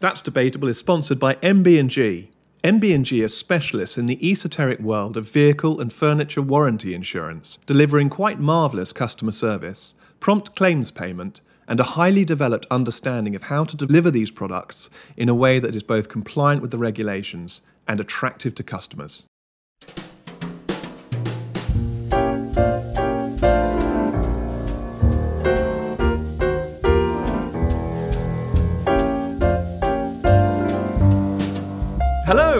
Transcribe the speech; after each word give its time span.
That's 0.00 0.22
Debatable 0.22 0.68
is 0.68 0.78
sponsored 0.78 1.18
by 1.18 1.34
MB&G. 1.36 2.30
MB&G 2.64 3.22
are 3.22 3.28
specialists 3.28 3.98
in 3.98 4.06
the 4.06 4.30
esoteric 4.30 4.80
world 4.80 5.18
of 5.18 5.28
vehicle 5.28 5.78
and 5.78 5.92
furniture 5.92 6.40
warranty 6.40 6.94
insurance, 6.94 7.58
delivering 7.66 8.08
quite 8.08 8.40
marvellous 8.40 8.94
customer 8.94 9.32
service, 9.32 9.92
prompt 10.18 10.56
claims 10.56 10.90
payment, 10.90 11.42
and 11.68 11.78
a 11.80 11.84
highly 11.84 12.24
developed 12.24 12.64
understanding 12.70 13.36
of 13.36 13.42
how 13.42 13.62
to 13.62 13.76
deliver 13.76 14.10
these 14.10 14.30
products 14.30 14.88
in 15.18 15.28
a 15.28 15.34
way 15.34 15.58
that 15.58 15.74
is 15.74 15.82
both 15.82 16.08
compliant 16.08 16.62
with 16.62 16.70
the 16.70 16.78
regulations 16.78 17.60
and 17.86 18.00
attractive 18.00 18.54
to 18.54 18.62
customers. 18.62 19.24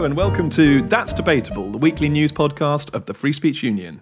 Hello, 0.00 0.06
and 0.06 0.16
welcome 0.16 0.48
to 0.48 0.80
That's 0.80 1.12
Debatable, 1.12 1.70
the 1.70 1.76
weekly 1.76 2.08
news 2.08 2.32
podcast 2.32 2.94
of 2.94 3.04
the 3.04 3.12
Free 3.12 3.34
Speech 3.34 3.62
Union. 3.62 4.00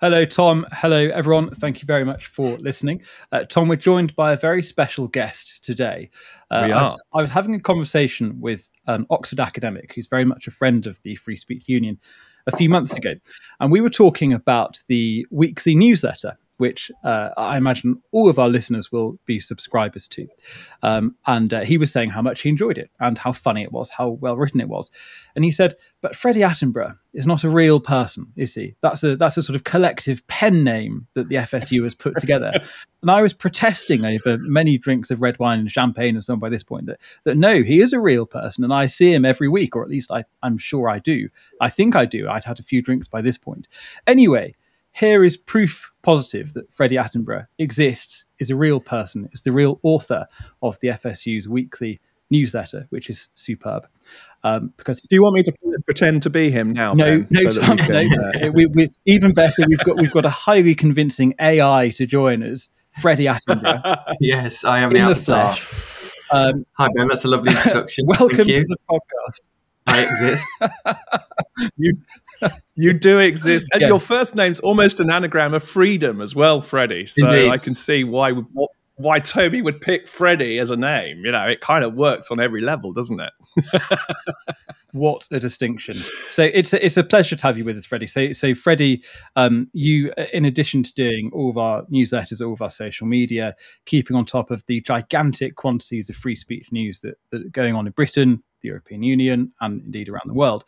Hello, 0.00 0.24
Tom. 0.24 0.66
Hello, 0.72 1.10
everyone. 1.12 1.54
Thank 1.56 1.82
you 1.82 1.86
very 1.86 2.06
much 2.06 2.28
for 2.28 2.56
listening. 2.56 3.02
Uh, 3.30 3.44
Tom, 3.44 3.68
we're 3.68 3.76
joined 3.76 4.16
by 4.16 4.32
a 4.32 4.36
very 4.38 4.62
special 4.62 5.08
guest 5.08 5.62
today. 5.62 6.08
Uh, 6.50 6.62
we 6.64 6.72
are. 6.72 6.78
I 6.78 6.82
was, 6.84 7.00
I 7.16 7.20
was 7.20 7.30
having 7.30 7.54
a 7.54 7.60
conversation 7.60 8.40
with 8.40 8.70
an 8.86 9.04
Oxford 9.10 9.40
academic 9.40 9.92
who's 9.94 10.06
very 10.06 10.24
much 10.24 10.46
a 10.46 10.50
friend 10.50 10.86
of 10.86 10.98
the 11.02 11.16
Free 11.16 11.36
Speech 11.36 11.64
Union 11.66 11.98
a 12.46 12.56
few 12.56 12.70
months 12.70 12.94
ago. 12.94 13.12
And 13.60 13.70
we 13.70 13.82
were 13.82 13.90
talking 13.90 14.32
about 14.32 14.82
the 14.88 15.26
weekly 15.30 15.74
newsletter 15.74 16.38
which 16.60 16.90
uh, 17.04 17.30
I 17.38 17.56
imagine 17.56 18.02
all 18.12 18.28
of 18.28 18.38
our 18.38 18.50
listeners 18.50 18.92
will 18.92 19.18
be 19.24 19.40
subscribers 19.40 20.06
to. 20.08 20.28
Um, 20.82 21.16
and 21.26 21.54
uh, 21.54 21.60
he 21.62 21.78
was 21.78 21.90
saying 21.90 22.10
how 22.10 22.20
much 22.20 22.42
he 22.42 22.50
enjoyed 22.50 22.76
it 22.76 22.90
and 23.00 23.16
how 23.16 23.32
funny 23.32 23.62
it 23.62 23.72
was, 23.72 23.88
how 23.88 24.10
well 24.10 24.36
written 24.36 24.60
it 24.60 24.68
was. 24.68 24.90
And 25.34 25.42
he 25.42 25.52
said, 25.52 25.74
"But 26.02 26.14
Freddie 26.14 26.40
Attenborough 26.40 26.98
is 27.14 27.26
not 27.26 27.44
a 27.44 27.48
real 27.48 27.80
person, 27.80 28.26
is 28.36 28.54
he? 28.54 28.76
That's 28.82 29.02
a 29.02 29.16
that's 29.16 29.38
a 29.38 29.42
sort 29.42 29.56
of 29.56 29.64
collective 29.64 30.24
pen 30.26 30.62
name 30.62 31.06
that 31.14 31.30
the 31.30 31.36
FSU 31.36 31.82
has 31.84 31.94
put 31.94 32.18
together." 32.18 32.52
and 33.00 33.10
I 33.10 33.22
was 33.22 33.32
protesting 33.32 34.04
over 34.04 34.36
many 34.40 34.76
drinks 34.76 35.10
of 35.10 35.22
red 35.22 35.38
wine 35.38 35.60
and 35.60 35.72
champagne 35.72 36.14
and 36.14 36.22
so 36.22 36.34
on 36.34 36.40
by 36.40 36.50
this 36.50 36.62
point 36.62 36.86
that 36.86 37.00
that 37.24 37.38
no, 37.38 37.62
he 37.62 37.80
is 37.80 37.94
a 37.94 38.00
real 38.00 38.26
person, 38.26 38.64
and 38.64 38.72
I 38.74 38.86
see 38.86 39.14
him 39.14 39.24
every 39.24 39.48
week, 39.48 39.74
or 39.76 39.82
at 39.82 39.88
least 39.88 40.12
I, 40.12 40.24
I'm 40.42 40.58
sure 40.58 40.90
I 40.90 40.98
do. 40.98 41.30
I 41.62 41.70
think 41.70 41.96
I 41.96 42.04
do. 42.04 42.28
I'd 42.28 42.44
had 42.44 42.60
a 42.60 42.64
few 42.64 42.82
drinks 42.82 43.08
by 43.08 43.22
this 43.22 43.38
point. 43.38 43.66
Anyway, 44.06 44.54
here 44.92 45.24
is 45.24 45.36
proof 45.36 45.90
positive 46.02 46.52
that 46.54 46.72
Freddie 46.72 46.96
Attenborough 46.96 47.46
exists, 47.58 48.24
is 48.38 48.50
a 48.50 48.56
real 48.56 48.80
person, 48.80 49.28
is 49.32 49.42
the 49.42 49.52
real 49.52 49.78
author 49.82 50.26
of 50.62 50.78
the 50.80 50.88
FSU's 50.88 51.48
weekly 51.48 52.00
newsletter, 52.30 52.86
which 52.90 53.10
is 53.10 53.28
superb. 53.34 53.86
Um, 54.42 54.72
because 54.76 55.02
do 55.02 55.14
you 55.14 55.22
want 55.22 55.34
me 55.34 55.42
to 55.42 55.52
pretend 55.84 56.22
to 56.22 56.30
be 56.30 56.50
him 56.50 56.72
now? 56.72 56.94
No, 56.94 57.20
ben, 57.20 57.28
no, 57.30 57.50
so 57.50 57.60
we 57.60 57.76
can, 57.78 58.08
no. 58.08 58.48
Uh, 58.48 58.50
we, 58.54 58.66
we, 58.66 58.90
even 59.06 59.32
better. 59.32 59.62
We've 59.66 59.84
got 59.84 59.96
we've 59.96 60.12
got 60.12 60.24
a 60.24 60.30
highly 60.30 60.74
convincing 60.74 61.34
AI 61.40 61.90
to 61.96 62.06
join 62.06 62.42
us, 62.42 62.68
Freddie 63.00 63.26
Attenborough. 63.26 64.14
yes, 64.20 64.64
I 64.64 64.80
am 64.80 64.92
the 64.92 65.00
avatar. 65.00 65.56
Um, 66.32 66.64
Hi 66.74 66.88
Ben, 66.94 67.08
that's 67.08 67.24
a 67.24 67.28
lovely 67.28 67.52
introduction. 67.52 68.06
welcome 68.08 68.36
to 68.36 68.44
the 68.44 68.76
podcast. 68.88 69.48
I 69.86 70.02
exist. 70.02 70.46
you 71.76 71.96
you 72.74 72.92
do 72.92 73.18
exist. 73.18 73.68
And 73.72 73.82
your 73.82 74.00
first 74.00 74.34
name's 74.34 74.60
almost 74.60 75.00
an 75.00 75.10
anagram 75.10 75.54
of 75.54 75.62
freedom 75.62 76.20
as 76.20 76.34
well, 76.34 76.62
Freddie. 76.62 77.06
So 77.06 77.26
Indeed. 77.26 77.48
I 77.48 77.56
can 77.56 77.74
see 77.74 78.04
why 78.04 78.32
why 79.00 79.18
Toby 79.18 79.62
would 79.62 79.80
pick 79.80 80.06
Freddie 80.06 80.58
as 80.58 80.68
a 80.68 80.76
name. 80.76 81.24
You 81.24 81.32
know, 81.32 81.46
it 81.46 81.60
kind 81.62 81.84
of 81.84 81.94
works 81.94 82.30
on 82.30 82.38
every 82.38 82.60
level, 82.60 82.92
doesn't 82.92 83.18
it? 83.18 83.32
what 84.92 85.26
a 85.30 85.40
distinction! 85.40 86.02
So 86.28 86.44
it's 86.44 86.72
a, 86.72 86.84
it's 86.84 86.96
a 86.96 87.04
pleasure 87.04 87.36
to 87.36 87.42
have 87.42 87.56
you 87.56 87.64
with 87.64 87.76
us, 87.76 87.86
Freddie. 87.86 88.06
So 88.06 88.32
so 88.32 88.54
Freddie, 88.54 89.02
um, 89.36 89.68
you 89.72 90.12
in 90.32 90.44
addition 90.44 90.82
to 90.82 90.92
doing 90.94 91.30
all 91.32 91.50
of 91.50 91.58
our 91.58 91.84
newsletters, 91.86 92.44
all 92.44 92.52
of 92.52 92.62
our 92.62 92.70
social 92.70 93.06
media, 93.06 93.56
keeping 93.86 94.16
on 94.16 94.26
top 94.26 94.50
of 94.50 94.64
the 94.66 94.80
gigantic 94.82 95.56
quantities 95.56 96.10
of 96.10 96.16
free 96.16 96.36
speech 96.36 96.70
news 96.70 97.00
that, 97.00 97.14
that 97.30 97.46
are 97.46 97.50
going 97.50 97.74
on 97.74 97.86
in 97.86 97.92
Britain, 97.92 98.42
the 98.60 98.68
European 98.68 99.02
Union, 99.02 99.52
and 99.60 99.82
indeed 99.82 100.08
around 100.08 100.28
the 100.28 100.34
world. 100.34 100.64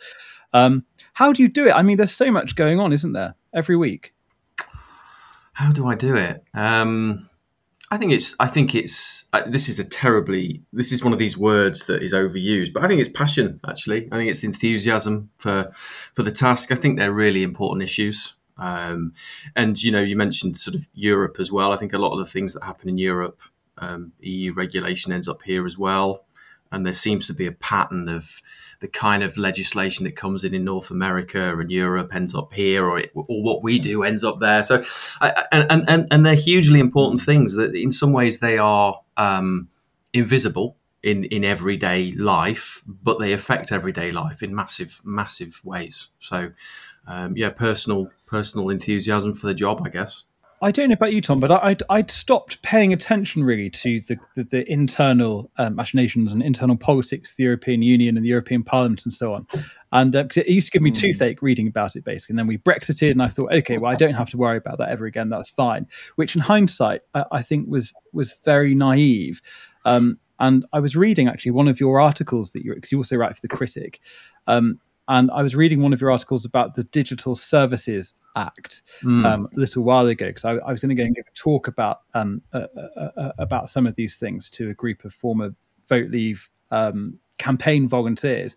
Um, 0.52 0.84
how 1.14 1.32
do 1.32 1.42
you 1.42 1.48
do 1.48 1.66
it? 1.66 1.72
I 1.72 1.82
mean, 1.82 1.96
there's 1.96 2.12
so 2.12 2.30
much 2.30 2.54
going 2.54 2.78
on, 2.78 2.92
isn't 2.92 3.12
there, 3.12 3.34
every 3.54 3.76
week? 3.76 4.14
How 5.54 5.72
do 5.72 5.86
I 5.86 5.94
do 5.94 6.16
it? 6.16 6.42
Um, 6.54 7.28
I 7.90 7.98
think 7.98 8.12
it's. 8.12 8.34
I 8.40 8.46
think 8.46 8.74
it's. 8.74 9.26
This 9.46 9.68
is 9.68 9.78
a 9.78 9.84
terribly. 9.84 10.62
This 10.72 10.92
is 10.92 11.04
one 11.04 11.12
of 11.12 11.18
these 11.18 11.36
words 11.36 11.86
that 11.86 12.02
is 12.02 12.14
overused, 12.14 12.72
but 12.72 12.82
I 12.82 12.88
think 12.88 13.00
it's 13.00 13.10
passion. 13.10 13.60
Actually, 13.68 14.08
I 14.10 14.16
think 14.16 14.30
it's 14.30 14.44
enthusiasm 14.44 15.30
for 15.36 15.70
for 16.14 16.22
the 16.22 16.32
task. 16.32 16.72
I 16.72 16.74
think 16.74 16.98
they're 16.98 17.12
really 17.12 17.42
important 17.42 17.82
issues. 17.82 18.34
Um, 18.56 19.12
and 19.56 19.82
you 19.82 19.90
know, 19.90 20.00
you 20.00 20.16
mentioned 20.16 20.56
sort 20.56 20.74
of 20.74 20.88
Europe 20.94 21.36
as 21.38 21.52
well. 21.52 21.72
I 21.72 21.76
think 21.76 21.92
a 21.92 21.98
lot 21.98 22.12
of 22.12 22.18
the 22.18 22.30
things 22.30 22.54
that 22.54 22.64
happen 22.64 22.88
in 22.88 22.96
Europe, 22.96 23.40
um, 23.76 24.12
EU 24.20 24.54
regulation 24.54 25.12
ends 25.12 25.28
up 25.28 25.42
here 25.42 25.66
as 25.66 25.76
well, 25.76 26.24
and 26.72 26.84
there 26.84 26.92
seems 26.92 27.26
to 27.28 27.34
be 27.34 27.46
a 27.46 27.52
pattern 27.52 28.08
of 28.08 28.42
the 28.80 28.88
kind 28.88 29.22
of 29.22 29.36
legislation 29.36 30.04
that 30.04 30.16
comes 30.16 30.42
in 30.42 30.54
in 30.54 30.64
North 30.64 30.90
America 30.90 31.56
and 31.56 31.70
Europe 31.70 32.12
ends 32.12 32.34
up 32.34 32.52
here, 32.52 32.84
or, 32.84 32.98
it, 32.98 33.12
or 33.14 33.42
what 33.42 33.62
we 33.62 33.78
do 33.78 34.02
ends 34.02 34.24
up 34.24 34.40
there. 34.40 34.64
So, 34.64 34.82
and, 35.20 35.88
and 35.88 36.08
and 36.10 36.26
they're 36.26 36.34
hugely 36.34 36.80
important 36.80 37.20
things 37.20 37.54
that 37.54 37.76
in 37.76 37.92
some 37.92 38.12
ways 38.12 38.40
they 38.40 38.58
are 38.58 39.00
um, 39.16 39.68
invisible 40.12 40.76
in 41.02 41.24
in 41.24 41.44
everyday 41.44 42.12
life, 42.12 42.82
but 42.86 43.20
they 43.20 43.32
affect 43.32 43.70
everyday 43.70 44.10
life 44.10 44.42
in 44.42 44.54
massive 44.54 45.00
massive 45.04 45.60
ways. 45.64 46.08
So, 46.18 46.52
um, 47.06 47.36
yeah, 47.36 47.50
personal 47.50 48.10
personal 48.26 48.68
enthusiasm 48.68 49.34
for 49.34 49.46
the 49.46 49.54
job, 49.54 49.82
I 49.84 49.90
guess. 49.90 50.24
I 50.62 50.70
don't 50.70 50.88
know 50.88 50.94
about 50.94 51.12
you, 51.12 51.20
Tom, 51.20 51.40
but 51.40 51.50
I'd, 51.50 51.82
I'd 51.90 52.08
stopped 52.08 52.62
paying 52.62 52.92
attention 52.92 53.42
really 53.42 53.68
to 53.70 54.00
the, 54.02 54.16
the, 54.36 54.44
the 54.44 54.72
internal 54.72 55.50
um, 55.56 55.74
machinations 55.74 56.32
and 56.32 56.40
internal 56.40 56.76
politics 56.76 57.32
of 57.32 57.36
the 57.36 57.42
European 57.42 57.82
Union 57.82 58.16
and 58.16 58.24
the 58.24 58.30
European 58.30 58.62
Parliament 58.62 59.04
and 59.04 59.12
so 59.12 59.34
on. 59.34 59.44
And 59.90 60.14
uh, 60.14 60.24
it 60.36 60.46
used 60.46 60.68
to 60.68 60.70
give 60.70 60.80
me 60.80 60.92
mm. 60.92 61.00
toothache 61.00 61.42
reading 61.42 61.66
about 61.66 61.96
it, 61.96 62.04
basically. 62.04 62.34
And 62.34 62.38
then 62.38 62.46
we 62.46 62.58
Brexited, 62.58 63.10
and 63.10 63.20
I 63.20 63.26
thought, 63.26 63.52
okay, 63.52 63.78
well, 63.78 63.90
I 63.90 63.96
don't 63.96 64.14
have 64.14 64.30
to 64.30 64.36
worry 64.36 64.56
about 64.56 64.78
that 64.78 64.90
ever 64.90 65.04
again. 65.06 65.30
That's 65.30 65.50
fine. 65.50 65.88
Which, 66.14 66.36
in 66.36 66.40
hindsight, 66.40 67.00
I, 67.12 67.24
I 67.32 67.42
think 67.42 67.68
was 67.68 67.92
was 68.12 68.32
very 68.44 68.72
naive. 68.72 69.42
Um, 69.84 70.20
and 70.38 70.64
I 70.72 70.78
was 70.78 70.94
reading 70.94 71.26
actually 71.26 71.52
one 71.52 71.66
of 71.66 71.80
your 71.80 72.00
articles 72.00 72.52
that 72.52 72.64
you, 72.64 72.74
because 72.74 72.92
you 72.92 72.98
also 72.98 73.16
write 73.16 73.34
for 73.34 73.40
the 73.40 73.48
Critic, 73.48 74.00
um, 74.46 74.78
and 75.08 75.30
I 75.30 75.42
was 75.42 75.54
reading 75.54 75.82
one 75.82 75.92
of 75.92 76.00
your 76.00 76.10
articles 76.10 76.44
about 76.44 76.74
the 76.74 76.84
Digital 76.84 77.34
Services 77.34 78.14
Act 78.36 78.82
mm. 79.02 79.24
um, 79.24 79.48
a 79.54 79.60
little 79.60 79.82
while 79.82 80.06
ago 80.06 80.28
because 80.28 80.44
I, 80.44 80.52
I, 80.52 80.70
was 80.70 80.80
going 80.80 80.88
to 80.88 80.94
go 80.94 81.04
and 81.04 81.14
give 81.14 81.26
a 81.26 81.34
talk 81.34 81.68
about 81.68 82.00
um, 82.14 82.40
uh, 82.54 82.66
uh, 82.76 83.10
uh, 83.16 83.32
about 83.38 83.68
some 83.68 83.86
of 83.86 83.94
these 83.94 84.16
things 84.16 84.48
to 84.50 84.70
a 84.70 84.74
group 84.74 85.04
of 85.04 85.12
former 85.12 85.54
Vote 85.88 86.10
Leave 86.10 86.48
um, 86.70 87.18
campaign 87.38 87.88
volunteers. 87.88 88.56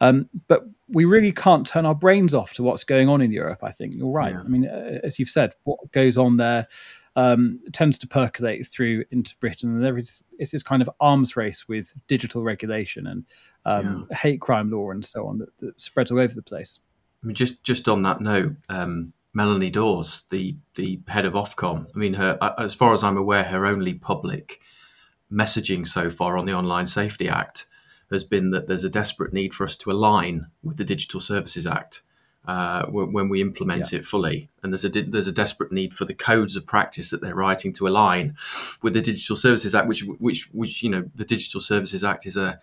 Um, 0.00 0.28
but 0.48 0.64
we 0.88 1.04
really 1.04 1.30
can't 1.30 1.66
turn 1.66 1.86
our 1.86 1.94
brains 1.94 2.34
off 2.34 2.52
to 2.54 2.62
what's 2.62 2.82
going 2.82 3.08
on 3.08 3.20
in 3.20 3.30
Europe. 3.30 3.62
I 3.62 3.70
think 3.70 3.94
you're 3.94 4.10
right. 4.10 4.32
Yeah. 4.32 4.40
I 4.40 4.48
mean, 4.48 4.64
as 4.64 5.18
you've 5.18 5.28
said, 5.28 5.54
what 5.64 5.78
goes 5.92 6.16
on 6.16 6.36
there 6.36 6.66
um, 7.16 7.60
tends 7.72 7.98
to 7.98 8.06
percolate 8.06 8.66
through 8.66 9.04
into 9.10 9.36
Britain, 9.40 9.74
and 9.74 9.82
there 9.82 9.98
is 9.98 10.22
it's 10.38 10.52
this 10.52 10.62
kind 10.62 10.82
of 10.82 10.90
arms 11.00 11.36
race 11.36 11.68
with 11.68 11.94
digital 12.08 12.42
regulation 12.42 13.06
and 13.06 13.24
um, 13.64 14.06
yeah. 14.10 14.16
hate 14.16 14.40
crime 14.40 14.70
law 14.70 14.90
and 14.90 15.04
so 15.04 15.26
on 15.26 15.38
that, 15.38 15.56
that, 15.58 15.80
spreads 15.80 16.10
all 16.10 16.18
over 16.18 16.34
the 16.34 16.42
place. 16.42 16.80
I 17.22 17.26
mean, 17.26 17.34
just 17.34 17.62
just 17.62 17.88
on 17.88 18.02
that 18.02 18.20
note, 18.20 18.54
um, 18.68 19.12
Melanie 19.34 19.70
Dawes, 19.70 20.24
the 20.30 20.56
the 20.74 21.00
head 21.08 21.26
of 21.26 21.34
Ofcom, 21.34 21.86
I 21.94 21.98
mean, 21.98 22.14
her 22.14 22.38
as 22.58 22.74
far 22.74 22.92
as 22.92 23.04
I'm 23.04 23.18
aware, 23.18 23.44
her 23.44 23.66
only 23.66 23.94
public 23.94 24.60
messaging 25.30 25.86
so 25.86 26.10
far 26.10 26.36
on 26.36 26.46
the 26.46 26.54
Online 26.54 26.86
Safety 26.86 27.28
Act 27.28 27.66
has 28.10 28.24
been 28.24 28.50
that 28.50 28.68
there's 28.68 28.84
a 28.84 28.90
desperate 28.90 29.32
need 29.32 29.54
for 29.54 29.64
us 29.64 29.76
to 29.76 29.90
align 29.90 30.46
with 30.62 30.76
the 30.76 30.84
Digital 30.84 31.20
Services 31.20 31.66
Act 31.66 32.02
uh, 32.44 32.86
when 32.86 33.28
we 33.28 33.40
implement 33.40 33.92
yeah. 33.92 34.00
it 34.00 34.04
fully. 34.04 34.48
And 34.62 34.72
there's 34.72 34.84
a 34.84 34.88
there's 34.88 35.28
a 35.28 35.32
desperate 35.32 35.72
need 35.72 35.94
for 35.94 36.04
the 36.04 36.14
codes 36.14 36.56
of 36.56 36.66
practice 36.66 37.10
that 37.10 37.20
they're 37.20 37.34
writing 37.34 37.72
to 37.74 37.86
align 37.86 38.34
with 38.82 38.94
the 38.94 39.00
Digital 39.00 39.36
Services 39.36 39.74
Act, 39.74 39.88
which 39.88 40.02
which 40.18 40.48
which 40.52 40.82
you 40.82 40.90
know 40.90 41.04
the 41.14 41.24
Digital 41.24 41.60
Services 41.60 42.02
Act 42.02 42.26
is 42.26 42.36
a 42.36 42.58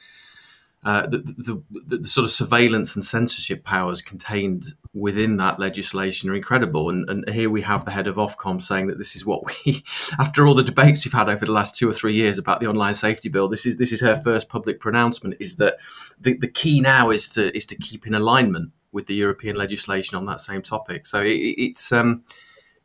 uh, 0.81 1.05
the, 1.07 1.17
the, 1.17 1.61
the, 1.71 1.97
the, 1.97 2.07
sort 2.07 2.23
of 2.23 2.31
surveillance 2.31 2.95
and 2.95 3.03
censorship 3.03 3.65
powers 3.65 4.01
contained 4.01 4.63
within 4.93 5.35
that 5.35 5.59
legislation 5.59 6.29
are 6.29 6.35
incredible. 6.35 6.89
And, 6.89 7.09
and, 7.09 7.29
here 7.29 7.49
we 7.49 7.61
have 7.63 7.83
the 7.83 7.91
head 7.91 8.07
of 8.07 8.15
Ofcom 8.15 8.63
saying 8.63 8.87
that 8.87 8.97
this 8.97 9.13
is 9.13 9.25
what 9.25 9.41
we, 9.45 9.83
after 10.19 10.47
all 10.47 10.53
the 10.53 10.63
debates 10.63 11.03
we've 11.03 11.13
had 11.13 11.27
over 11.27 11.45
the 11.45 11.51
last 11.51 11.75
two 11.75 11.89
or 11.89 11.91
three 11.91 12.13
years 12.13 12.37
about 12.37 12.61
the 12.61 12.67
online 12.67 12.95
safety 12.95 13.27
bill, 13.27 13.49
this 13.49 13.65
is 13.65 13.75
this 13.75 13.91
is 13.91 13.99
her 13.99 14.15
first 14.15 14.47
public 14.47 14.79
pronouncement. 14.79 15.35
Is 15.41 15.57
that 15.57 15.79
the, 16.17 16.37
the 16.37 16.47
key 16.47 16.79
now 16.79 17.09
is 17.09 17.27
to 17.29 17.53
is 17.53 17.65
to 17.65 17.75
keep 17.75 18.07
in 18.07 18.15
alignment 18.15 18.71
with 18.91 19.07
the 19.07 19.15
European 19.15 19.55
legislation 19.55 20.17
on 20.17 20.25
that 20.25 20.41
same 20.41 20.61
topic. 20.61 21.05
So 21.05 21.21
it, 21.21 21.35
it's 21.35 21.91
um, 21.91 22.23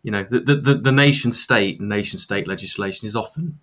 you 0.03 0.11
know 0.11 0.23
the, 0.23 0.41
the 0.41 0.75
the 0.75 0.93
nation 0.93 1.33
state 1.33 1.81
and 1.81 1.89
nation 1.89 2.19
state 2.19 2.47
legislation 2.47 3.07
is 3.07 3.17
often 3.17 3.59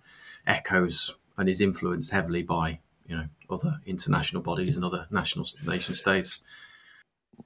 echoes 0.46 1.16
and 1.36 1.48
is 1.48 1.60
influenced 1.60 2.10
heavily 2.10 2.42
by 2.42 2.80
you 3.06 3.16
know 3.16 3.26
other 3.50 3.80
international 3.86 4.42
bodies 4.42 4.76
and 4.76 4.84
other 4.84 5.06
national 5.10 5.46
nation 5.66 5.94
states. 5.94 6.40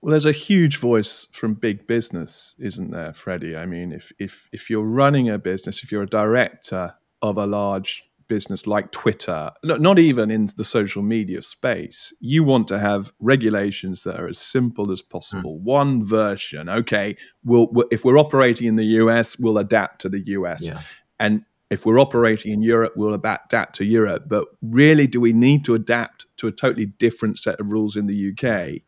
Well, 0.00 0.10
there's 0.10 0.26
a 0.26 0.32
huge 0.32 0.78
voice 0.78 1.28
from 1.32 1.54
big 1.54 1.86
business, 1.86 2.54
isn't 2.58 2.90
there, 2.90 3.12
Freddie? 3.12 3.56
I 3.56 3.66
mean, 3.66 3.92
if 3.92 4.12
if 4.18 4.48
if 4.52 4.70
you're 4.70 4.82
running 4.82 5.28
a 5.28 5.38
business, 5.38 5.82
if 5.82 5.92
you're 5.92 6.02
a 6.02 6.08
director 6.08 6.94
of 7.22 7.38
a 7.38 7.46
large 7.46 8.04
business 8.28 8.66
like 8.66 8.90
Twitter, 8.92 9.50
not 9.62 9.98
even 9.98 10.30
in 10.30 10.48
the 10.56 10.64
social 10.64 11.02
media 11.02 11.42
space, 11.42 12.12
you 12.20 12.44
want 12.44 12.68
to 12.68 12.78
have 12.78 13.12
regulations 13.20 14.02
that 14.04 14.20
are 14.20 14.28
as 14.28 14.38
simple 14.38 14.92
as 14.92 15.02
possible. 15.02 15.58
Mm. 15.58 15.62
One 15.62 16.04
version, 16.04 16.68
okay, 16.68 17.16
we'll, 17.44 17.68
we'll, 17.72 17.86
if 17.90 18.04
we're 18.04 18.18
operating 18.18 18.66
in 18.66 18.76
the 18.76 18.84
US, 18.84 19.38
we'll 19.38 19.58
adapt 19.58 20.00
to 20.02 20.08
the 20.08 20.20
US. 20.26 20.66
Yeah. 20.66 20.80
And 21.18 21.44
if 21.70 21.84
we're 21.84 21.98
operating 21.98 22.52
in 22.52 22.62
Europe, 22.62 22.92
we'll 22.96 23.14
adapt 23.14 23.74
to 23.76 23.84
Europe. 23.84 24.24
But 24.28 24.46
really, 24.62 25.06
do 25.06 25.20
we 25.20 25.32
need 25.32 25.64
to 25.64 25.74
adapt 25.74 26.26
to 26.36 26.46
a 26.46 26.52
totally 26.52 26.86
different 26.86 27.38
set 27.38 27.58
of 27.60 27.72
rules 27.72 27.96
in 27.96 28.06
the 28.06 28.32
UK? 28.32 28.82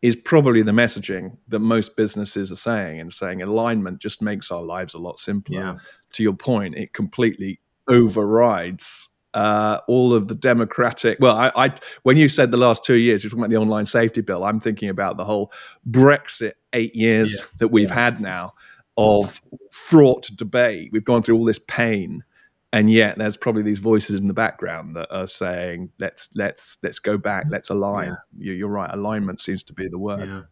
is 0.00 0.14
probably 0.14 0.62
the 0.62 0.72
messaging 0.72 1.36
that 1.48 1.58
most 1.58 1.96
businesses 1.96 2.52
are 2.52 2.56
saying 2.56 3.00
and 3.00 3.12
saying 3.12 3.42
alignment 3.42 3.98
just 3.98 4.22
makes 4.22 4.50
our 4.50 4.62
lives 4.62 4.94
a 4.94 4.98
lot 4.98 5.18
simpler. 5.18 5.60
Yeah. 5.60 5.76
To 6.12 6.22
your 6.22 6.34
point, 6.34 6.76
it 6.76 6.92
completely 6.92 7.60
overrides 7.88 9.08
uh, 9.34 9.80
all 9.88 10.14
of 10.14 10.28
the 10.28 10.34
democratic. 10.34 11.18
Well, 11.20 11.36
I, 11.36 11.52
I, 11.54 11.74
when 12.02 12.16
you 12.16 12.28
said 12.28 12.50
the 12.50 12.56
last 12.56 12.84
two 12.84 12.94
years, 12.94 13.22
you're 13.22 13.30
talking 13.30 13.44
about 13.44 13.50
the 13.50 13.56
online 13.56 13.86
safety 13.86 14.20
bill. 14.20 14.44
I'm 14.44 14.60
thinking 14.60 14.88
about 14.88 15.16
the 15.16 15.24
whole 15.24 15.52
Brexit 15.88 16.52
eight 16.72 16.94
years 16.96 17.36
yeah. 17.36 17.44
that 17.58 17.68
we've 17.68 17.88
yeah. 17.88 17.94
had 17.94 18.20
now 18.20 18.54
of 18.96 19.40
fraught 19.70 20.28
debate. 20.34 20.90
We've 20.92 21.04
gone 21.04 21.22
through 21.22 21.36
all 21.36 21.44
this 21.44 21.60
pain 21.60 22.24
and 22.72 22.90
yet 22.90 23.16
there's 23.18 23.36
probably 23.36 23.62
these 23.62 23.78
voices 23.78 24.20
in 24.20 24.28
the 24.28 24.34
background 24.34 24.96
that 24.96 25.08
are 25.14 25.26
saying 25.26 25.90
let's 25.98 26.28
let's 26.34 26.78
let's 26.82 26.98
go 26.98 27.16
back 27.16 27.46
let's 27.48 27.70
align 27.70 28.16
yeah. 28.36 28.52
you, 28.52 28.66
are 28.66 28.70
right 28.70 28.90
alignment 28.92 29.40
seems 29.40 29.62
to 29.62 29.72
be 29.72 29.88
the 29.88 29.98
word 29.98 30.46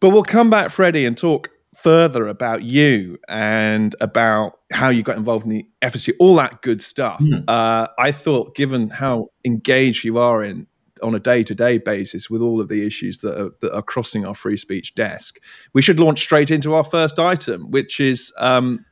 but 0.00 0.10
we'll 0.10 0.22
come 0.22 0.50
back 0.50 0.70
freddie 0.70 1.06
and 1.06 1.16
talk 1.16 1.50
further 1.76 2.26
about 2.28 2.62
you 2.62 3.18
and 3.28 3.94
about 4.00 4.58
how 4.72 4.88
you 4.88 5.02
got 5.02 5.16
involved 5.16 5.44
in 5.44 5.50
the 5.50 5.66
FSU, 5.82 6.12
all 6.18 6.34
that 6.36 6.62
good 6.62 6.82
stuff. 6.82 7.20
Mm. 7.20 7.44
Uh, 7.48 7.86
I 7.98 8.12
thought, 8.12 8.54
given 8.54 8.90
how 8.90 9.28
engaged 9.44 10.04
you 10.04 10.18
are 10.18 10.42
in 10.42 10.66
on 11.02 11.14
a 11.14 11.20
day-to-day 11.20 11.78
basis 11.78 12.30
with 12.30 12.40
all 12.40 12.60
of 12.60 12.68
the 12.68 12.86
issues 12.86 13.20
that 13.20 13.38
are, 13.38 13.50
that 13.60 13.74
are 13.74 13.82
crossing 13.82 14.24
our 14.24 14.34
free 14.34 14.56
speech 14.56 14.94
desk, 14.94 15.38
we 15.74 15.82
should 15.82 16.00
launch 16.00 16.20
straight 16.20 16.50
into 16.50 16.74
our 16.74 16.84
first 16.84 17.18
item, 17.18 17.70
which 17.70 18.00
is 18.00 18.32
um, 18.38 18.84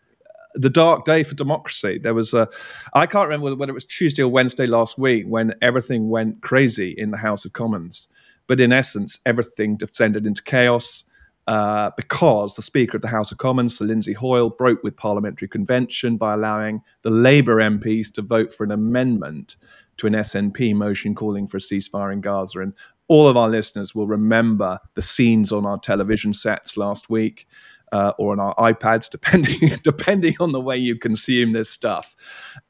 the 0.54 0.70
dark 0.70 1.04
day 1.04 1.22
for 1.22 1.34
democracy. 1.34 1.98
There 1.98 2.14
was 2.14 2.34
a, 2.34 2.48
I 2.92 3.06
can't 3.06 3.28
remember 3.28 3.56
whether 3.56 3.70
it 3.70 3.74
was 3.74 3.86
Tuesday 3.86 4.22
or 4.22 4.28
Wednesday 4.28 4.66
last 4.66 4.98
week 4.98 5.24
when 5.26 5.54
everything 5.62 6.10
went 6.10 6.42
crazy 6.42 6.94
in 6.96 7.10
the 7.10 7.16
House 7.16 7.44
of 7.44 7.54
Commons. 7.54 8.08
But 8.46 8.60
in 8.60 8.72
essence, 8.72 9.18
everything 9.24 9.76
descended 9.76 10.26
into 10.26 10.42
chaos 10.42 11.04
uh, 11.46 11.90
because 11.96 12.54
the 12.54 12.62
Speaker 12.62 12.96
of 12.96 13.02
the 13.02 13.08
House 13.08 13.30
of 13.30 13.38
Commons, 13.38 13.78
Sir 13.78 13.84
Lindsay 13.84 14.12
Hoyle, 14.12 14.50
broke 14.50 14.82
with 14.82 14.96
parliamentary 14.96 15.48
convention 15.48 16.16
by 16.16 16.34
allowing 16.34 16.82
the 17.02 17.10
Labour 17.10 17.56
MPs 17.56 18.12
to 18.14 18.22
vote 18.22 18.52
for 18.52 18.64
an 18.64 18.70
amendment 18.70 19.56
to 19.98 20.06
an 20.06 20.14
SNP 20.14 20.74
motion 20.74 21.14
calling 21.14 21.46
for 21.46 21.58
a 21.58 21.60
ceasefire 21.60 22.12
in 22.12 22.20
Gaza. 22.20 22.60
And 22.60 22.72
all 23.08 23.28
of 23.28 23.36
our 23.36 23.48
listeners 23.48 23.94
will 23.94 24.06
remember 24.06 24.78
the 24.94 25.02
scenes 25.02 25.52
on 25.52 25.66
our 25.66 25.78
television 25.78 26.32
sets 26.32 26.76
last 26.76 27.10
week 27.10 27.46
uh, 27.92 28.12
or 28.18 28.32
on 28.32 28.40
our 28.40 28.54
iPads, 28.56 29.10
depending 29.10 29.78
depending 29.82 30.34
on 30.40 30.52
the 30.52 30.60
way 30.60 30.76
you 30.76 30.98
consume 30.98 31.52
this 31.52 31.70
stuff. 31.70 32.16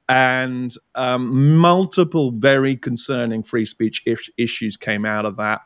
And 0.09 0.75
um, 0.95 1.57
multiple 1.57 2.31
very 2.33 2.77
concerning 2.77 3.43
free 3.43 3.65
speech 3.65 4.03
is- 4.05 4.31
issues 4.37 4.77
came 4.77 5.07
out 5.07 5.25
of 5.25 5.37
that 5.37 5.63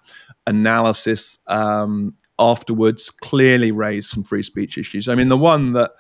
analysis. 0.47 1.39
Um, 1.49 2.15
afterwards, 2.39 3.11
clearly 3.11 3.73
raised 3.73 4.11
some 4.11 4.23
free 4.23 4.43
speech 4.43 4.79
issues. 4.79 5.09
I 5.09 5.15
mean, 5.15 5.29
the 5.29 5.37
one 5.37 5.73
that 5.73 5.93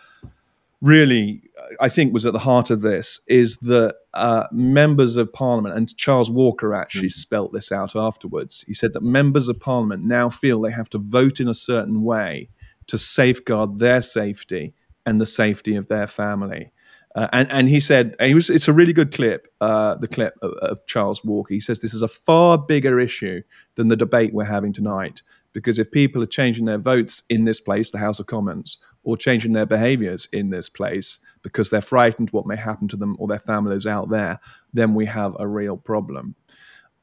really 0.80 1.42
I 1.80 1.88
think 1.88 2.12
was 2.12 2.24
at 2.24 2.32
the 2.32 2.38
heart 2.38 2.70
of 2.70 2.82
this 2.82 3.20
is 3.26 3.58
that 3.58 3.96
uh, 4.14 4.46
members 4.52 5.16
of 5.16 5.32
parliament, 5.32 5.74
and 5.74 5.94
Charles 5.96 6.30
Walker 6.30 6.74
actually 6.74 7.08
mm-hmm. 7.08 7.20
spelt 7.20 7.52
this 7.52 7.72
out 7.72 7.96
afterwards. 7.96 8.64
He 8.66 8.74
said 8.74 8.92
that 8.92 9.02
members 9.02 9.48
of 9.48 9.58
parliament 9.60 10.04
now 10.04 10.28
feel 10.28 10.60
they 10.60 10.70
have 10.70 10.90
to 10.90 10.98
vote 10.98 11.40
in 11.40 11.48
a 11.48 11.54
certain 11.54 12.02
way 12.02 12.48
to 12.86 12.98
safeguard 12.98 13.78
their 13.78 14.00
safety 14.00 14.74
and 15.04 15.20
the 15.20 15.26
safety 15.26 15.76
of 15.76 15.88
their 15.88 16.06
family. 16.06 16.70
Uh, 17.14 17.28
and, 17.32 17.50
and 17.50 17.68
he 17.68 17.80
said, 17.80 18.14
and 18.18 18.28
he 18.28 18.34
was, 18.34 18.50
it's 18.50 18.68
a 18.68 18.72
really 18.72 18.92
good 18.92 19.12
clip, 19.12 19.48
uh, 19.60 19.94
the 19.96 20.06
clip 20.06 20.34
of, 20.42 20.52
of, 20.60 20.86
Charles 20.86 21.24
Walker. 21.24 21.54
He 21.54 21.60
says 21.60 21.80
this 21.80 21.94
is 21.94 22.02
a 22.02 22.08
far 22.08 22.58
bigger 22.58 23.00
issue 23.00 23.42
than 23.74 23.88
the 23.88 23.96
debate 23.96 24.34
we're 24.34 24.44
having 24.44 24.72
tonight. 24.72 25.22
Because 25.52 25.78
if 25.78 25.90
people 25.90 26.22
are 26.22 26.26
changing 26.26 26.66
their 26.66 26.78
votes 26.78 27.22
in 27.28 27.44
this 27.44 27.60
place, 27.60 27.90
the 27.90 27.98
House 27.98 28.20
of 28.20 28.26
Commons, 28.26 28.78
or 29.02 29.16
changing 29.16 29.52
their 29.52 29.66
behaviors 29.66 30.28
in 30.32 30.50
this 30.50 30.68
place 30.68 31.18
because 31.42 31.70
they're 31.70 31.80
frightened 31.80 32.30
what 32.30 32.46
may 32.46 32.56
happen 32.56 32.88
to 32.88 32.96
them 32.96 33.16
or 33.18 33.26
their 33.26 33.38
families 33.38 33.86
out 33.86 34.10
there, 34.10 34.38
then 34.72 34.94
we 34.94 35.06
have 35.06 35.36
a 35.40 35.46
real 35.46 35.76
problem. 35.76 36.34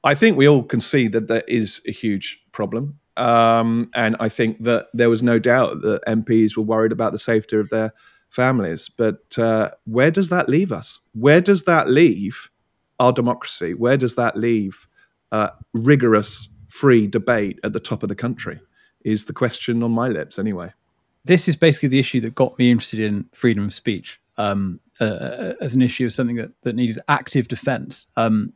I 0.03 0.13
think 0.13 0.37
we 0.37 0.47
all 0.47 0.63
can 0.63 0.79
see 0.79 1.07
that 1.07 1.27
there 1.27 1.43
is 1.47 1.81
a 1.87 1.91
huge 1.91 2.39
problem. 2.51 2.99
Um, 3.17 3.89
and 3.95 4.15
I 4.19 4.29
think 4.29 4.63
that 4.63 4.87
there 4.93 5.09
was 5.09 5.23
no 5.23 5.39
doubt 5.39 5.81
that 5.81 6.05
MPs 6.07 6.55
were 6.55 6.63
worried 6.63 6.91
about 6.91 7.11
the 7.11 7.19
safety 7.19 7.57
of 7.57 7.69
their 7.69 7.93
families. 8.29 8.89
But 8.89 9.37
uh, 9.39 9.71
where 9.85 10.11
does 10.11 10.29
that 10.29 10.49
leave 10.49 10.71
us? 10.71 10.99
Where 11.13 11.41
does 11.41 11.63
that 11.63 11.89
leave 11.89 12.49
our 12.99 13.13
democracy? 13.13 13.73
Where 13.73 13.97
does 13.97 14.15
that 14.15 14.37
leave 14.37 14.87
uh, 15.31 15.49
rigorous, 15.73 16.49
free 16.79 17.07
debate 17.07 17.59
at 17.63 17.73
the 17.73 17.79
top 17.79 18.03
of 18.03 18.09
the 18.09 18.15
country? 18.15 18.59
Is 19.03 19.25
the 19.25 19.33
question 19.33 19.83
on 19.83 19.91
my 19.91 20.07
lips, 20.07 20.39
anyway. 20.39 20.71
This 21.23 21.47
is 21.47 21.55
basically 21.55 21.89
the 21.89 21.99
issue 21.99 22.21
that 22.21 22.35
got 22.35 22.57
me 22.57 22.71
interested 22.71 22.99
in 22.99 23.25
freedom 23.33 23.65
of 23.65 23.73
speech 23.73 24.19
um, 24.37 24.79
uh, 24.99 25.03
uh 25.03 25.53
as 25.61 25.73
an 25.73 25.81
issue 25.81 26.05
of 26.05 26.13
something 26.13 26.35
that, 26.35 26.51
that 26.63 26.75
needed 26.75 26.99
active 27.07 27.47
defense. 27.47 28.07
Um, 28.17 28.53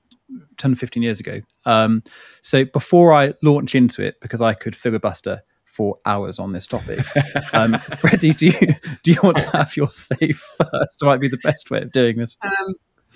10 0.58 0.76
15 0.76 1.04
years 1.04 1.20
ago. 1.20 1.42
Um, 1.66 2.04
so 2.42 2.66
before 2.66 3.14
I 3.14 3.34
launch 3.42 3.76
into 3.76 4.04
it, 4.04 4.20
because 4.22 4.42
I 4.42 4.54
could 4.54 4.76
filibuster 4.76 5.42
for 5.66 5.98
hours 6.06 6.40
on 6.40 6.52
this 6.52 6.68
topic, 6.68 7.00
um, 7.54 7.78
Freddie, 8.00 8.34
do 8.34 8.48
you 8.48 8.76
do 9.04 9.12
you 9.12 9.20
want 9.24 9.38
to 9.38 9.50
have 9.52 9.76
your 9.76 9.90
say 9.90 10.32
first? 10.58 11.02
Might 11.02 11.20
be 11.20 11.30
the 11.30 11.40
best 11.44 11.72
way 11.72 11.82
of 11.82 11.92
doing 11.92 12.18
this. 12.18 12.38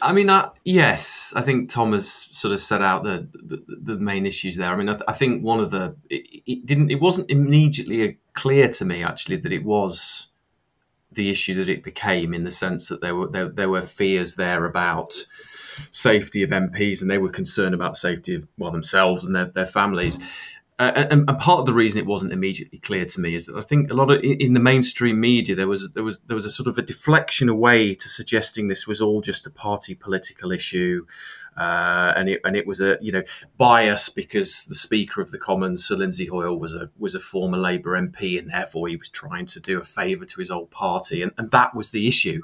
I 0.03 0.11
mean, 0.11 0.29
yes, 0.65 1.33
I 1.35 1.41
think 1.41 1.69
Tom 1.69 1.94
has 1.94 2.11
sort 2.31 2.53
of 2.53 2.59
set 2.59 2.81
out 2.81 3.03
the 3.03 3.27
the, 3.33 3.63
the 3.67 3.97
main 3.97 4.25
issues 4.25 4.57
there. 4.57 4.71
I 4.71 4.75
mean, 4.75 4.89
I, 4.89 4.94
th- 4.94 5.03
I 5.07 5.13
think 5.13 5.44
one 5.44 5.61
of 5.61 5.71
the 5.71 5.95
it, 6.09 6.42
it, 6.45 6.66
didn't 6.66 6.92
it 6.92 6.99
wasn't 6.99 7.31
immediately 7.31 8.19
clear 8.33 8.68
to 8.68 8.85
me 8.85 9.01
actually 9.01 9.37
that 9.37 9.54
it 9.54 9.63
was 9.63 10.28
the 11.11 11.30
issue 11.30 11.54
that 11.56 11.69
it 11.69 11.83
became 11.83 12.33
in 12.33 12.44
the 12.44 12.51
sense 12.51 12.89
that 12.89 13.01
there 13.01 13.16
were 13.16 13.28
there, 13.28 13.47
there 13.47 13.69
were 13.69 13.81
fears 13.81 14.35
there 14.35 14.66
about 14.66 15.13
safety 15.89 16.44
of 16.44 16.49
MPs, 16.49 17.01
and 17.01 17.09
they 17.09 17.18
were 17.18 17.30
concerned 17.30 17.73
about 17.73 17.95
safety 17.95 18.35
of 18.35 18.45
well 18.57 18.71
themselves 18.71 19.23
and 19.25 19.35
their, 19.35 19.45
their 19.45 19.66
families. 19.66 20.19
Uh, 20.83 21.07
and, 21.09 21.30
and, 21.30 21.40
part 21.40 21.59
of 21.59 21.66
the 21.66 21.73
reason 21.73 21.99
it 21.99 22.06
wasn't 22.06 22.33
immediately 22.33 22.78
clear 22.78 23.06
to 23.06 23.21
me 23.21 23.35
is 23.35 23.45
that 23.45 23.56
I 23.56 23.61
think 23.61 23.90
a 23.90 23.94
lot 23.94 24.11
of 24.11 24.21
in 24.21 24.54
the 24.54 24.59
mainstream 24.59 25.19
media 25.19 25.56
there 25.56 25.68
was 25.68 25.90
there 25.92 26.04
was 26.04 26.19
there 26.28 26.35
was 26.35 26.45
a 26.45 26.52
sort 26.52 26.68
of 26.68 26.78
a 26.78 26.81
deflection 26.81 27.47
away 27.47 27.95
to 27.95 28.09
suggesting 28.09 28.68
this 28.68 28.85
was 28.85 28.99
all 28.99 29.21
just 29.21 29.47
a 29.47 29.49
party 29.49 29.95
political 29.95 30.52
issue, 30.52 31.06
uh, 31.56 32.11
and 32.18 32.28
it 32.28 32.42
and 32.44 32.57
it 32.57 32.68
was 32.68 32.81
a 32.81 32.97
you 33.02 33.11
know 33.13 33.23
bias 33.57 34.09
because 34.09 34.66
the 34.66 34.75
Speaker 34.75 35.21
of 35.21 35.31
the 35.31 35.37
Commons, 35.37 35.85
Sir 35.85 35.95
Lindsay 35.95 36.25
Hoyle, 36.25 36.59
was 36.59 36.75
a 36.75 36.90
was 36.99 37.16
a 37.16 37.19
former 37.19 37.57
Labour 37.57 37.92
MP, 37.92 38.37
and 38.37 38.52
therefore 38.52 38.90
he 38.90 38.97
was 38.97 39.09
trying 39.09 39.45
to 39.45 39.59
do 39.59 39.80
a 39.80 39.83
favour 39.83 40.25
to 40.25 40.40
his 40.40 40.52
old 40.52 40.69
party, 40.69 41.21
and, 41.21 41.31
and 41.37 41.49
that 41.52 41.73
was 41.73 41.92
the 41.92 42.07
issue. 42.07 42.42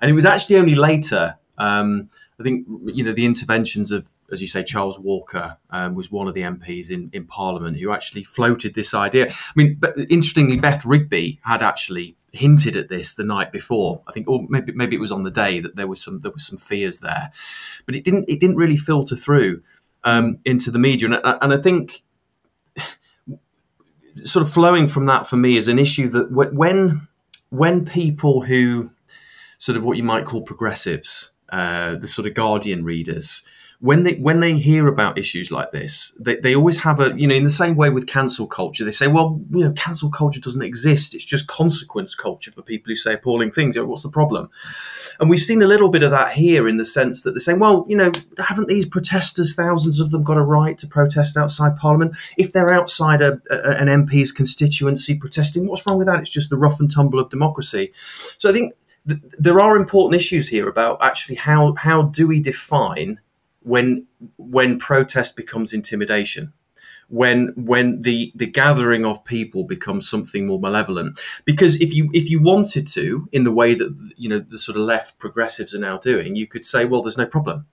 And 0.00 0.10
it 0.10 0.14
was 0.14 0.24
actually 0.24 0.56
only 0.56 0.76
later. 0.76 1.38
Um, 1.58 2.10
I 2.38 2.42
think 2.42 2.66
you 2.86 3.04
know 3.04 3.12
the 3.12 3.26
interventions 3.26 3.92
of, 3.92 4.08
as 4.32 4.40
you 4.40 4.48
say, 4.48 4.64
Charles 4.64 4.98
Walker 4.98 5.58
um, 5.70 5.94
was 5.94 6.10
one 6.10 6.26
of 6.26 6.34
the 6.34 6.42
MPs 6.42 6.90
in, 6.90 7.10
in 7.12 7.26
Parliament 7.26 7.78
who 7.78 7.92
actually 7.92 8.24
floated 8.24 8.74
this 8.74 8.94
idea. 8.94 9.28
I 9.30 9.52
mean, 9.54 9.76
but 9.78 9.96
interestingly, 9.98 10.56
Beth 10.56 10.84
Rigby 10.84 11.38
had 11.44 11.62
actually 11.62 12.16
hinted 12.32 12.76
at 12.76 12.88
this 12.88 13.14
the 13.14 13.24
night 13.24 13.52
before. 13.52 14.02
I 14.06 14.12
think, 14.12 14.28
or 14.28 14.46
maybe 14.48 14.72
maybe 14.72 14.96
it 14.96 15.00
was 15.00 15.12
on 15.12 15.24
the 15.24 15.30
day 15.30 15.60
that 15.60 15.76
there 15.76 15.86
was 15.86 16.02
some 16.02 16.20
there 16.20 16.32
was 16.32 16.46
some 16.46 16.58
fears 16.58 17.00
there, 17.00 17.30
but 17.84 17.94
it 17.94 18.04
didn't 18.04 18.24
it 18.28 18.40
didn't 18.40 18.56
really 18.56 18.76
filter 18.76 19.16
through 19.16 19.62
um, 20.04 20.38
into 20.44 20.70
the 20.70 20.78
media, 20.78 21.10
and, 21.10 21.20
and 21.24 21.52
I 21.52 21.58
think 21.58 22.02
sort 24.24 24.46
of 24.46 24.52
flowing 24.52 24.86
from 24.86 25.06
that 25.06 25.26
for 25.26 25.36
me 25.36 25.56
is 25.56 25.68
an 25.68 25.78
issue 25.78 26.08
that 26.08 26.32
when 26.32 27.08
when 27.50 27.84
people 27.84 28.42
who 28.42 28.90
sort 29.58 29.76
of 29.76 29.84
what 29.84 29.96
you 29.96 30.02
might 30.02 30.24
call 30.24 30.42
progressives 30.42 31.32
uh, 31.52 31.94
the 31.94 32.08
sort 32.08 32.26
of 32.26 32.34
Guardian 32.34 32.84
readers, 32.84 33.44
when 33.82 34.04
they 34.04 34.14
when 34.14 34.38
they 34.38 34.56
hear 34.56 34.86
about 34.86 35.18
issues 35.18 35.50
like 35.50 35.72
this, 35.72 36.12
they, 36.18 36.36
they 36.36 36.54
always 36.54 36.78
have 36.78 37.00
a 37.00 37.18
you 37.18 37.26
know 37.26 37.34
in 37.34 37.42
the 37.42 37.50
same 37.50 37.74
way 37.74 37.90
with 37.90 38.06
cancel 38.06 38.46
culture, 38.46 38.84
they 38.84 38.92
say, 38.92 39.08
well, 39.08 39.40
you 39.50 39.64
know, 39.64 39.72
cancel 39.72 40.08
culture 40.08 40.38
doesn't 40.38 40.62
exist. 40.62 41.16
It's 41.16 41.24
just 41.24 41.48
consequence 41.48 42.14
culture 42.14 42.52
for 42.52 42.62
people 42.62 42.90
who 42.90 42.96
say 42.96 43.14
appalling 43.14 43.50
things. 43.50 43.74
You 43.74 43.82
know, 43.82 43.88
what's 43.88 44.04
the 44.04 44.08
problem? 44.08 44.50
And 45.18 45.28
we've 45.28 45.40
seen 45.40 45.62
a 45.62 45.66
little 45.66 45.88
bit 45.88 46.04
of 46.04 46.12
that 46.12 46.32
here 46.32 46.68
in 46.68 46.76
the 46.76 46.84
sense 46.84 47.22
that 47.22 47.32
they're 47.32 47.40
saying, 47.40 47.58
well, 47.58 47.84
you 47.88 47.96
know, 47.96 48.12
haven't 48.38 48.68
these 48.68 48.86
protesters, 48.86 49.56
thousands 49.56 49.98
of 49.98 50.12
them, 50.12 50.22
got 50.22 50.36
a 50.36 50.42
right 50.42 50.78
to 50.78 50.86
protest 50.86 51.36
outside 51.36 51.76
Parliament? 51.76 52.16
If 52.38 52.52
they're 52.52 52.72
outside 52.72 53.20
a, 53.20 53.40
a, 53.50 53.80
an 53.80 53.88
MP's 54.06 54.30
constituency 54.30 55.16
protesting, 55.16 55.66
what's 55.66 55.84
wrong 55.84 55.98
with 55.98 56.06
that? 56.06 56.20
It's 56.20 56.30
just 56.30 56.50
the 56.50 56.56
rough 56.56 56.78
and 56.78 56.88
tumble 56.88 57.18
of 57.18 57.30
democracy. 57.30 57.90
So 58.38 58.48
I 58.48 58.52
think 58.52 58.74
th- 59.08 59.20
there 59.38 59.60
are 59.60 59.76
important 59.76 60.20
issues 60.20 60.48
here 60.48 60.68
about 60.68 61.02
actually 61.02 61.36
how 61.36 61.74
how 61.74 62.02
do 62.02 62.26
we 62.26 62.40
define 62.40 63.20
when 63.60 64.06
when 64.36 64.78
protest 64.78 65.36
becomes 65.36 65.72
intimidation? 65.72 66.52
When 67.08 67.52
when 67.56 68.02
the 68.02 68.32
the 68.34 68.46
gathering 68.46 69.04
of 69.04 69.24
people 69.24 69.64
becomes 69.64 70.08
something 70.08 70.46
more 70.46 70.60
malevolent? 70.60 71.20
Because 71.44 71.76
if 71.76 71.92
you 71.92 72.10
if 72.14 72.30
you 72.30 72.40
wanted 72.40 72.86
to 72.88 73.28
in 73.32 73.44
the 73.44 73.52
way 73.52 73.74
that 73.74 74.12
you 74.16 74.28
know 74.28 74.38
the 74.40 74.58
sort 74.58 74.76
of 74.76 74.84
left 74.84 75.18
progressives 75.18 75.74
are 75.74 75.78
now 75.78 75.98
doing 75.98 76.36
you 76.36 76.46
could 76.46 76.64
say 76.64 76.84
well 76.84 77.02
there's 77.02 77.18
no 77.18 77.26
problem. 77.26 77.66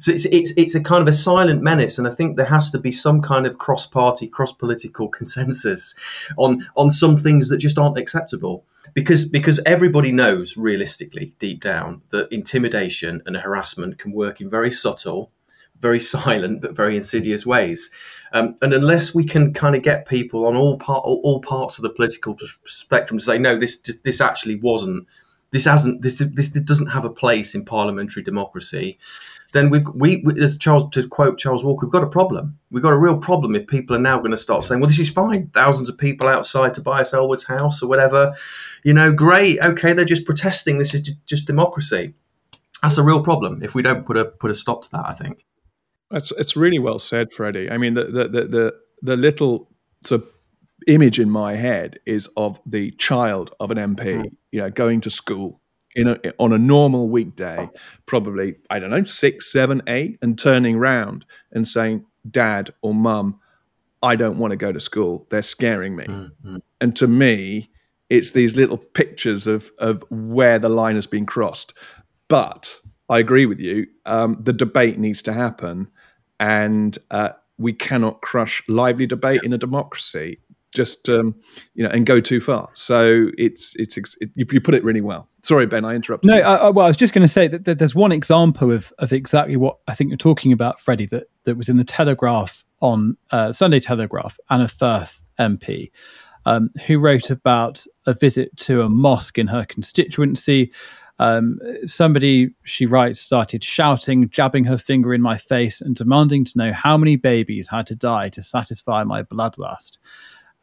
So 0.00 0.12
it's, 0.12 0.24
it's 0.26 0.52
it's 0.56 0.74
a 0.74 0.82
kind 0.82 1.02
of 1.02 1.08
a 1.08 1.12
silent 1.12 1.62
menace, 1.62 1.98
and 1.98 2.06
I 2.08 2.10
think 2.10 2.36
there 2.36 2.46
has 2.46 2.70
to 2.70 2.78
be 2.78 2.92
some 2.92 3.20
kind 3.20 3.46
of 3.46 3.58
cross-party, 3.58 4.28
cross-political 4.28 5.08
consensus 5.18 5.94
on 6.38 6.66
on 6.76 6.90
some 6.90 7.16
things 7.16 7.48
that 7.48 7.58
just 7.58 7.78
aren't 7.78 7.98
acceptable. 7.98 8.64
Because 8.94 9.24
because 9.24 9.60
everybody 9.64 10.12
knows 10.12 10.56
realistically, 10.56 11.34
deep 11.38 11.62
down, 11.62 12.02
that 12.10 12.32
intimidation 12.32 13.22
and 13.26 13.36
harassment 13.36 13.98
can 13.98 14.12
work 14.12 14.40
in 14.40 14.50
very 14.50 14.70
subtle, 14.70 15.30
very 15.78 16.00
silent, 16.14 16.62
but 16.62 16.76
very 16.76 16.96
insidious 16.96 17.46
ways. 17.46 17.90
Um, 18.32 18.56
and 18.62 18.72
unless 18.72 19.14
we 19.14 19.24
can 19.24 19.52
kind 19.52 19.76
of 19.76 19.82
get 19.82 20.08
people 20.08 20.46
on 20.46 20.56
all 20.56 20.78
part 20.78 21.04
all, 21.04 21.40
parts 21.40 21.78
of 21.78 21.82
the 21.82 21.90
political 21.90 22.36
spectrum 22.64 23.18
to 23.18 23.24
say 23.24 23.38
no, 23.38 23.58
this 23.58 23.78
this 24.04 24.20
actually 24.20 24.56
wasn't 24.56 25.06
this 25.52 25.66
hasn't 25.66 26.02
this 26.02 26.18
this 26.18 26.48
doesn't 26.48 26.88
have 26.88 27.04
a 27.04 27.10
place 27.10 27.54
in 27.54 27.64
parliamentary 27.64 28.22
democracy 28.22 28.98
then 29.52 29.68
we, 29.68 29.80
we, 29.94 30.24
as 30.40 30.56
Charles 30.56 30.90
to 30.92 31.06
quote 31.06 31.38
Charles 31.38 31.64
Walker, 31.64 31.86
we've 31.86 31.92
got 31.92 32.02
a 32.02 32.08
problem. 32.08 32.58
We've 32.70 32.82
got 32.82 32.92
a 32.92 32.98
real 32.98 33.18
problem 33.18 33.54
if 33.54 33.66
people 33.66 33.94
are 33.94 34.00
now 34.00 34.18
going 34.18 34.30
to 34.30 34.38
start 34.38 34.64
saying, 34.64 34.80
"Well, 34.80 34.88
this 34.88 34.98
is 34.98 35.10
fine. 35.10 35.48
Thousands 35.48 35.88
of 35.88 35.98
people 35.98 36.26
outside 36.26 36.74
Tobias 36.74 37.12
Ellwood's 37.12 37.44
house 37.44 37.82
or 37.82 37.88
whatever, 37.88 38.34
you 38.82 38.92
know, 38.92 39.12
great. 39.12 39.60
Okay, 39.62 39.92
they're 39.92 40.04
just 40.04 40.24
protesting. 40.24 40.78
This 40.78 40.94
is 40.94 41.12
just 41.26 41.46
democracy." 41.46 42.14
That's 42.82 42.98
a 42.98 43.04
real 43.04 43.22
problem 43.22 43.62
if 43.62 43.74
we 43.74 43.82
don't 43.82 44.04
put 44.04 44.16
a 44.16 44.24
put 44.24 44.50
a 44.50 44.54
stop 44.54 44.82
to 44.82 44.90
that. 44.92 45.06
I 45.06 45.12
think. 45.12 45.46
It's 46.10 46.32
it's 46.32 46.56
really 46.56 46.78
well 46.78 46.98
said, 46.98 47.30
Freddie. 47.30 47.70
I 47.70 47.78
mean, 47.78 47.94
the 47.94 48.04
the 48.04 48.28
the 48.28 48.44
the, 48.46 48.74
the 49.02 49.16
little 49.16 49.68
sort 50.02 50.22
of 50.22 50.28
image 50.86 51.20
in 51.20 51.30
my 51.30 51.54
head 51.54 51.98
is 52.06 52.28
of 52.36 52.60
the 52.66 52.90
child 52.92 53.54
of 53.60 53.70
an 53.70 53.78
MP, 53.78 54.22
mm. 54.22 54.30
you 54.50 54.60
know, 54.60 54.70
going 54.70 55.00
to 55.02 55.10
school 55.10 55.61
in 55.94 56.08
a, 56.08 56.18
on 56.38 56.52
a 56.52 56.58
normal 56.58 57.08
weekday, 57.08 57.68
probably, 58.06 58.56
I 58.70 58.78
don't 58.78 58.90
know, 58.90 59.04
six, 59.04 59.52
seven, 59.52 59.82
eight, 59.86 60.18
and 60.22 60.38
turning 60.38 60.78
round 60.78 61.24
and 61.52 61.66
saying, 61.66 62.04
Dad 62.30 62.72
or 62.82 62.94
Mum, 62.94 63.38
I 64.02 64.16
don't 64.16 64.38
want 64.38 64.52
to 64.52 64.56
go 64.56 64.72
to 64.72 64.80
school. 64.80 65.26
They're 65.30 65.42
scaring 65.42 65.96
me. 65.96 66.04
Mm-hmm. 66.04 66.56
And 66.80 66.96
to 66.96 67.06
me, 67.06 67.70
it's 68.10 68.32
these 68.32 68.56
little 68.56 68.78
pictures 68.78 69.46
of, 69.46 69.70
of 69.78 70.04
where 70.10 70.58
the 70.58 70.68
line 70.68 70.96
has 70.96 71.06
been 71.06 71.26
crossed. 71.26 71.74
But 72.28 72.78
I 73.08 73.18
agree 73.18 73.46
with 73.46 73.60
you. 73.60 73.86
Um, 74.06 74.38
the 74.40 74.52
debate 74.52 74.98
needs 74.98 75.22
to 75.22 75.32
happen. 75.32 75.88
And 76.40 76.98
uh, 77.10 77.30
we 77.58 77.72
cannot 77.72 78.20
crush 78.22 78.62
lively 78.68 79.06
debate 79.06 79.42
in 79.44 79.52
a 79.52 79.58
democracy 79.58 80.40
just 80.72 81.08
um, 81.08 81.34
you 81.74 81.84
know 81.84 81.90
and 81.90 82.06
go 82.06 82.20
too 82.20 82.40
far. 82.40 82.70
So 82.74 83.28
it's 83.38 83.76
it's 83.76 83.96
it, 83.96 84.30
you, 84.34 84.46
you, 84.50 84.60
put 84.60 84.74
it 84.74 84.82
really 84.82 85.00
well. 85.00 85.28
Sorry, 85.42 85.66
Ben, 85.66 85.84
I 85.84 85.94
interrupted. 85.94 86.30
No, 86.30 86.36
I, 86.36 86.70
well, 86.70 86.86
I 86.86 86.88
was 86.88 86.96
just 86.96 87.12
going 87.12 87.26
to 87.26 87.32
say 87.32 87.46
that, 87.48 87.64
that, 87.66 87.78
there's 87.78 87.94
one 87.94 88.12
example 88.12 88.72
of 88.72 88.92
of 88.98 89.12
exactly 89.12 89.56
what 89.56 89.78
I 89.86 89.94
think 89.94 90.10
you're 90.10 90.16
talking 90.16 90.52
about, 90.52 90.80
Freddie. 90.80 91.06
That 91.06 91.24
that 91.44 91.56
was 91.56 91.68
in 91.68 91.76
the 91.76 91.84
Telegraph 91.84 92.64
on 92.80 93.16
uh, 93.30 93.52
Sunday 93.52 93.80
Telegraph. 93.80 94.38
Anna 94.50 94.68
Firth 94.68 95.20
MP. 95.38 95.90
Um, 96.44 96.70
who 96.88 96.98
wrote 96.98 97.30
about 97.30 97.86
a 98.04 98.14
visit 98.14 98.56
to 98.56 98.82
a 98.82 98.88
mosque 98.88 99.38
in 99.38 99.46
her 99.46 99.64
constituency. 99.64 100.72
Um, 101.20 101.60
somebody, 101.86 102.52
she 102.64 102.84
writes, 102.84 103.20
started 103.20 103.62
shouting, 103.62 104.28
jabbing 104.28 104.64
her 104.64 104.76
finger 104.76 105.14
in 105.14 105.22
my 105.22 105.36
face, 105.36 105.80
and 105.80 105.94
demanding 105.94 106.44
to 106.46 106.58
know 106.58 106.72
how 106.72 106.96
many 106.96 107.14
babies 107.14 107.68
had 107.68 107.86
to 107.86 107.94
die 107.94 108.28
to 108.30 108.42
satisfy 108.42 109.04
my 109.04 109.22
bloodlust. 109.22 109.98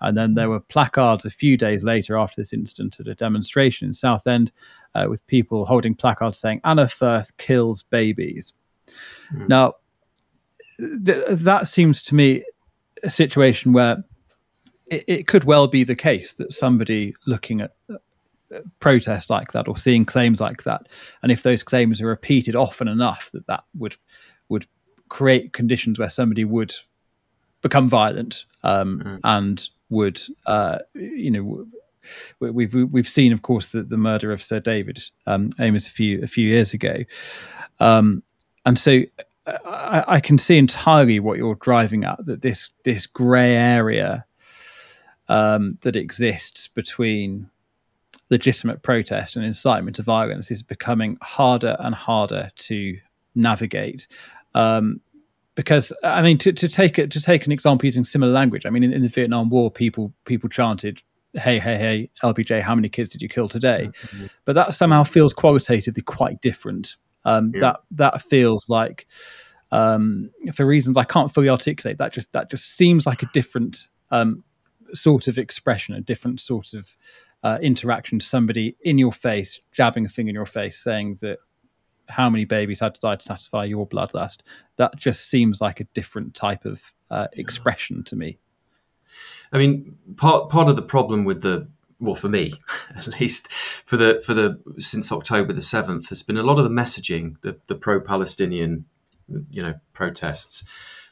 And 0.02 0.18
then 0.18 0.34
there 0.34 0.50
were 0.50 0.60
placards 0.60 1.26
a 1.26 1.30
few 1.30 1.58
days 1.58 1.84
later 1.84 2.18
after 2.18 2.42
this 2.42 2.54
incident 2.54 3.00
at 3.00 3.08
a 3.08 3.16
demonstration 3.16 3.88
in 3.88 3.94
Southend 3.94 4.52
uh, 4.96 5.08
with 5.10 5.26
people 5.28 5.66
holding 5.66 5.96
placards 5.96 6.38
saying, 6.38 6.62
Anna 6.64 6.88
Firth 6.88 7.36
kills 7.38 7.84
babies. 7.84 8.54
Mm. 9.34 9.50
Now, 9.50 9.74
th- 10.78 11.26
that 11.30 11.68
seems 11.68 12.02
to 12.04 12.16
me 12.16 12.44
a 13.04 13.10
situation 13.10 13.74
where 13.74 14.04
it, 14.88 15.04
it, 15.08 15.28
could 15.28 15.44
well 15.44 15.68
be 15.68 15.84
the 15.84 15.96
case 15.96 16.34
that 16.34 16.54
somebody 16.54 17.14
looking 17.26 17.62
at 17.62 17.72
uh, 17.94 17.98
protest 18.80 19.30
like 19.30 19.52
that 19.52 19.68
or 19.68 19.78
seeing 19.78 20.06
claims 20.06 20.42
like 20.42 20.64
that, 20.64 20.88
and 21.22 21.32
if 21.32 21.44
those 21.44 21.62
claims 21.62 22.02
are 22.02 22.08
repeated 22.08 22.56
often 22.56 22.88
enough, 22.88 23.30
that 23.32 23.46
that 23.48 23.64
would 23.78 23.96
would 24.50 24.66
create 25.10 25.54
conditions 25.54 26.00
where 26.00 26.10
somebody 26.10 26.44
would 26.44 26.74
become 27.62 27.88
violent 27.88 28.46
um, 28.64 29.02
mm. 29.06 29.20
and 29.24 29.70
would, 29.90 30.22
uh, 30.46 30.80
you 30.94 31.32
know, 31.32 31.66
we've 32.40 32.74
we've 32.74 33.10
seen, 33.10 33.34
of 33.34 33.42
course, 33.42 33.68
the, 33.68 33.84
the 33.84 33.98
murder 33.98 34.32
of 34.32 34.42
Sir 34.42 34.60
David 34.60 35.02
um, 35.26 35.50
Amess 35.60 35.88
a 35.88 35.92
few 35.92 36.24
a 36.24 36.28
few 36.28 36.48
years 36.48 36.74
ago, 36.74 36.98
um, 37.80 38.24
and 38.66 38.78
so 38.78 39.02
I, 39.66 40.04
I, 40.08 40.20
can 40.20 40.38
see 40.38 40.58
entirely 40.58 41.20
what 41.20 41.38
you're 41.38 41.56
driving 41.56 42.04
at. 42.04 42.26
That 42.26 42.42
this 42.42 42.70
this 42.84 43.06
grey 43.06 43.56
area 43.56 44.26
um, 45.28 45.78
that 45.82 45.96
exists 45.96 46.68
between 46.68 47.50
legitimate 48.30 48.84
protest 48.84 49.36
and 49.36 49.46
incitement 49.46 49.96
to 49.96 50.04
violence 50.04 50.52
is 50.52 50.62
becoming 50.62 51.18
harder 51.22 51.76
and 51.80 51.96
harder 51.96 52.52
to 52.56 52.98
navigate. 53.36 54.08
Um, 54.54 55.02
because 55.60 55.92
I 56.06 56.22
mean, 56.22 56.38
to, 56.38 56.54
to 56.54 56.70
take 56.70 56.98
it 56.98 57.12
to 57.12 57.20
take 57.20 57.46
an 57.46 57.52
example 57.52 57.86
using 57.86 58.06
similar 58.06 58.32
language. 58.32 58.66
I 58.66 58.70
mean, 58.70 58.82
in, 58.82 58.94
in, 58.94 59.02
the 59.02 59.10
Vietnam 59.10 59.50
War, 59.50 59.70
people 59.70 60.14
people 60.24 60.48
chanted, 60.48 61.04
"Hey, 61.34 61.60
hey, 61.60 61.76
hey, 61.76 62.10
LBJ, 62.24 62.62
how 62.62 62.74
many 62.76 62.88
kids 62.88 63.10
did 63.10 63.22
you 63.22 63.28
kill 63.28 63.50
today?" 63.50 63.90
Mm-hmm. 64.04 64.28
But 64.46 64.54
that 64.54 64.74
somehow 64.74 65.04
feels 65.04 65.34
qualitatively 65.34 66.02
quite 66.02 66.40
different. 66.42 66.96
Um, 67.26 67.52
yeah. 67.54 67.60
That 67.60 67.80
that 67.92 68.22
feels 68.22 68.70
like, 68.70 69.06
um, 69.74 70.30
for 70.54 70.66
reasons 70.66 70.96
I 70.96 71.04
can't 71.04 71.34
fully 71.34 71.50
articulate, 71.50 71.98
that 71.98 72.14
just 72.14 72.32
that 72.32 72.50
just 72.50 72.78
seems 72.78 73.06
like 73.06 73.22
a 73.22 73.30
different 73.34 73.90
um, 74.12 74.46
sort 74.94 75.28
of 75.28 75.38
expression, 75.38 75.94
a 75.94 76.00
different 76.00 76.40
sort 76.40 76.74
of 76.74 76.96
uh, 77.44 77.60
interaction 77.62 78.20
to 78.20 78.26
somebody 78.26 78.78
in 78.86 78.98
your 78.98 79.12
face, 79.12 79.60
jabbing 79.74 80.06
a 80.06 80.10
finger 80.10 80.30
in 80.30 80.36
your 80.36 80.46
face, 80.46 80.82
saying 80.82 81.18
that 81.20 81.40
how 82.10 82.30
many 82.30 82.46
babies 82.46 82.80
had 82.80 82.96
to 82.96 83.02
die 83.02 83.16
to 83.16 83.26
satisfy 83.26 83.66
your 83.66 83.88
bloodlust. 83.88 84.40
That 84.78 84.96
just 84.98 85.30
seems 85.30 85.62
like 85.62 85.80
a 85.80 85.86
different 85.94 86.34
type 86.34 86.66
of 86.66 86.92
uh, 87.10 87.28
expression 87.34 88.04
to 88.06 88.16
me. 88.16 88.40
I 89.52 89.58
mean, 89.58 89.98
part 90.18 90.50
part 90.50 90.70
of 90.70 90.76
the 90.76 90.82
problem 90.82 91.26
with 91.26 91.42
the 91.42 91.70
well, 92.00 92.16
for 92.16 92.30
me 92.30 92.54
at 92.96 93.20
least, 93.20 93.52
for 93.52 93.98
the 93.98 94.22
for 94.26 94.34
the 94.34 94.62
since 94.80 95.12
October 95.12 95.54
the 95.54 95.62
seventh, 95.62 96.10
there's 96.10 96.24
been 96.24 96.38
a 96.38 96.44
lot 96.44 96.58
of 96.58 96.64
the 96.64 96.70
messaging, 96.70 97.40
the 97.42 97.60
the 97.68 97.76
pro-Palestinian, 97.76 98.86
you 99.50 99.62
know, 99.62 99.76
protests, 99.94 100.64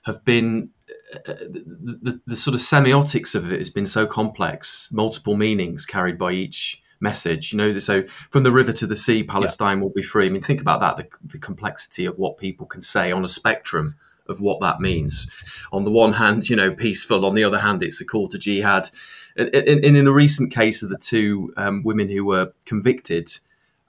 have 0.04 0.24
been 0.24 0.70
uh, 1.14 1.34
the, 1.40 2.00
the, 2.02 2.22
the 2.28 2.36
sort 2.36 2.56
of 2.56 2.62
semiotics 2.62 3.36
of 3.36 3.52
it 3.52 3.60
has 3.60 3.70
been 3.70 3.88
so 3.88 4.06
complex, 4.06 4.90
multiple 4.92 5.36
meanings 5.36 5.86
carried 5.86 6.18
by 6.18 6.32
each 6.32 6.82
message. 7.00 7.54
You 7.54 7.58
know, 7.58 7.80
so 7.80 8.04
from 8.08 8.44
the 8.44 8.52
river 8.52 8.74
to 8.74 8.88
the 8.88 8.96
sea, 8.96 9.24
Palestine 9.24 9.78
yeah. 9.78 9.84
will 9.84 9.92
be 9.92 10.02
free. 10.02 10.28
I 10.28 10.30
mean, 10.30 10.42
think 10.42 10.62
about 10.62 10.82
that 10.82 10.98
the, 10.98 11.08
the, 11.24 11.38
complexity 11.38 12.06
of 12.06 12.18
what 12.18 12.38
people 12.38 12.66
can 12.66 12.82
say 12.82 13.12
on 13.12 13.24
a 13.24 13.28
spectrum 13.28 13.96
of 14.28 14.42
what 14.42 14.60
that 14.62 14.80
means. 14.80 15.30
On 15.72 15.84
the 15.84 15.92
one 15.92 16.14
hand, 16.14 16.50
you 16.50 16.56
know, 16.56 16.72
peaceful. 16.72 17.26
On 17.26 17.36
the 17.36 17.44
other 17.44 17.60
hand, 17.60 17.84
it's 17.84 18.02
a 18.02 18.06
call 18.06 18.28
to 18.30 18.38
jihad. 18.38 18.90
And, 19.36 19.50
in 19.56 20.04
the 20.04 20.12
recent 20.12 20.52
case 20.52 20.82
of 20.82 20.90
the 20.90 20.98
two 20.98 21.54
um, 21.58 21.84
women 21.84 22.10
who 22.10 22.26
were 22.26 22.54
convicted, 22.66 23.30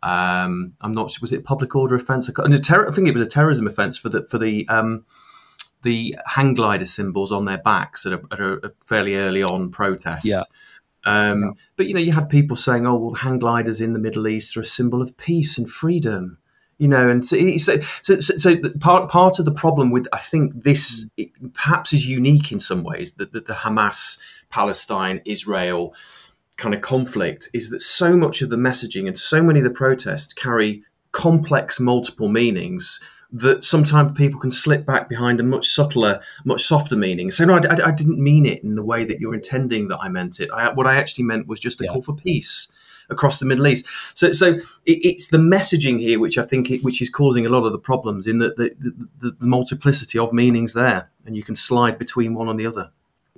um, 0.02 0.74
I'm 0.80 0.92
not 0.92 1.10
sure 1.10 1.18
was 1.22 1.32
it 1.32 1.40
a 1.40 1.42
public 1.42 1.74
order 1.74 1.96
offence? 1.96 2.30
I 2.30 2.32
think 2.92 3.08
it 3.08 3.14
was 3.14 3.22
a 3.22 3.26
terrorism 3.26 3.66
offence 3.66 3.98
for 3.98 4.10
the 4.10 4.24
for 4.24 4.38
the 4.38 4.68
um, 4.68 5.04
the 5.82 6.16
hang 6.26 6.54
glider 6.54 6.84
symbols 6.84 7.32
on 7.32 7.44
their 7.44 7.58
backs 7.58 8.04
at 8.06 8.12
a, 8.12 8.20
at 8.32 8.40
a 8.40 8.72
fairly 8.84 9.16
early 9.16 9.42
on 9.42 9.70
protest. 9.70 10.26
Yeah. 10.26 10.42
Um, 11.08 11.42
yeah. 11.42 11.50
But 11.76 11.86
you 11.88 11.94
know, 11.94 12.00
you 12.00 12.12
had 12.12 12.28
people 12.28 12.56
saying, 12.56 12.86
"Oh, 12.86 12.96
well, 12.96 13.14
hang 13.14 13.38
gliders 13.38 13.80
in 13.80 13.92
the 13.92 13.98
Middle 13.98 14.28
East 14.28 14.56
are 14.56 14.60
a 14.60 14.64
symbol 14.64 15.02
of 15.02 15.16
peace 15.16 15.58
and 15.58 15.68
freedom." 15.68 16.38
you 16.78 16.88
know 16.88 17.08
and 17.08 17.26
so, 17.26 17.36
so, 17.58 17.80
so, 18.02 18.20
so 18.20 18.56
part 18.80 19.10
part 19.10 19.38
of 19.38 19.44
the 19.44 19.52
problem 19.52 19.90
with 19.90 20.06
i 20.12 20.18
think 20.18 20.62
this 20.62 21.08
perhaps 21.52 21.92
is 21.92 22.06
unique 22.06 22.50
in 22.50 22.60
some 22.60 22.82
ways 22.82 23.14
that, 23.14 23.32
that 23.32 23.46
the 23.46 23.52
hamas 23.52 24.18
palestine 24.48 25.20
israel 25.24 25.92
kind 26.56 26.74
of 26.74 26.80
conflict 26.80 27.48
is 27.52 27.70
that 27.70 27.80
so 27.80 28.16
much 28.16 28.42
of 28.42 28.50
the 28.50 28.56
messaging 28.56 29.06
and 29.06 29.18
so 29.18 29.42
many 29.42 29.60
of 29.60 29.64
the 29.64 29.70
protests 29.70 30.32
carry 30.32 30.82
complex 31.12 31.80
multiple 31.80 32.28
meanings 32.28 33.00
that 33.30 33.62
sometimes 33.62 34.12
people 34.12 34.40
can 34.40 34.50
slip 34.50 34.86
back 34.86 35.08
behind 35.08 35.38
a 35.38 35.42
much 35.42 35.68
subtler, 35.68 36.20
much 36.44 36.64
softer 36.64 36.96
meaning. 36.96 37.30
So 37.30 37.44
no, 37.44 37.56
I, 37.56 37.58
I, 37.58 37.88
I, 37.88 37.90
didn't 37.90 38.18
mean 38.18 38.46
it 38.46 38.64
in 38.64 38.74
the 38.74 38.82
way 38.82 39.04
that 39.04 39.20
you're 39.20 39.34
intending 39.34 39.88
that 39.88 39.98
I 40.00 40.08
meant 40.08 40.40
it. 40.40 40.50
I, 40.50 40.72
what 40.72 40.86
I 40.86 40.96
actually 40.96 41.24
meant 41.24 41.46
was 41.46 41.60
just 41.60 41.80
a 41.80 41.84
yeah. 41.84 41.92
call 41.92 42.02
for 42.02 42.14
peace 42.14 42.68
across 43.10 43.38
the 43.38 43.46
Middle 43.46 43.66
East. 43.66 43.86
So, 44.16 44.32
so 44.32 44.54
it, 44.54 44.64
it's 44.86 45.28
the 45.28 45.38
messaging 45.38 45.98
here 45.98 46.18
which 46.18 46.38
I 46.38 46.42
think 46.42 46.70
it, 46.70 46.82
which 46.82 47.02
is 47.02 47.10
causing 47.10 47.44
a 47.44 47.48
lot 47.48 47.64
of 47.64 47.72
the 47.72 47.78
problems 47.78 48.26
in 48.26 48.38
the 48.38 48.54
the, 48.56 48.74
the 48.78 49.36
the, 49.38 49.46
multiplicity 49.46 50.18
of 50.18 50.32
meanings 50.32 50.74
there, 50.74 51.10
and 51.26 51.36
you 51.36 51.42
can 51.42 51.54
slide 51.54 51.98
between 51.98 52.34
one 52.34 52.48
and 52.48 52.58
the 52.58 52.66
other. 52.66 52.90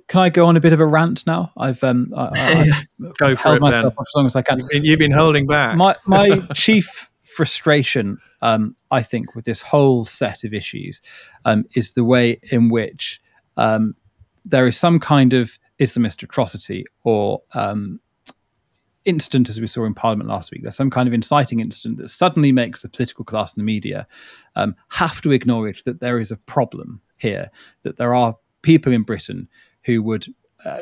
Can 0.07 0.19
I 0.19 0.29
go 0.29 0.45
on 0.45 0.57
a 0.57 0.59
bit 0.59 0.73
of 0.73 0.79
a 0.81 0.85
rant 0.85 1.25
now? 1.25 1.51
I've 1.57 1.83
um, 1.83 2.13
I, 2.15 2.29
I've 3.01 3.17
go 3.17 3.35
for 3.35 3.55
it, 3.55 3.61
myself 3.61 3.93
as 3.99 4.07
long 4.15 4.25
as 4.25 4.35
I 4.35 4.41
can. 4.41 4.59
You've 4.59 4.69
been, 4.69 4.83
you've 4.83 4.99
been 4.99 5.11
holding 5.11 5.47
back. 5.47 5.75
My 5.75 5.95
my 6.05 6.39
chief 6.53 7.09
frustration, 7.41 8.19
um, 8.43 8.75
I 8.91 9.01
think, 9.01 9.33
with 9.33 9.45
this 9.45 9.61
whole 9.61 10.05
set 10.05 10.43
of 10.43 10.53
issues 10.53 11.01
um, 11.43 11.65
is 11.73 11.93
the 11.93 12.03
way 12.03 12.39
in 12.51 12.69
which 12.69 13.19
um, 13.57 13.95
there 14.45 14.67
is 14.67 14.77
some 14.77 14.99
kind 14.99 15.33
of 15.33 15.57
Islamist 15.79 16.21
atrocity 16.21 16.85
or 17.03 17.41
um, 17.55 17.99
incident, 19.05 19.49
as 19.49 19.59
we 19.59 19.65
saw 19.65 19.85
in 19.85 19.95
Parliament 19.95 20.29
last 20.29 20.51
week. 20.51 20.61
There's 20.61 20.75
some 20.75 20.91
kind 20.91 21.07
of 21.07 21.15
inciting 21.15 21.61
incident 21.61 21.97
that 21.97 22.09
suddenly 22.09 22.51
makes 22.51 22.81
the 22.81 22.89
political 22.89 23.25
class 23.25 23.55
and 23.55 23.61
the 23.61 23.65
media 23.65 24.05
um, 24.55 24.75
have 24.89 25.19
to 25.21 25.31
acknowledge 25.31 25.81
that 25.85 25.99
there 25.99 26.19
is 26.19 26.29
a 26.29 26.37
problem 26.37 27.01
here, 27.17 27.49
that 27.81 27.97
there 27.97 28.13
are 28.13 28.37
people 28.61 28.93
in 28.93 29.01
Britain 29.01 29.49
who 29.83 30.03
would. 30.03 30.27
Uh, 30.63 30.81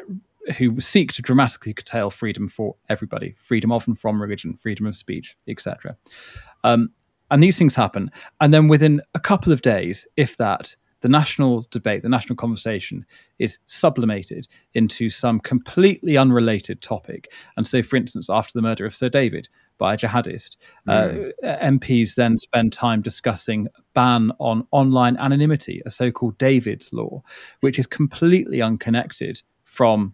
who 0.58 0.80
seek 0.80 1.14
to 1.14 1.22
dramatically 1.22 1.74
curtail 1.74 2.10
freedom 2.10 2.48
for 2.48 2.76
everybody, 2.90 3.36
freedom 3.40 3.72
of 3.72 3.88
and 3.88 4.00
from 4.00 4.22
religion, 4.22 4.56
freedom 4.56 4.86
of 4.86 4.96
speech, 4.96 5.38
etc. 5.48 5.98
Um, 6.64 6.90
and 7.32 7.44
these 7.44 7.58
things 7.58 7.76
happen, 7.76 8.12
and 8.42 8.54
then 8.54 8.68
within 8.68 9.02
a 9.14 9.20
couple 9.20 9.54
of 9.54 9.62
days, 9.62 10.08
if 10.18 10.38
that, 10.38 10.76
the 11.02 11.10
national 11.10 11.68
debate, 11.72 12.02
the 12.02 12.10
national 12.10 12.36
conversation 12.36 13.06
is 13.38 13.60
sublimated 13.66 14.48
into 14.74 15.10
some 15.10 15.40
completely 15.40 16.18
unrelated 16.18 16.82
topic. 16.82 17.32
And 17.56 17.66
so, 17.66 17.82
for 17.82 17.96
instance, 17.96 18.30
after 18.30 18.52
the 18.54 18.62
murder 18.62 18.86
of 18.86 18.94
Sir 18.94 19.10
David 19.10 19.48
by 19.78 19.94
a 19.94 19.98
jihadist, 19.98 20.58
mm. 20.88 21.32
uh, 21.44 21.58
MPs 21.64 22.16
then 22.16 22.38
spend 22.38 22.74
time 22.74 23.02
discussing 23.02 23.68
ban 23.94 24.32
on 24.40 24.68
online 24.72 25.16
anonymity, 25.18 25.82
a 25.86 25.90
so-called 25.90 26.38
David's 26.38 26.92
law, 26.92 27.22
which 27.62 27.80
is 27.80 27.88
completely 27.88 28.62
unconnected 28.62 29.42
from 29.64 30.14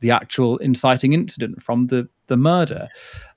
the 0.00 0.10
actual 0.10 0.58
inciting 0.58 1.12
incident, 1.12 1.62
from 1.62 1.86
the 1.86 2.08
the 2.26 2.36
murder. 2.36 2.88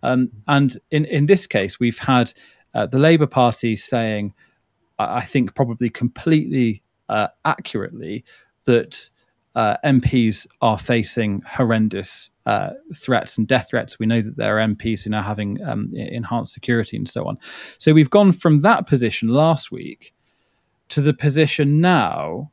Um, 0.01 0.29
and 0.47 0.77
in 0.91 1.05
in 1.05 1.25
this 1.25 1.47
case, 1.47 1.79
we've 1.79 1.99
had 1.99 2.33
uh, 2.73 2.85
the 2.87 2.99
Labour 2.99 3.27
Party 3.27 3.75
saying. 3.75 4.33
I 4.99 5.25
think 5.25 5.55
probably 5.55 5.89
completely 5.89 6.83
uh, 7.09 7.27
accurately 7.45 8.23
that 8.65 9.09
uh, 9.55 9.77
MPs 9.85 10.47
are 10.61 10.79
facing 10.79 11.41
horrendous 11.47 12.31
uh, 12.45 12.71
threats 12.95 13.37
and 13.37 13.47
death 13.47 13.67
threats. 13.69 13.99
We 13.99 14.05
know 14.05 14.21
that 14.21 14.37
there 14.37 14.57
are 14.57 14.67
MPs 14.67 15.03
who 15.03 15.09
are 15.09 15.11
now 15.11 15.23
having 15.23 15.61
um, 15.63 15.89
enhanced 15.93 16.53
security 16.53 16.97
and 16.97 17.07
so 17.07 17.27
on. 17.27 17.37
So 17.77 17.93
we've 17.93 18.09
gone 18.09 18.31
from 18.31 18.61
that 18.61 18.87
position 18.87 19.29
last 19.29 19.71
week 19.71 20.13
to 20.89 21.01
the 21.01 21.13
position 21.13 21.81
now 21.81 22.51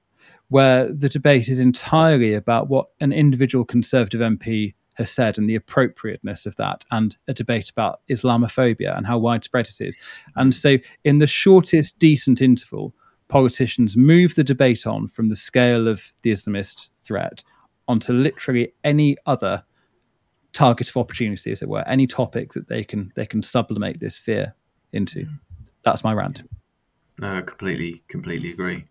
where 0.51 0.93
the 0.93 1.09
debate 1.09 1.49
is 1.49 1.59
entirely 1.59 2.35
about 2.35 2.69
what 2.69 2.89
an 3.01 3.13
individual 3.13 3.65
Conservative 3.65 4.21
MP 4.21 4.75
has 4.95 5.11
said 5.11 5.39
and 5.39 5.49
the 5.49 5.55
appropriateness 5.55 6.45
of 6.45 6.55
that, 6.57 6.85
and 6.91 7.17
a 7.27 7.35
debate 7.35 7.71
about 7.71 8.01
Islamophobia 8.11 8.97
and 8.97 9.07
how 9.07 9.19
widespread 9.19 9.67
it 9.69 9.81
is. 9.81 9.97
And 10.37 10.55
so, 10.55 10.77
in 11.05 11.19
the 11.19 11.27
shortest 11.27 11.99
decent 11.99 12.43
interval, 12.43 12.95
politicians 13.29 13.97
move 13.97 14.35
the 14.35 14.45
debate 14.45 14.87
on 14.87 15.09
from 15.09 15.29
the 15.29 15.37
scale 15.37 15.89
of 15.89 16.13
the 16.23 16.33
Islamist 16.33 16.89
threat 17.03 17.43
onto 17.89 18.13
literally 18.13 18.73
any 18.85 19.17
other 19.27 19.65
target 20.53 20.89
of 20.89 20.97
opportunity, 20.97 21.53
as 21.53 21.63
it 21.63 21.69
were, 21.69 21.87
any 21.87 22.07
topic 22.07 22.53
that 22.53 22.69
they 22.69 22.85
can 22.85 23.13
they 23.15 23.27
can 23.27 23.43
sublimate 23.43 24.01
this 24.01 24.19
fear 24.19 24.55
into. 24.93 25.27
That's 25.85 26.05
my 26.05 26.13
rant. 26.13 26.43
No, 27.19 27.41
completely, 27.43 28.03
completely 28.09 28.51
agree. 28.51 28.85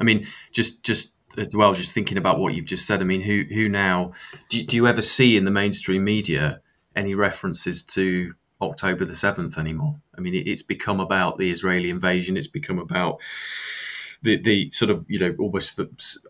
I 0.00 0.04
mean, 0.04 0.26
just 0.52 0.82
just 0.82 1.14
as 1.38 1.54
well, 1.54 1.74
just 1.74 1.92
thinking 1.92 2.18
about 2.18 2.38
what 2.38 2.54
you've 2.54 2.66
just 2.66 2.86
said. 2.86 3.00
I 3.00 3.04
mean, 3.04 3.22
who 3.22 3.44
who 3.52 3.68
now 3.68 4.12
do, 4.48 4.62
do 4.62 4.76
you 4.76 4.86
ever 4.86 5.02
see 5.02 5.36
in 5.36 5.44
the 5.44 5.50
mainstream 5.50 6.04
media 6.04 6.60
any 6.96 7.14
references 7.14 7.82
to 7.84 8.34
October 8.60 9.04
the 9.04 9.14
seventh 9.14 9.58
anymore? 9.58 10.00
I 10.16 10.20
mean, 10.20 10.34
it, 10.34 10.48
it's 10.48 10.62
become 10.62 11.00
about 11.00 11.38
the 11.38 11.50
Israeli 11.50 11.90
invasion. 11.90 12.36
It's 12.36 12.46
become 12.46 12.78
about 12.78 13.20
the, 14.22 14.40
the 14.40 14.70
sort 14.70 14.90
of 14.90 15.04
you 15.08 15.18
know 15.18 15.34
almost 15.38 15.80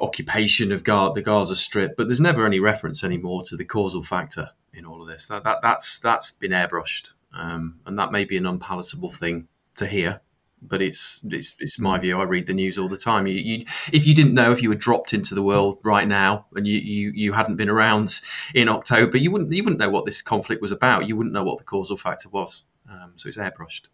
occupation 0.00 0.72
of 0.72 0.84
the 0.84 1.22
Gaza 1.24 1.56
Strip, 1.56 1.96
but 1.96 2.08
there's 2.08 2.20
never 2.20 2.46
any 2.46 2.60
reference 2.60 3.02
anymore 3.02 3.42
to 3.44 3.56
the 3.56 3.64
causal 3.64 4.02
factor 4.02 4.50
in 4.72 4.84
all 4.84 5.02
of 5.02 5.08
this. 5.08 5.26
That, 5.28 5.44
that 5.44 5.62
that's 5.62 5.98
that's 5.98 6.30
been 6.30 6.52
airbrushed, 6.52 7.14
um, 7.32 7.80
and 7.86 7.98
that 7.98 8.12
may 8.12 8.24
be 8.24 8.36
an 8.36 8.46
unpalatable 8.46 9.10
thing 9.10 9.48
to 9.76 9.86
hear. 9.86 10.20
But 10.62 10.82
it's 10.82 11.20
it's 11.24 11.54
it's 11.58 11.78
my 11.78 11.98
view. 11.98 12.20
I 12.20 12.24
read 12.24 12.46
the 12.46 12.54
news 12.54 12.78
all 12.78 12.88
the 12.88 12.96
time. 12.96 13.26
You, 13.26 13.34
you, 13.34 13.64
if 13.92 14.06
you 14.06 14.14
didn't 14.14 14.34
know, 14.34 14.52
if 14.52 14.62
you 14.62 14.68
were 14.68 14.74
dropped 14.74 15.14
into 15.14 15.34
the 15.34 15.42
world 15.42 15.78
right 15.82 16.06
now 16.06 16.46
and 16.54 16.66
you, 16.66 16.78
you 16.78 17.12
you 17.14 17.32
hadn't 17.32 17.56
been 17.56 17.70
around 17.70 18.20
in 18.54 18.68
October, 18.68 19.16
you 19.16 19.30
wouldn't 19.30 19.52
you 19.52 19.64
wouldn't 19.64 19.80
know 19.80 19.90
what 19.90 20.04
this 20.04 20.20
conflict 20.20 20.60
was 20.60 20.72
about. 20.72 21.08
You 21.08 21.16
wouldn't 21.16 21.32
know 21.32 21.44
what 21.44 21.58
the 21.58 21.64
causal 21.64 21.96
factor 21.96 22.28
was. 22.28 22.64
Um, 22.90 23.12
so 23.14 23.28
it's 23.28 23.38
airbrushed. 23.38 23.88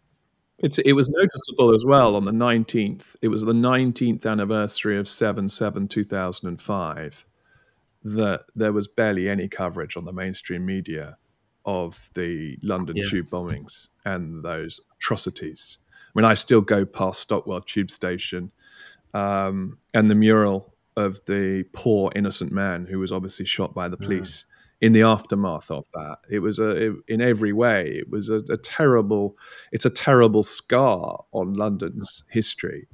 It's, 0.59 0.79
it 0.79 0.93
was 0.93 1.09
noticeable 1.11 1.75
as 1.75 1.85
well 1.85 2.15
on 2.15 2.25
the 2.25 2.31
19th. 2.31 3.15
It 3.21 3.27
was 3.27 3.43
the 3.43 3.53
19th 3.53 4.25
anniversary 4.25 4.97
of 4.97 5.07
7 5.07 5.49
7 5.49 5.87
2005 5.87 7.25
that 8.03 8.45
there 8.55 8.73
was 8.73 8.87
barely 8.87 9.29
any 9.29 9.47
coverage 9.47 9.97
on 9.97 10.05
the 10.05 10.13
mainstream 10.13 10.65
media 10.65 11.17
of 11.65 12.09
the 12.15 12.57
London 12.63 12.95
yeah. 12.95 13.03
tube 13.09 13.27
bombings 13.29 13.89
and 14.05 14.43
those 14.43 14.79
atrocities. 14.97 15.77
I 16.17 16.21
mean, 16.21 16.31
I 16.31 16.33
still 16.33 16.61
go 16.61 16.83
past 16.83 17.21
Stockwell 17.21 17.61
tube 17.61 17.91
station 17.91 18.51
um, 19.13 19.77
and 19.93 20.09
the 20.09 20.15
mural 20.15 20.73
of 20.95 21.23
the 21.25 21.63
poor 21.73 22.11
innocent 22.15 22.51
man 22.51 22.87
who 22.87 22.97
was 22.97 23.11
obviously 23.11 23.45
shot 23.45 23.75
by 23.75 23.87
the 23.87 23.97
police 23.97 24.45
in 24.81 24.93
the 24.93 25.03
aftermath 25.03 25.69
of 25.69 25.85
that. 25.93 26.17
It 26.29 26.39
was 26.39 26.57
a, 26.57 26.69
it, 26.69 26.93
in 27.07 27.21
every 27.21 27.53
way, 27.53 27.99
it 27.99 28.09
was 28.09 28.29
a, 28.29 28.37
a, 28.49 28.57
terrible, 28.57 29.37
it's 29.71 29.85
a 29.85 29.91
terrible 29.91 30.41
scar 30.41 31.23
on 31.33 31.53
London's 31.53 32.23
history. 32.31 32.87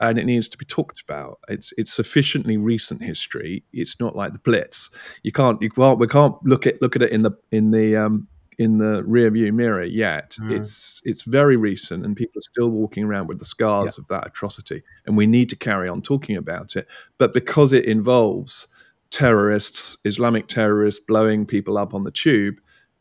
And 0.00 0.16
it 0.16 0.24
needs 0.24 0.48
to 0.48 0.56
be 0.56 0.64
talked 0.64 1.02
about. 1.02 1.40
It's 1.48 1.74
it's 1.76 1.92
sufficiently 1.92 2.56
recent 2.56 3.02
history. 3.02 3.64
It's 3.74 4.00
not 4.00 4.16
like 4.16 4.32
the 4.32 4.38
Blitz. 4.38 4.88
You 5.22 5.30
can't 5.30 5.60
you 5.60 5.68
can't 5.68 5.98
we 5.98 6.06
can't 6.06 6.34
look 6.42 6.66
at 6.66 6.80
look 6.80 6.96
at 6.96 7.02
it 7.02 7.10
in 7.10 7.20
the 7.20 7.32
in 7.52 7.70
the 7.70 7.96
um, 7.96 8.26
in 8.60 8.76
the 8.76 9.02
rear 9.04 9.30
view 9.30 9.50
mirror 9.54 9.82
yet. 9.82 10.36
Mm. 10.38 10.52
It's 10.52 11.00
it's 11.06 11.22
very 11.22 11.56
recent, 11.56 12.04
and 12.04 12.14
people 12.14 12.38
are 12.38 12.42
still 12.52 12.70
walking 12.70 13.04
around 13.04 13.26
with 13.26 13.38
the 13.38 13.46
scars 13.46 13.96
yeah. 13.96 14.02
of 14.02 14.08
that 14.08 14.26
atrocity. 14.26 14.82
And 15.06 15.16
we 15.16 15.26
need 15.26 15.48
to 15.48 15.56
carry 15.56 15.88
on 15.88 16.02
talking 16.02 16.36
about 16.36 16.76
it. 16.76 16.86
But 17.16 17.32
because 17.32 17.72
it 17.72 17.86
involves 17.86 18.68
terrorists, 19.08 19.96
Islamic 20.04 20.46
terrorists 20.46 21.02
blowing 21.02 21.46
people 21.46 21.78
up 21.78 21.94
on 21.94 22.04
the 22.04 22.10
tube, 22.10 22.56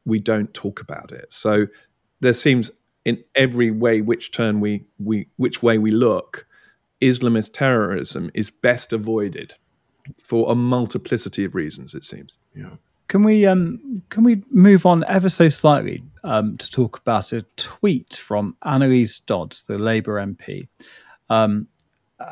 we 0.06 0.18
don't 0.18 0.54
talk 0.54 0.80
about 0.80 1.12
it. 1.12 1.28
So 1.30 1.68
there 2.22 2.34
seems 2.34 2.72
in 3.04 3.22
every 3.36 3.70
way 3.70 4.00
which 4.00 4.32
turn 4.32 4.62
we, 4.62 4.86
we 4.98 5.28
which 5.36 5.62
way 5.62 5.78
we 5.78 5.92
look, 5.92 6.48
Islamist 7.02 7.52
terrorism 7.52 8.32
is 8.34 8.50
best 8.50 8.94
avoided 8.94 9.56
for 10.24 10.50
a 10.50 10.56
multiplicity 10.56 11.44
of 11.44 11.54
reasons, 11.54 11.94
it 11.94 12.06
seems. 12.06 12.38
Yeah. 12.56 12.78
Can 13.10 13.24
we 13.24 13.46
um, 13.48 14.04
can 14.10 14.24
we 14.24 14.44
move 14.52 14.86
on 14.86 15.04
ever 15.08 15.30
so 15.30 15.50
slightly 15.50 16.04
um, 16.24 16.58
to 16.58 16.70
talk 16.70 17.00
about 17.00 17.34
a 17.34 17.42
tweet 17.58 18.14
from 18.14 18.56
Anneliese 18.64 19.22
Dodds, 19.26 19.64
the 19.64 19.80
Labour 19.80 20.24
MP, 20.24 20.68
um, 21.30 21.68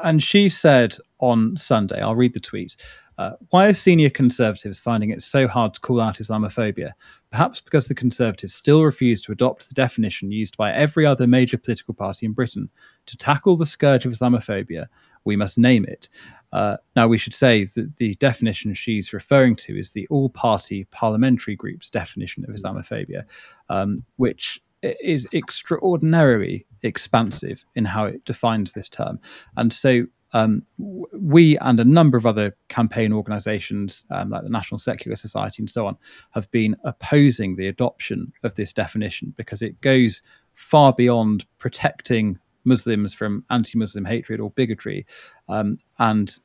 and 0.03 0.21
she 0.21 0.47
said 0.47 0.95
on 1.19 1.57
Sunday, 1.57 1.99
I'll 1.99 2.15
read 2.15 2.35
the 2.35 2.39
tweet. 2.39 2.75
Uh, 3.17 3.31
why 3.49 3.65
are 3.65 3.73
senior 3.73 4.11
Conservatives 4.11 4.79
finding 4.79 5.09
it 5.09 5.23
so 5.23 5.47
hard 5.47 5.73
to 5.73 5.79
call 5.79 5.99
out 5.99 6.19
Islamophobia? 6.19 6.91
Perhaps 7.31 7.59
because 7.59 7.87
the 7.87 7.95
Conservatives 7.95 8.53
still 8.53 8.83
refuse 8.83 9.23
to 9.23 9.31
adopt 9.31 9.67
the 9.67 9.73
definition 9.73 10.31
used 10.31 10.55
by 10.55 10.71
every 10.71 11.03
other 11.03 11.25
major 11.25 11.57
political 11.57 11.95
party 11.95 12.27
in 12.27 12.33
Britain. 12.33 12.69
To 13.07 13.17
tackle 13.17 13.57
the 13.57 13.65
scourge 13.65 14.05
of 14.05 14.11
Islamophobia, 14.11 14.85
we 15.27 15.35
must 15.35 15.57
name 15.57 15.85
it. 15.85 16.09
Uh, 16.51 16.77
now, 16.95 17.07
we 17.07 17.17
should 17.17 17.33
say 17.33 17.65
that 17.75 17.97
the 17.97 18.15
definition 18.15 18.73
she's 18.73 19.13
referring 19.13 19.55
to 19.57 19.77
is 19.77 19.91
the 19.91 20.07
all 20.07 20.29
party 20.29 20.85
parliamentary 20.85 21.55
group's 21.55 21.89
definition 21.89 22.43
of 22.45 22.55
Islamophobia, 22.55 23.25
um, 23.69 23.99
which 24.15 24.61
is 24.81 25.27
extraordinarily 25.33 26.65
expansive 26.83 27.63
in 27.75 27.85
how 27.85 28.05
it 28.05 28.23
defines 28.25 28.71
this 28.71 28.89
term. 28.89 29.19
And 29.57 29.73
so 29.73 30.05
um, 30.33 30.63
we 30.77 31.57
and 31.59 31.79
a 31.79 31.85
number 31.85 32.17
of 32.17 32.25
other 32.25 32.55
campaign 32.69 33.13
organizations, 33.13 34.05
um, 34.11 34.29
like 34.29 34.43
the 34.43 34.49
National 34.49 34.77
Secular 34.77 35.15
Society 35.15 35.61
and 35.61 35.69
so 35.69 35.87
on, 35.87 35.97
have 36.31 36.49
been 36.51 36.75
opposing 36.83 37.55
the 37.55 37.67
adoption 37.67 38.31
of 38.43 38.55
this 38.55 38.73
definition 38.73 39.33
because 39.37 39.61
it 39.61 39.79
goes 39.81 40.21
far 40.53 40.93
beyond 40.93 41.45
protecting 41.59 42.39
Muslims 42.67 43.13
from 43.13 43.43
anti 43.49 43.77
Muslim 43.77 44.05
hatred 44.05 44.39
or 44.39 44.51
bigotry. 44.51 45.05
Um, 45.49 45.79
and 45.97 46.37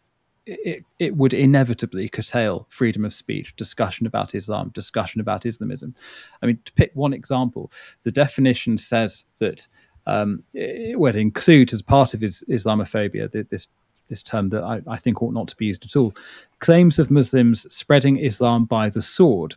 it, 0.46 0.84
it 0.98 1.16
would 1.16 1.34
inevitably 1.34 2.08
curtail 2.08 2.66
freedom 2.70 3.04
of 3.04 3.14
speech, 3.14 3.54
discussion 3.56 4.06
about 4.06 4.34
Islam, 4.34 4.70
discussion 4.74 5.20
about 5.20 5.46
Islamism. 5.46 5.94
I 6.42 6.46
mean, 6.46 6.58
to 6.64 6.72
pick 6.72 6.90
one 6.94 7.12
example, 7.12 7.70
the 8.02 8.10
definition 8.10 8.78
says 8.78 9.24
that 9.38 9.68
um, 10.06 10.42
it 10.52 10.98
would 10.98 11.16
include 11.16 11.72
as 11.72 11.82
part 11.82 12.14
of 12.14 12.20
his 12.20 12.42
Islamophobia 12.48 13.48
this 13.50 13.68
this 14.08 14.22
term 14.22 14.50
that 14.50 14.62
I, 14.62 14.82
I, 14.86 14.98
think 14.98 15.22
ought 15.22 15.32
not 15.32 15.48
to 15.48 15.56
be 15.56 15.66
used 15.66 15.86
at 15.86 15.96
all 15.96 16.12
claims 16.58 16.98
of 16.98 17.10
Muslims 17.10 17.72
spreading 17.74 18.18
Islam 18.18 18.66
by 18.66 18.90
the 18.90 19.00
sword. 19.00 19.54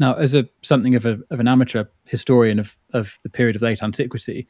Now, 0.00 0.14
as 0.14 0.34
a 0.34 0.48
something 0.62 0.96
of, 0.96 1.06
a, 1.06 1.20
of 1.30 1.38
an 1.38 1.46
amateur 1.46 1.84
historian 2.06 2.58
of, 2.58 2.76
of 2.92 3.20
the 3.22 3.28
period 3.28 3.54
of 3.54 3.62
late 3.62 3.82
antiquity, 3.82 4.48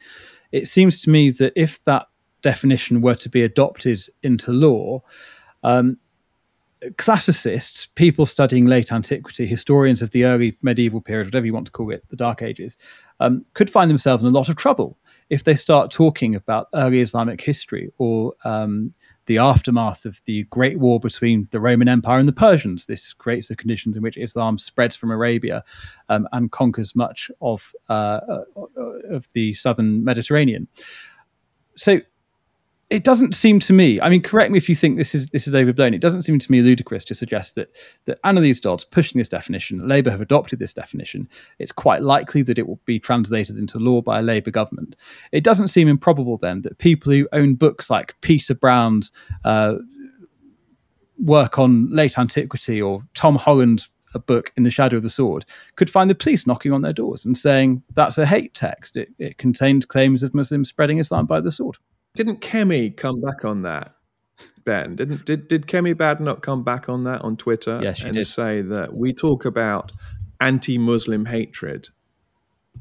it 0.53 0.69
seems 0.69 1.01
to 1.01 1.09
me 1.09 1.31
that 1.31 1.51
if 1.55 1.83
that 1.83 2.07
definition 2.43 3.01
were 3.01 3.15
to 3.15 3.27
be 3.27 3.41
adopted 3.41 4.01
into 4.21 4.51
law, 4.51 5.01
um, 5.63 5.97
classicists, 6.97 7.87
people 7.95 8.25
studying 8.25 8.67
late 8.67 8.91
antiquity, 8.91 9.47
historians 9.47 10.01
of 10.01 10.11
the 10.11 10.25
early 10.25 10.55
medieval 10.61 11.01
period, 11.01 11.27
whatever 11.27 11.45
you 11.45 11.53
want 11.53 11.65
to 11.65 11.71
call 11.71 11.91
it, 11.91 12.07
the 12.09 12.15
Dark 12.15 12.43
Ages, 12.43 12.77
um, 13.19 13.43
could 13.55 13.69
find 13.69 13.89
themselves 13.89 14.21
in 14.21 14.29
a 14.29 14.31
lot 14.31 14.47
of 14.47 14.55
trouble 14.55 14.97
if 15.29 15.43
they 15.43 15.55
start 15.55 15.89
talking 15.89 16.35
about 16.35 16.67
early 16.75 16.99
Islamic 16.99 17.41
history 17.41 17.91
or 17.97 18.33
um, 18.45 18.91
the 19.25 19.37
aftermath 19.37 20.05
of 20.05 20.21
the 20.25 20.43
Great 20.45 20.79
War 20.79 20.99
between 20.99 21.47
the 21.51 21.59
Roman 21.59 21.87
Empire 21.87 22.19
and 22.19 22.27
the 22.27 22.33
Persians. 22.33 22.85
This 22.85 23.13
creates 23.13 23.47
the 23.47 23.55
conditions 23.55 23.95
in 23.95 24.03
which 24.03 24.17
Islam 24.17 24.57
spreads 24.57 24.95
from 24.95 25.11
Arabia 25.11 25.63
um, 26.09 26.27
and 26.33 26.51
conquers 26.51 26.95
much 26.95 27.31
of 27.41 27.73
uh, 27.89 28.19
uh 28.25 28.61
of 29.09 29.27
the 29.33 29.53
southern 29.53 30.03
Mediterranean. 30.03 30.67
So 31.75 32.01
it 32.93 33.03
doesn't 33.03 33.33
seem 33.33 33.59
to 33.61 33.73
me. 33.73 33.99
I 33.99 34.07
mean, 34.07 34.21
correct 34.21 34.51
me 34.51 34.59
if 34.59 34.69
you 34.69 34.75
think 34.75 34.97
this 34.97 35.15
is 35.15 35.25
this 35.29 35.47
is 35.47 35.55
overblown. 35.55 35.95
It 35.95 35.99
doesn't 35.99 36.21
seem 36.21 36.37
to 36.37 36.51
me 36.51 36.61
ludicrous 36.61 37.03
to 37.05 37.15
suggest 37.15 37.55
that 37.55 37.71
that 38.05 38.21
Anneliese 38.21 38.61
Dodds 38.61 38.85
pushing 38.85 39.17
this 39.17 39.27
definition, 39.27 39.87
Labour 39.87 40.11
have 40.11 40.21
adopted 40.21 40.59
this 40.59 40.75
definition. 40.75 41.27
It's 41.57 41.71
quite 41.71 42.03
likely 42.03 42.43
that 42.43 42.59
it 42.59 42.67
will 42.67 42.79
be 42.85 42.99
translated 42.99 43.57
into 43.57 43.79
law 43.79 44.01
by 44.01 44.19
a 44.19 44.21
Labour 44.21 44.51
government. 44.51 44.95
It 45.31 45.43
doesn't 45.43 45.69
seem 45.69 45.87
improbable 45.87 46.37
then 46.37 46.61
that 46.61 46.77
people 46.77 47.11
who 47.11 47.27
own 47.33 47.55
books 47.55 47.89
like 47.89 48.13
Peter 48.21 48.53
Brown's 48.53 49.11
uh, 49.43 49.73
work 51.17 51.57
on 51.57 51.89
late 51.89 52.19
antiquity 52.19 52.79
or 52.79 53.01
Tom 53.15 53.37
Holland's 53.37 53.89
a 54.13 54.19
book 54.19 54.53
in 54.55 54.61
the 54.61 54.69
shadow 54.69 54.97
of 54.97 55.01
the 55.01 55.09
sword 55.09 55.43
could 55.77 55.89
find 55.89 56.11
the 56.11 56.13
police 56.13 56.45
knocking 56.45 56.71
on 56.71 56.83
their 56.83 56.93
doors 56.93 57.25
and 57.25 57.35
saying 57.35 57.81
that's 57.95 58.19
a 58.19 58.27
hate 58.27 58.53
text. 58.53 58.95
It, 58.95 59.09
it 59.17 59.39
contained 59.39 59.87
claims 59.87 60.21
of 60.21 60.35
Muslims 60.35 60.69
spreading 60.69 60.99
Islam 60.99 61.25
by 61.25 61.41
the 61.41 61.51
sword. 61.51 61.77
Didn't 62.15 62.41
Kemi 62.41 62.95
come 62.95 63.21
back 63.21 63.43
on 63.43 63.63
that? 63.63 63.95
Ben, 64.65 64.95
didn't 64.95 65.25
did 65.25 65.47
did 65.47 65.67
Kemi 65.67 65.93
Badenoch 65.93 66.41
come 66.41 66.63
back 66.63 66.87
on 66.87 67.03
that 67.03 67.21
on 67.21 67.35
Twitter 67.35 67.81
yeah, 67.83 67.93
she 67.93 68.05
and 68.05 68.13
did. 68.13 68.27
say 68.27 68.61
that 68.61 68.95
we 68.95 69.13
talk 69.13 69.45
about 69.45 69.91
anti-Muslim 70.39 71.25
hatred 71.25 71.89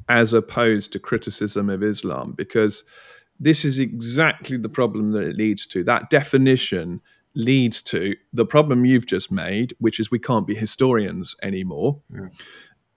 as 0.08 0.32
opposed 0.32 0.92
to 0.92 0.98
criticism 0.98 1.68
of 1.68 1.82
Islam 1.82 2.32
because 2.36 2.84
this 3.40 3.64
is 3.64 3.78
exactly 3.78 4.56
the 4.56 4.68
problem 4.68 5.12
that 5.12 5.22
it 5.22 5.36
leads 5.36 5.66
to. 5.66 5.82
That 5.82 6.10
definition 6.10 7.00
leads 7.34 7.82
to 7.82 8.14
the 8.32 8.46
problem 8.46 8.84
you've 8.84 9.06
just 9.06 9.32
made, 9.32 9.74
which 9.78 9.98
is 9.98 10.10
we 10.10 10.18
can't 10.18 10.46
be 10.46 10.54
historians 10.54 11.34
anymore. 11.42 12.00
Yeah. 12.14 12.28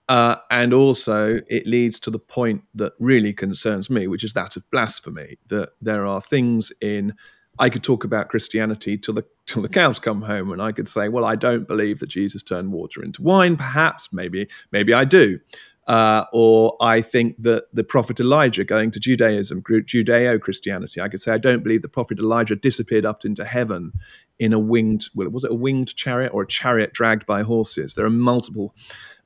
Uh, 0.08 0.36
and 0.50 0.72
also, 0.72 1.40
it 1.48 1.66
leads 1.66 1.98
to 2.00 2.10
the 2.10 2.18
point 2.18 2.62
that 2.74 2.92
really 3.00 3.32
concerns 3.32 3.90
me, 3.90 4.06
which 4.06 4.22
is 4.22 4.32
that 4.34 4.56
of 4.56 4.70
blasphemy. 4.70 5.38
That 5.48 5.70
there 5.80 6.06
are 6.06 6.20
things 6.20 6.72
in. 6.80 7.14
I 7.58 7.70
could 7.70 7.82
talk 7.82 8.04
about 8.04 8.28
Christianity 8.28 8.98
till 8.98 9.14
the 9.14 9.24
till 9.46 9.62
the 9.62 9.68
cows 9.68 9.98
come 9.98 10.22
home, 10.22 10.52
and 10.52 10.62
I 10.62 10.72
could 10.72 10.88
say, 10.88 11.08
well, 11.08 11.24
I 11.24 11.34
don't 11.34 11.66
believe 11.66 11.98
that 12.00 12.08
Jesus 12.08 12.42
turned 12.42 12.72
water 12.72 13.02
into 13.02 13.22
wine. 13.22 13.56
Perhaps, 13.56 14.12
maybe, 14.12 14.46
maybe 14.70 14.92
I 14.92 15.04
do. 15.04 15.40
Uh, 15.86 16.24
or 16.32 16.76
I 16.80 17.00
think 17.00 17.40
that 17.42 17.66
the 17.72 17.84
prophet 17.84 18.18
Elijah 18.18 18.64
going 18.64 18.90
to 18.90 18.98
Judaism, 18.98 19.62
Judeo 19.62 20.40
Christianity, 20.40 21.00
I 21.00 21.08
could 21.08 21.20
say 21.20 21.32
I 21.32 21.38
don't 21.38 21.62
believe 21.62 21.82
the 21.82 21.88
prophet 21.88 22.18
Elijah 22.18 22.56
disappeared 22.56 23.06
up 23.06 23.24
into 23.24 23.44
heaven 23.44 23.92
in 24.40 24.52
a 24.52 24.58
winged, 24.58 25.08
well, 25.14 25.28
was 25.28 25.44
it 25.44 25.52
a 25.52 25.54
winged 25.54 25.94
chariot 25.94 26.32
or 26.34 26.42
a 26.42 26.46
chariot 26.46 26.92
dragged 26.92 27.24
by 27.24 27.42
horses? 27.42 27.94
There 27.94 28.04
are 28.04 28.10
multiple 28.10 28.74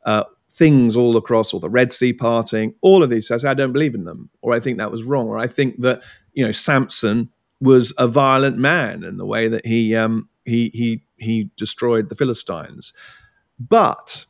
uh, 0.04 0.24
things 0.50 0.96
all 0.96 1.16
across, 1.16 1.52
or 1.52 1.60
the 1.60 1.68
Red 1.68 1.92
Sea 1.92 2.12
parting, 2.12 2.74
all 2.80 3.02
of 3.02 3.10
these 3.10 3.28
says 3.28 3.44
I 3.44 3.54
don't 3.54 3.72
believe 3.72 3.94
in 3.94 4.04
them, 4.04 4.30
or 4.42 4.54
I 4.54 4.60
think 4.60 4.78
that 4.78 4.90
was 4.90 5.04
wrong, 5.04 5.28
or 5.28 5.38
I 5.38 5.46
think 5.46 5.80
that 5.80 6.02
you 6.32 6.44
know 6.44 6.52
Samson 6.52 7.30
was 7.60 7.92
a 7.98 8.08
violent 8.08 8.56
man 8.56 9.04
in 9.04 9.16
the 9.16 9.26
way 9.26 9.48
that 9.48 9.64
he 9.66 9.94
um, 9.94 10.28
he 10.44 10.70
he 10.74 11.04
he 11.18 11.50
destroyed 11.56 12.08
the 12.08 12.14
Philistines. 12.14 12.92
But 13.58 14.24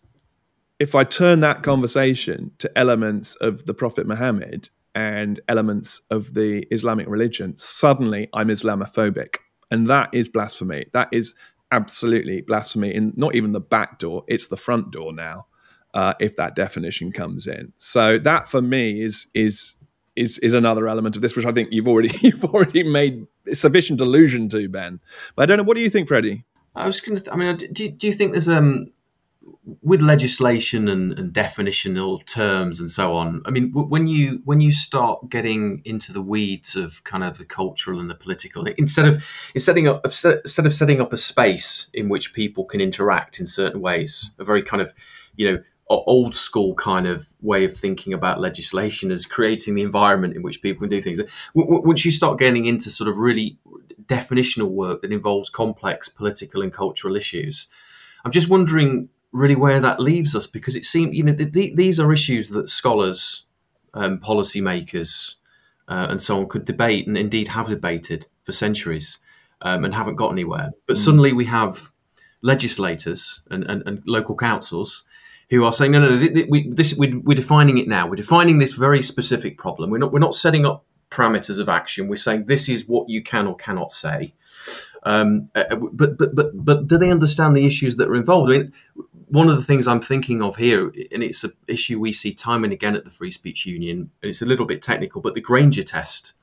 if 0.78 0.94
I 0.94 1.04
turn 1.04 1.40
that 1.40 1.62
conversation 1.62 2.50
to 2.58 2.78
elements 2.78 3.34
of 3.36 3.66
the 3.66 3.74
Prophet 3.74 4.06
Muhammad 4.06 4.70
and 4.94 5.40
elements 5.48 6.00
of 6.10 6.34
the 6.34 6.66
Islamic 6.70 7.06
religion, 7.08 7.54
suddenly 7.56 8.28
I'm 8.32 8.48
Islamophobic. 8.48 9.36
And 9.70 9.86
that 9.86 10.08
is 10.12 10.28
blasphemy. 10.28 10.86
That 10.92 11.08
is 11.12 11.34
absolutely 11.70 12.40
blasphemy 12.40 12.92
in 12.92 13.12
not 13.14 13.36
even 13.36 13.52
the 13.52 13.60
back 13.60 14.00
door, 14.00 14.24
it's 14.26 14.48
the 14.48 14.56
front 14.56 14.90
door 14.90 15.12
now 15.12 15.46
uh, 15.94 16.14
if 16.20 16.36
that 16.36 16.54
definition 16.54 17.12
comes 17.12 17.46
in. 17.46 17.72
So 17.78 18.18
that 18.18 18.48
for 18.48 18.62
me 18.62 19.02
is 19.02 19.26
is 19.34 19.74
is 20.16 20.38
is 20.38 20.54
another 20.54 20.88
element 20.88 21.16
of 21.16 21.22
this, 21.22 21.36
which 21.36 21.46
I 21.46 21.52
think 21.52 21.72
you've 21.72 21.88
already 21.88 22.16
you've 22.20 22.44
already 22.44 22.82
made 22.82 23.26
sufficient 23.52 24.00
allusion 24.00 24.48
to, 24.50 24.68
Ben. 24.68 25.00
But 25.36 25.42
I 25.42 25.46
don't 25.46 25.58
know. 25.58 25.64
What 25.64 25.76
do 25.76 25.82
you 25.82 25.90
think, 25.90 26.08
Freddie? 26.08 26.44
I 26.74 26.86
was 26.86 27.00
going 27.00 27.20
to. 27.20 27.32
I 27.32 27.36
mean, 27.36 27.56
do, 27.56 27.88
do 27.88 28.06
you 28.06 28.12
think 28.12 28.32
there's 28.32 28.48
um 28.48 28.92
with 29.82 30.00
legislation 30.00 30.88
and, 30.88 31.18
and 31.18 31.32
definitional 31.32 32.24
terms 32.26 32.80
and 32.80 32.90
so 32.90 33.14
on? 33.14 33.42
I 33.44 33.50
mean, 33.50 33.72
when 33.72 34.06
you 34.06 34.42
when 34.44 34.60
you 34.60 34.72
start 34.72 35.28
getting 35.30 35.82
into 35.84 36.12
the 36.12 36.22
weeds 36.22 36.76
of 36.76 37.02
kind 37.04 37.24
of 37.24 37.38
the 37.38 37.44
cultural 37.44 38.00
and 38.00 38.10
the 38.10 38.14
political, 38.14 38.66
instead 38.66 39.06
of 39.06 39.24
instead 39.54 39.78
of 39.78 40.00
instead 40.04 40.66
of 40.66 40.72
setting 40.72 41.00
up 41.00 41.12
a 41.12 41.16
space 41.16 41.88
in 41.92 42.08
which 42.08 42.32
people 42.32 42.64
can 42.64 42.80
interact 42.80 43.40
in 43.40 43.46
certain 43.46 43.80
ways, 43.80 44.30
a 44.38 44.44
very 44.44 44.62
kind 44.62 44.80
of 44.80 44.92
you 45.36 45.50
know 45.50 45.62
old 45.96 46.34
school 46.34 46.74
kind 46.74 47.06
of 47.06 47.26
way 47.40 47.64
of 47.64 47.72
thinking 47.72 48.12
about 48.12 48.40
legislation 48.40 49.10
as 49.10 49.26
creating 49.26 49.74
the 49.74 49.82
environment 49.82 50.36
in 50.36 50.42
which 50.42 50.62
people 50.62 50.80
can 50.80 50.88
do 50.88 51.00
things. 51.00 51.20
Once 51.54 52.04
you 52.04 52.10
start 52.10 52.38
getting 52.38 52.66
into 52.66 52.90
sort 52.90 53.08
of 53.08 53.18
really 53.18 53.58
definitional 54.06 54.70
work 54.70 55.02
that 55.02 55.12
involves 55.12 55.50
complex 55.50 56.08
political 56.08 56.62
and 56.62 56.72
cultural 56.72 57.16
issues, 57.16 57.66
I'm 58.24 58.30
just 58.30 58.48
wondering 58.48 59.08
really 59.32 59.56
where 59.56 59.80
that 59.80 60.00
leaves 60.00 60.34
us 60.34 60.46
because 60.46 60.76
it 60.76 60.84
seems 60.84 61.16
you 61.16 61.22
know 61.22 61.32
the, 61.32 61.44
the, 61.44 61.74
these 61.74 61.98
are 62.00 62.12
issues 62.12 62.50
that 62.50 62.68
scholars, 62.68 63.44
um, 63.94 64.18
policymakers, 64.18 65.36
uh, 65.88 66.06
and 66.08 66.22
so 66.22 66.38
on 66.38 66.48
could 66.48 66.64
debate 66.64 67.06
and 67.06 67.18
indeed 67.18 67.48
have 67.48 67.68
debated 67.68 68.26
for 68.44 68.52
centuries 68.52 69.18
um, 69.62 69.84
and 69.84 69.94
haven't 69.94 70.16
got 70.16 70.30
anywhere. 70.30 70.70
But 70.86 70.96
mm. 70.96 71.00
suddenly 71.00 71.32
we 71.32 71.46
have 71.46 71.90
legislators 72.42 73.42
and, 73.50 73.64
and, 73.64 73.82
and 73.86 74.02
local 74.06 74.36
councils 74.36 75.04
who 75.50 75.64
are 75.64 75.72
saying, 75.72 75.92
no, 75.92 76.00
no, 76.00 76.16
no 76.16 76.44
we, 76.48 76.68
this, 76.70 76.94
we, 76.96 77.14
we're 77.14 77.34
defining 77.34 77.78
it 77.78 77.88
now. 77.88 78.06
We're 78.06 78.16
defining 78.16 78.58
this 78.58 78.74
very 78.74 79.02
specific 79.02 79.58
problem. 79.58 79.90
We're 79.90 79.98
not, 79.98 80.12
we're 80.12 80.20
not 80.20 80.34
setting 80.34 80.64
up 80.64 80.84
parameters 81.10 81.58
of 81.58 81.68
action. 81.68 82.08
We're 82.08 82.16
saying 82.16 82.44
this 82.46 82.68
is 82.68 82.86
what 82.86 83.08
you 83.08 83.22
can 83.22 83.46
or 83.46 83.56
cannot 83.56 83.90
say. 83.90 84.34
Um, 85.02 85.50
uh, 85.54 85.64
uh, 85.70 85.76
but, 85.76 86.18
but, 86.18 86.34
but, 86.34 86.64
but 86.64 86.86
do 86.86 86.98
they 86.98 87.10
understand 87.10 87.56
the 87.56 87.66
issues 87.66 87.96
that 87.96 88.08
are 88.08 88.16
involved? 88.16 88.52
I 88.52 88.58
mean, 88.58 88.72
one 89.28 89.48
of 89.48 89.56
the 89.56 89.62
things 89.62 89.88
I'm 89.88 90.00
thinking 90.00 90.42
of 90.42 90.56
here, 90.56 90.92
and 91.12 91.22
it's 91.22 91.42
an 91.44 91.52
issue 91.66 91.98
we 91.98 92.12
see 92.12 92.32
time 92.32 92.64
and 92.64 92.72
again 92.72 92.96
at 92.96 93.04
the 93.04 93.10
Free 93.10 93.30
Speech 93.30 93.64
Union, 93.64 94.10
and 94.22 94.28
it's 94.28 94.42
a 94.42 94.46
little 94.46 94.66
bit 94.66 94.82
technical, 94.82 95.20
but 95.20 95.34
the 95.34 95.40
Grainger 95.40 95.82
test, 95.82 96.34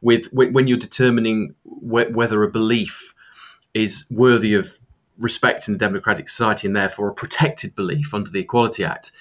with 0.00 0.32
when 0.32 0.66
you're 0.66 0.78
determining 0.78 1.54
whether 1.64 2.42
a 2.42 2.50
belief 2.50 3.14
is 3.72 4.04
worthy 4.10 4.54
of 4.54 4.78
respect 5.18 5.68
in 5.68 5.74
the 5.74 5.78
democratic 5.78 6.28
society 6.28 6.66
and 6.66 6.76
therefore 6.76 7.08
a 7.08 7.14
protected 7.14 7.74
belief 7.74 8.14
under 8.14 8.30
the 8.30 8.40
Equality 8.40 8.84
Act. 8.84 9.12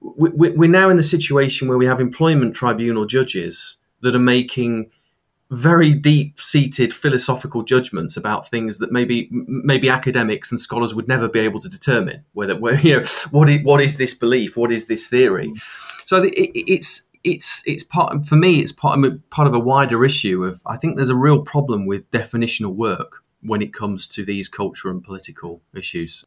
We're 0.00 0.70
now 0.70 0.88
in 0.88 0.96
the 0.96 1.02
situation 1.02 1.68
where 1.68 1.76
we 1.76 1.86
have 1.86 2.00
employment 2.00 2.54
tribunal 2.56 3.04
judges 3.04 3.76
that 4.00 4.16
are 4.16 4.20
making 4.20 4.90
very 5.50 5.94
deep-seated 5.94 6.94
philosophical 6.94 7.62
judgments 7.62 8.16
about 8.16 8.48
things 8.48 8.78
that 8.78 8.92
maybe 8.92 9.28
maybe 9.32 9.90
academics 9.90 10.50
and 10.50 10.60
scholars 10.60 10.94
would 10.94 11.08
never 11.08 11.28
be 11.28 11.40
able 11.40 11.58
to 11.58 11.68
determine 11.68 12.24
whether 12.32 12.54
you 12.82 13.00
know 13.00 13.06
what 13.30 13.48
is, 13.48 13.62
what 13.62 13.80
is 13.80 13.96
this 13.96 14.14
belief, 14.14 14.56
what 14.56 14.70
is 14.70 14.86
this 14.86 15.08
theory. 15.08 15.52
So 16.06 16.30
it's 16.32 17.02
it's 17.24 17.62
it's 17.66 17.84
part 17.84 18.24
for 18.24 18.36
me. 18.36 18.60
It's 18.60 18.72
part 18.72 19.00
part 19.30 19.48
of 19.48 19.54
a 19.54 19.58
wider 19.58 20.04
issue 20.04 20.44
of 20.44 20.62
I 20.66 20.76
think 20.76 20.96
there's 20.96 21.10
a 21.10 21.16
real 21.16 21.42
problem 21.42 21.84
with 21.84 22.10
definitional 22.10 22.74
work 22.74 23.22
when 23.42 23.62
it 23.62 23.72
comes 23.72 24.06
to 24.08 24.24
these 24.24 24.48
cultural 24.48 24.94
and 24.94 25.04
political 25.04 25.62
issues. 25.74 26.24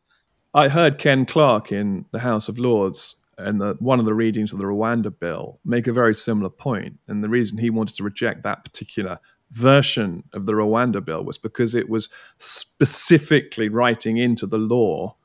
I 0.54 0.67
heard 0.67 0.97
Ken 0.97 1.26
Clarke 1.26 1.71
in 1.71 2.06
the 2.12 2.19
House 2.19 2.47
of 2.47 2.60
Lords 2.60 3.15
and 3.38 3.62
one 3.80 3.99
of 3.99 4.06
the 4.06 4.13
readings 4.13 4.54
of 4.54 4.60
the 4.60 4.65
Rwanda 4.65 5.12
bill 5.17 5.60
make 5.65 5.88
a 5.88 5.93
very 5.93 6.13
similar 6.13 6.49
point. 6.49 6.99
And 7.08 7.23
the 7.23 7.30
reason 7.30 7.58
he 7.58 7.69
wanted 7.69 7.97
to 7.97 8.04
reject 8.04 8.43
that 8.43 8.63
particular 8.63 9.19
version 9.52 10.23
of 10.34 10.45
the 10.45 10.54
Rwanda 10.54 11.04
bill 11.04 11.23
was 11.23 11.38
because 11.38 11.76
it 11.76 11.89
was 11.89 12.10
specifically 12.38 13.69
writing 13.69 14.17
into 14.17 14.45
the 14.45 14.58
law 14.58 15.15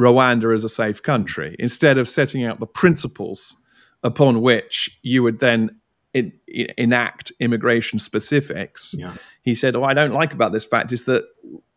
Rwanda 0.00 0.54
as 0.54 0.64
a 0.64 0.68
safe 0.68 1.02
country 1.02 1.54
instead 1.58 1.98
of 1.98 2.08
setting 2.08 2.44
out 2.44 2.60
the 2.60 2.66
principles 2.66 3.56
upon 4.02 4.40
which 4.40 4.98
you 5.02 5.22
would 5.22 5.40
then 5.40 5.80
in, 6.14 6.32
in, 6.46 6.68
enact 6.78 7.32
immigration 7.40 7.98
specifics. 7.98 8.94
Yeah. 8.96 9.14
He 9.42 9.54
said, 9.54 9.76
"Oh, 9.76 9.84
I 9.84 9.94
don't 9.94 10.12
like 10.12 10.32
about 10.32 10.52
this 10.52 10.64
fact 10.64 10.92
is 10.92 11.04
that 11.04 11.24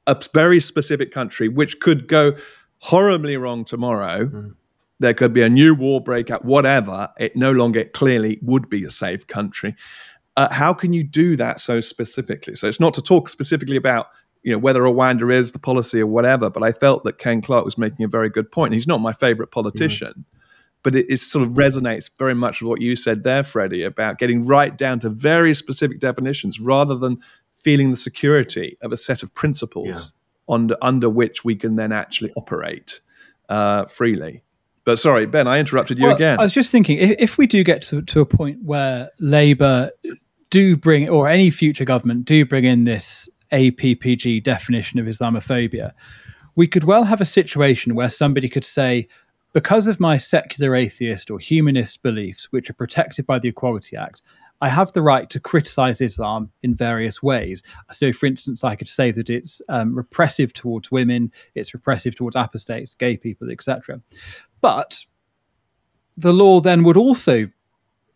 a 0.08 0.20
very 0.34 0.60
specific 0.60 1.12
country 1.12 1.48
which 1.48 1.80
could 1.80 2.08
go 2.08 2.34
horribly 2.80 3.38
wrong 3.38 3.66
tomorrow." 3.66 4.26
Mm. 4.26 4.56
There 5.00 5.14
could 5.14 5.34
be 5.34 5.42
a 5.42 5.50
new 5.50 5.76
war 5.76 6.00
break 6.00 6.32
out, 6.32 6.46
whatever. 6.46 7.10
It 7.20 7.36
no 7.36 7.52
longer 7.52 7.84
clearly 7.84 8.40
would 8.42 8.70
be 8.70 8.86
a 8.86 8.90
safe 8.90 9.28
country. 9.28 9.76
Uh, 10.38 10.54
how 10.54 10.74
can 10.74 10.94
you 10.94 11.04
do 11.04 11.36
that 11.36 11.60
so 11.60 11.82
specifically? 11.82 12.56
So 12.56 12.68
it's 12.68 12.80
not 12.80 12.94
to 12.94 13.02
talk 13.02 13.28
specifically 13.28 13.76
about 13.76 14.08
you 14.44 14.52
know 14.52 14.58
whether 14.58 14.82
Rwanda 14.82 15.34
is 15.34 15.52
the 15.52 15.60
policy 15.60 16.00
or 16.00 16.08
whatever, 16.08 16.50
but 16.50 16.64
I 16.64 16.72
felt 16.72 17.04
that 17.04 17.18
Ken 17.18 17.42
Clarke 17.42 17.66
was 17.66 17.78
making 17.78 18.06
a 18.06 18.08
very 18.08 18.30
good 18.30 18.52
point. 18.52 18.74
He's 18.74 18.88
not 18.88 19.02
my 19.02 19.12
favorite 19.12 19.52
politician, 19.52 20.14
mm 20.18 20.35
but 20.86 20.96
it, 20.96 21.08
it, 21.10 21.18
sort 21.18 21.46
of 21.46 21.56
resonates 21.56 22.12
very 22.20 22.36
much 22.36 22.62
with 22.62 22.70
what 22.70 22.80
you 22.80 22.96
said 22.96 23.24
there, 23.24 23.44
Freddie, 23.44 23.82
about 23.82 24.20
getting 24.20 24.46
right 24.46 24.78
down 24.78 25.00
to 25.00 25.10
very 25.10 25.56
specific 25.56 26.00
definitions 26.00 26.60
rather 26.60 26.96
than 26.96 27.18
feeling 27.54 27.90
the 27.90 27.98
security 27.98 28.78
of 28.84 28.94
a 28.94 28.98
set 28.98 29.24
of 29.24 29.34
principles 29.34 30.14
yeah. 30.48 30.54
under 30.54 30.78
under 30.84 31.10
which 31.10 31.44
we 31.44 31.56
can 31.56 31.76
then 31.76 31.92
actually 31.92 32.32
operate 32.38 33.02
uh, 33.50 33.86
freely. 33.86 34.44
But 34.84 35.00
sorry, 35.00 35.26
Ben, 35.26 35.48
I 35.48 35.60
interrupted 35.60 35.98
you 35.98 36.06
well, 36.06 36.16
again. 36.16 36.40
I 36.40 36.44
was 36.44 36.54
just 36.54 36.72
thinking 36.72 37.00
if, 37.00 37.16
if 37.18 37.38
we 37.40 37.48
do 37.48 37.64
get 37.64 37.82
to, 37.84 38.04
to 38.04 38.22
a 38.22 38.26
point 38.26 38.62
where 38.62 39.10
Labour 39.20 39.90
do 40.52 40.78
bring, 40.78 41.10
or 41.10 41.28
any 41.28 41.50
future 41.50 41.84
government 41.84 42.26
do 42.26 42.46
bring 42.46 42.66
in 42.66 42.84
this 42.84 43.28
APPG 43.52 44.44
definition 44.44 45.00
of 45.00 45.08
Islamophobia, 45.08 45.94
we 46.56 46.68
could 46.68 46.84
well 46.84 47.06
have 47.06 47.22
a 47.22 47.26
situation 47.26 47.96
where 47.96 48.10
somebody 48.10 48.48
could 48.48 48.64
say, 48.64 49.08
because 49.56 49.88
of 49.88 50.02
my 50.02 50.18
secular 50.18 50.76
atheist 50.76 51.32
or 51.32 51.40
humanist 51.40 52.04
beliefs, 52.04 52.52
which 52.52 52.70
are 52.70 52.74
protected 52.74 53.26
by 53.26 53.40
the 53.40 53.48
Equality 53.48 53.96
Act, 53.96 54.22
I 54.60 54.68
have 54.68 54.92
the 54.92 55.02
right 55.02 55.30
to 55.30 55.40
criticize 55.40 56.02
Islam 56.02 56.52
in 56.62 56.76
various 56.76 57.24
ways. 57.24 57.64
So, 57.94 58.12
for 58.12 58.26
instance, 58.26 58.66
I 58.66 58.76
could 58.76 58.90
say 58.90 59.12
that 59.12 59.30
it's 59.30 59.62
um, 59.70 59.96
repressive 59.96 60.52
towards 60.52 60.92
women, 60.92 61.32
it's 61.56 61.74
repressive 61.74 62.16
towards 62.16 62.36
apostates, 62.36 62.96
gay 62.96 63.16
people, 63.16 63.50
etc. 63.50 64.02
But 64.60 65.06
the 66.18 66.34
law 66.34 66.60
then 66.60 66.84
would 66.84 66.98
also 66.98 67.48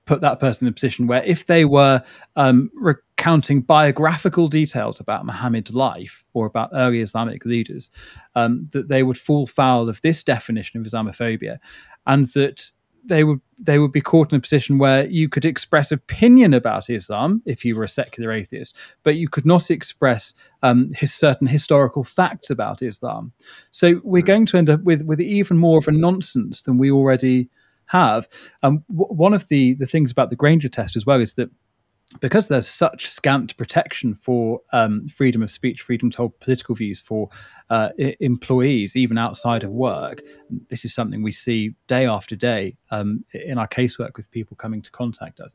put 0.10 0.22
that 0.22 0.39
person 0.39 0.65
in 0.65 0.72
a 0.72 0.74
position 0.74 1.06
where 1.06 1.22
if 1.22 1.45
they 1.45 1.65
were 1.65 2.02
um, 2.36 2.72
recounting 2.74 3.62
biographical 3.62 4.48
details 4.48 5.00
about 5.00 5.24
Muhammad's 5.24 5.72
life 5.72 6.24
or 6.34 6.48
about 6.48 6.72
early 6.74 7.00
Islamic 7.02 7.45
leaders, 7.45 7.91
um, 8.34 8.67
that 8.74 8.88
they 8.88 9.04
would 9.04 9.19
fall 9.19 9.45
foul 9.45 9.88
of 9.88 10.02
this 10.02 10.24
definition 10.24 10.82
of 10.82 10.88
Islamophobia, 10.88 11.60
and 12.08 12.26
that 12.30 12.72
they 13.06 13.24
would 13.24 13.39
they 13.60 13.78
would 13.78 13.91
be 13.91 14.02
caught 14.02 14.32
in 14.32 14.38
a 14.38 14.41
position 14.41 14.80
where 14.80 15.06
you 15.06 15.30
could 15.30 15.45
express 15.45 15.91
opinion 15.91 16.56
about 16.56 16.89
Islam 16.89 17.43
if 17.45 17.63
you 17.63 17.76
were 17.76 17.84
a 17.84 17.88
secular 17.88 18.32
atheist, 18.32 18.76
but 19.04 19.15
you 19.15 19.30
could 19.30 19.45
not 19.45 19.69
express 19.69 20.34
um, 20.63 20.91
his 20.95 21.13
certain 21.13 21.45
historical 21.45 22.04
facts 22.04 22.50
about 22.50 22.82
Islam. 22.82 23.32
So 23.69 24.02
we're 24.04 24.24
going 24.24 24.48
to 24.48 24.58
end 24.58 24.72
up 24.72 24.82
with 24.82 25.04
with 25.04 25.22
even 25.22 25.58
more 25.60 25.78
of 25.78 25.88
a 25.88 25.91
nonsense 25.91 26.63
than 26.63 26.80
we 26.80 26.89
already 26.89 27.48
have. 27.89 28.28
Um, 28.63 28.84
w- 28.89 29.13
one 29.13 29.34
of 29.34 29.47
the 29.49 29.75
the 29.75 29.86
things 29.86 30.12
about 30.12 30.30
the 30.30 30.36
Grainger 30.36 30.69
test 30.69 30.95
as 30.95 31.06
well 31.06 31.21
is 31.21 31.34
that 31.34 31.49
because 32.21 32.47
there's 32.47 32.67
such 32.67 33.08
scant 33.08 33.56
protection 33.56 34.15
for 34.15 34.62
um, 34.73 35.08
freedom 35.10 35.43
of 35.43 35.52
speech, 35.52 35.82
freedom 35.82 36.10
to 36.10 36.17
hold 36.17 36.39
political 36.39 36.73
views 36.73 36.99
for 36.99 37.30
uh, 37.69 37.89
I- 37.99 38.15
employees, 38.19 38.95
even 38.95 39.17
outside 39.17 39.63
of 39.63 39.69
work, 39.69 40.21
this 40.69 40.86
is 40.86 40.93
something 40.93 41.21
we 41.21 41.32
see 41.32 41.75
day 41.88 42.08
after 42.08 42.36
day 42.36 42.75
um, 42.89 43.23
in 43.34 43.60
our 43.60 43.67
casework 43.67 44.17
with 44.17 44.32
people 44.32 44.58
coming 44.58 44.82
to 44.82 44.91
contact 44.91 45.39
us. 45.39 45.54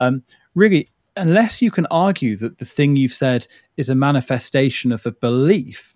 Um, 0.00 0.22
really, 0.54 0.90
unless 1.16 1.62
you 1.62 1.70
can 1.70 1.86
argue 1.86 2.36
that 2.36 2.58
the 2.58 2.66
thing 2.66 2.96
you've 2.96 3.14
said 3.14 3.46
is 3.78 3.88
a 3.88 3.94
manifestation 3.94 4.92
of 4.92 5.06
a 5.06 5.12
belief, 5.12 5.94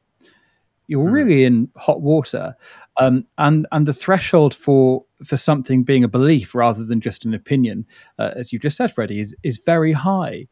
you're 0.86 1.08
mm. 1.08 1.12
really 1.12 1.44
in 1.44 1.68
hot 1.76 2.00
water. 2.00 2.56
Um, 2.98 3.26
and 3.38 3.66
and 3.72 3.86
the 3.86 3.92
threshold 3.92 4.54
for 4.54 5.04
for 5.24 5.36
something 5.36 5.84
being 5.84 6.04
a 6.04 6.08
belief 6.08 6.54
rather 6.54 6.84
than 6.84 7.00
just 7.00 7.24
an 7.24 7.34
opinion, 7.34 7.86
uh, 8.18 8.30
as 8.34 8.52
you 8.52 8.58
just 8.58 8.76
said, 8.76 8.92
Freddie, 8.92 9.20
is 9.20 9.34
is 9.42 9.58
very 9.64 9.92
high. 9.92 10.46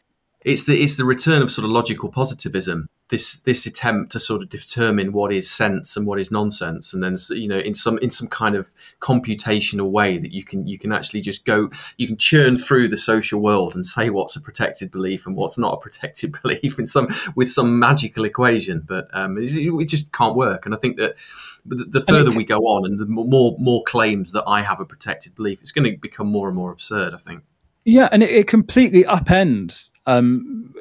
It's 0.44 0.66
the 0.66 0.82
it's 0.82 0.96
the 0.96 1.04
return 1.04 1.42
of 1.42 1.50
sort 1.50 1.64
of 1.64 1.70
logical 1.70 2.10
positivism. 2.10 2.88
This 3.10 3.36
this 3.36 3.64
attempt 3.64 4.12
to 4.12 4.20
sort 4.20 4.42
of 4.42 4.50
determine 4.50 5.12
what 5.12 5.32
is 5.32 5.50
sense 5.50 5.96
and 5.96 6.06
what 6.06 6.20
is 6.20 6.30
nonsense, 6.30 6.92
and 6.92 7.02
then 7.02 7.16
you 7.30 7.48
know 7.48 7.58
in 7.58 7.74
some 7.74 7.98
in 7.98 8.10
some 8.10 8.28
kind 8.28 8.54
of 8.54 8.74
computational 9.00 9.90
way 9.90 10.18
that 10.18 10.32
you 10.32 10.44
can 10.44 10.66
you 10.66 10.78
can 10.78 10.92
actually 10.92 11.22
just 11.22 11.44
go 11.44 11.70
you 11.96 12.06
can 12.06 12.16
churn 12.16 12.56
through 12.56 12.88
the 12.88 12.96
social 12.96 13.40
world 13.40 13.74
and 13.74 13.86
say 13.86 14.10
what's 14.10 14.36
a 14.36 14.40
protected 14.40 14.90
belief 14.90 15.26
and 15.26 15.36
what's 15.36 15.56
not 15.56 15.74
a 15.74 15.76
protected 15.78 16.36
belief 16.42 16.78
in 16.78 16.86
some 16.86 17.08
with 17.34 17.50
some 17.50 17.78
magical 17.78 18.24
equation. 18.24 18.82
But 18.86 19.08
um, 19.12 19.38
it, 19.38 19.54
it 19.54 19.88
just 19.88 20.12
can't 20.12 20.36
work. 20.36 20.66
And 20.66 20.74
I 20.74 20.78
think 20.78 20.96
that 20.98 21.16
the 21.64 22.00
further 22.00 22.30
we 22.30 22.44
go 22.44 22.58
on 22.60 22.84
and 22.84 22.98
the 22.98 23.06
more 23.06 23.56
more 23.58 23.82
claims 23.84 24.32
that 24.32 24.44
I 24.46 24.62
have 24.62 24.80
a 24.80 24.84
protected 24.84 25.34
belief, 25.34 25.60
it's 25.60 25.72
going 25.72 25.90
to 25.90 25.98
become 25.98 26.28
more 26.28 26.48
and 26.48 26.56
more 26.56 26.72
absurd. 26.72 27.14
I 27.14 27.18
think. 27.18 27.42
Yeah, 27.84 28.08
and 28.12 28.22
it, 28.22 28.30
it 28.30 28.46
completely 28.46 29.04
upends 29.04 29.88
um, 30.06 30.74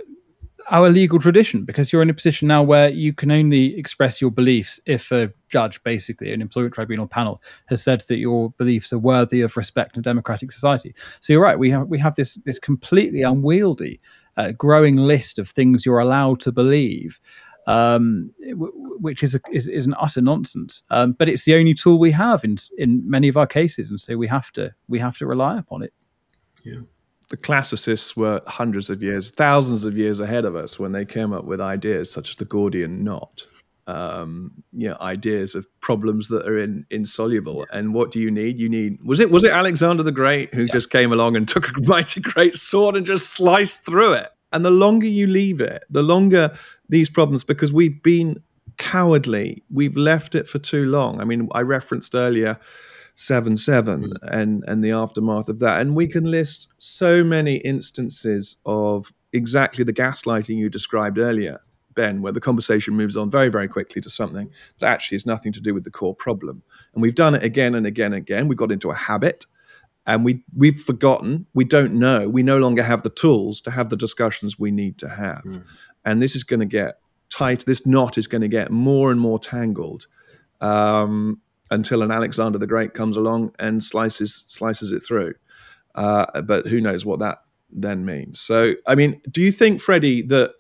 our 0.70 0.90
legal 0.90 1.20
tradition 1.20 1.64
because 1.64 1.92
you're 1.92 2.02
in 2.02 2.10
a 2.10 2.14
position 2.14 2.48
now 2.48 2.62
where 2.62 2.90
you 2.90 3.14
can 3.14 3.32
only 3.32 3.78
express 3.78 4.20
your 4.20 4.32
beliefs 4.32 4.80
if 4.86 5.12
a 5.12 5.32
judge, 5.50 5.82
basically 5.84 6.34
an 6.34 6.42
employment 6.42 6.74
tribunal 6.74 7.08
panel, 7.08 7.42
has 7.68 7.82
said 7.82 8.02
that 8.10 8.18
your 8.18 8.52
beliefs 8.52 8.92
are 8.92 9.00
worthy 9.00 9.42
of 9.42 9.56
respect 9.56 9.96
in 9.96 10.00
a 10.00 10.04
democratic 10.04 10.52
society. 10.52 10.94
So 11.22 11.34
you're 11.34 11.42
right. 11.42 11.58
We 11.58 11.72
have 11.72 11.88
we 11.88 12.00
have 12.00 12.16
this 12.16 12.38
this 12.46 12.60
completely 12.60 13.22
unwieldy, 13.22 14.02
uh, 14.36 14.52
growing 14.52 14.98
list 14.98 15.40
of 15.40 15.50
things 15.50 15.86
you're 15.86 16.00
allowed 16.00 16.40
to 16.42 16.52
believe. 16.52 17.20
Um, 17.66 18.32
which 19.02 19.24
is, 19.24 19.36
a, 19.36 19.42
is 19.52 19.68
is 19.68 19.86
an 19.86 19.94
utter 20.00 20.22
nonsense. 20.22 20.84
Um, 20.90 21.12
but 21.12 21.28
it's 21.28 21.44
the 21.44 21.56
only 21.56 21.74
tool 21.74 22.00
we 22.00 22.12
have 22.12 22.46
in 22.46 22.58
in 22.78 23.04
many 23.10 23.28
of 23.28 23.36
our 23.36 23.48
cases, 23.48 23.90
and 23.90 24.00
so 24.00 24.16
we 24.16 24.28
have 24.28 24.52
to 24.54 24.74
we 24.88 25.00
have 25.00 25.18
to 25.18 25.28
rely 25.28 25.58
upon 25.58 25.84
it. 25.84 25.94
Yeah 26.64 26.80
the 27.30 27.38
classicists 27.38 28.16
were 28.16 28.42
hundreds 28.48 28.90
of 28.90 29.04
years, 29.04 29.32
thousands 29.32 29.86
of 29.86 29.98
years 29.98 30.20
ahead 30.20 30.46
of 30.46 30.56
us 30.56 30.80
when 30.80 30.92
they 30.92 31.06
came 31.06 31.34
up 31.34 31.46
with 31.46 31.60
ideas 31.60 32.12
such 32.12 32.30
as 32.30 32.36
the 32.38 32.46
Gordian 32.46 33.04
knot. 33.04 33.44
Um, 33.86 34.52
you 34.74 34.90
know, 34.90 34.98
ideas 35.00 35.56
of 35.56 35.66
problems 35.80 36.28
that 36.28 36.46
are 36.46 36.60
in, 36.60 36.86
insoluble. 36.90 37.66
And 37.72 37.94
what 37.94 38.12
do 38.12 38.20
you 38.20 38.30
need? 38.30 38.60
You 38.60 38.68
need 38.68 39.02
was 39.06 39.22
it 39.22 39.32
was 39.32 39.46
it 39.46 39.52
Alexander 39.52 40.04
the 40.04 40.12
Great 40.12 40.54
who 40.54 40.64
yeah. 40.64 40.74
just 40.74 40.90
came 40.90 41.14
along 41.14 41.38
and 41.38 41.48
took 41.48 41.70
a 41.70 41.82
mighty 41.84 42.20
great 42.20 42.58
sword 42.58 42.98
and 42.98 43.06
just 43.06 43.30
sliced 43.30 43.86
through 43.86 44.14
it. 44.14 44.28
And 44.52 44.66
the 44.66 44.72
longer 44.72 45.08
you 45.08 45.26
leave 45.26 45.62
it, 45.62 45.86
the 45.90 46.04
longer 46.04 46.54
these 46.90 47.10
problems 47.10 47.46
because 47.46 47.72
we've 47.72 48.02
been 48.04 48.42
cowardly. 48.78 49.64
We've 49.72 49.98
left 49.98 50.36
it 50.36 50.48
for 50.48 50.60
too 50.60 50.86
long. 50.86 51.20
I 51.20 51.24
mean, 51.24 51.50
I 51.54 51.62
referenced 51.62 52.16
earlier 52.16 52.60
seven 53.20 53.58
seven 53.58 54.04
mm. 54.04 54.16
and 54.22 54.64
and 54.68 54.84
the 54.84 54.92
aftermath 54.92 55.50
of 55.50 55.58
that. 55.58 55.82
And 55.82 55.96
we 55.96 56.08
can 56.08 56.30
list 56.30 56.70
so 56.78 57.24
many 57.24 57.56
instances 57.58 58.58
of 58.64 59.12
exactly 59.34 59.84
the 59.84 59.92
gaslighting 59.92 60.56
you 60.56 60.70
described 60.70 61.18
earlier 61.18 61.60
ben 61.96 62.22
where 62.22 62.32
the 62.32 62.40
conversation 62.40 62.94
moves 62.94 63.18
on 63.18 63.28
very 63.28 63.50
very 63.50 63.68
quickly 63.68 64.00
to 64.00 64.10
something 64.10 64.52
that 64.80 64.88
actually 64.88 65.16
has 65.16 65.26
nothing 65.26 65.52
to 65.52 65.60
do 65.60 65.74
with 65.74 65.84
the 65.84 65.90
core 65.90 66.14
problem. 66.14 66.62
And 66.94 67.02
we've 67.02 67.16
done 67.16 67.34
it 67.34 67.44
again 67.44 67.74
and 67.74 67.88
again 67.88 68.14
and 68.14 68.22
again. 68.22 68.48
We 68.48 68.56
got 68.56 68.72
into 68.72 68.92
a 68.92 68.96
habit 68.96 69.48
and 70.06 70.24
we 70.24 70.44
we've 70.56 70.80
forgotten. 70.80 71.48
We 71.56 71.66
don't 71.66 71.94
know. 71.94 72.30
We 72.30 72.44
no 72.44 72.58
longer 72.58 72.84
have 72.84 73.02
the 73.02 73.10
tools 73.10 73.60
to 73.62 73.72
have 73.72 73.90
the 73.90 73.98
discussions 73.98 74.60
we 74.60 74.70
need 74.70 75.00
to 75.00 75.10
have. 75.10 75.44
Mm. 75.44 75.64
and 76.06 76.22
this 76.22 76.36
is 76.36 76.44
going 76.44 76.60
to 76.60 76.68
get 76.68 77.00
tight. 77.30 77.66
This 77.66 77.88
knot 77.88 78.20
is 78.20 78.28
going 78.28 78.42
to 78.42 78.48
get 78.48 78.70
more 78.72 79.12
and 79.12 79.20
more 79.20 79.40
tangled. 79.40 80.06
Um, 80.62 81.42
until 81.70 82.02
an 82.02 82.12
Alexander 82.12 82.58
the 82.58 82.68
Great 82.68 82.94
comes 82.94 83.18
along 83.18 83.54
and 83.60 83.84
slices 83.84 84.46
slices 84.48 84.92
it 84.92 85.02
through. 85.02 85.34
Uh, 85.96 86.42
but 86.42 86.68
who 86.68 86.80
knows 86.80 87.06
what 87.06 87.20
that 87.20 87.40
then 87.72 88.06
means? 88.06 88.40
So, 88.40 88.74
I 88.86 88.96
mean, 88.96 89.22
do 89.32 89.42
you 89.42 89.52
think, 89.52 89.82
Freddie, 89.82 90.22
that 90.24 90.52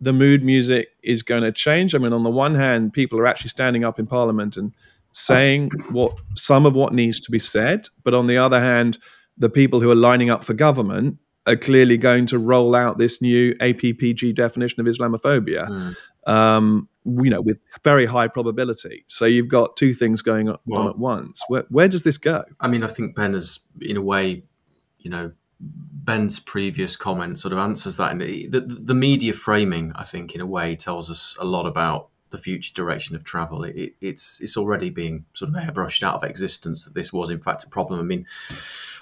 the 0.00 0.12
mood 0.12 0.44
music 0.44 0.88
is 1.02 1.22
going 1.22 1.42
to 1.42 1.52
change? 1.52 1.94
I 1.94 1.98
mean, 1.98 2.12
on 2.12 2.22
the 2.22 2.30
one 2.30 2.54
hand, 2.54 2.92
people 2.92 3.18
are 3.18 3.26
actually 3.26 3.50
standing 3.50 3.84
up 3.84 3.98
in 3.98 4.06
Parliament 4.06 4.56
and 4.56 4.72
saying 5.12 5.70
what 5.90 6.14
some 6.36 6.66
of 6.66 6.74
what 6.74 6.92
needs 6.92 7.18
to 7.20 7.30
be 7.30 7.38
said, 7.38 7.86
but 8.04 8.14
on 8.14 8.26
the 8.26 8.36
other 8.36 8.60
hand, 8.60 8.98
the 9.38 9.48
people 9.48 9.80
who 9.80 9.90
are 9.90 9.96
lining 9.96 10.30
up 10.30 10.44
for 10.44 10.54
government 10.54 11.18
are 11.46 11.56
clearly 11.56 11.96
going 11.96 12.26
to 12.26 12.38
roll 12.38 12.74
out 12.74 12.98
this 12.98 13.22
new 13.22 13.54
APPG 13.54 14.34
definition 14.34 14.80
of 14.80 14.86
Islamophobia. 14.86 15.68
Mm. 15.68 16.30
Um, 16.30 16.88
you 17.06 17.30
know, 17.30 17.40
with 17.40 17.58
very 17.82 18.06
high 18.06 18.28
probability. 18.28 19.04
So 19.06 19.24
you've 19.24 19.48
got 19.48 19.76
two 19.76 19.94
things 19.94 20.22
going 20.22 20.48
on 20.48 20.58
well, 20.66 20.88
at 20.88 20.98
once. 20.98 21.42
Where, 21.48 21.64
where 21.68 21.88
does 21.88 22.02
this 22.02 22.18
go? 22.18 22.44
I 22.60 22.68
mean, 22.68 22.82
I 22.82 22.88
think 22.88 23.16
Ben 23.16 23.32
has, 23.32 23.60
in 23.80 23.96
a 23.96 24.02
way, 24.02 24.42
you 24.98 25.10
know, 25.10 25.32
Ben's 25.58 26.38
previous 26.38 26.96
comment 26.96 27.38
sort 27.38 27.52
of 27.52 27.58
answers 27.58 27.96
that. 27.96 28.12
And 28.12 28.20
the, 28.20 28.60
the 28.60 28.94
media 28.94 29.32
framing, 29.32 29.92
I 29.94 30.04
think, 30.04 30.34
in 30.34 30.40
a 30.40 30.46
way, 30.46 30.76
tells 30.76 31.10
us 31.10 31.36
a 31.40 31.44
lot 31.44 31.66
about 31.66 32.08
the 32.30 32.38
future 32.38 32.72
direction 32.74 33.16
of 33.16 33.24
travel. 33.24 33.64
It, 33.64 33.76
it, 33.76 33.94
it's 34.00 34.40
it's 34.40 34.56
already 34.56 34.90
being 34.90 35.26
sort 35.32 35.50
of 35.50 35.56
airbrushed 35.56 36.02
out 36.02 36.14
of 36.14 36.24
existence 36.24 36.84
that 36.84 36.94
this 36.94 37.12
was 37.12 37.30
in 37.30 37.40
fact 37.40 37.64
a 37.64 37.68
problem. 37.68 38.00
I 38.00 38.04
mean, 38.04 38.26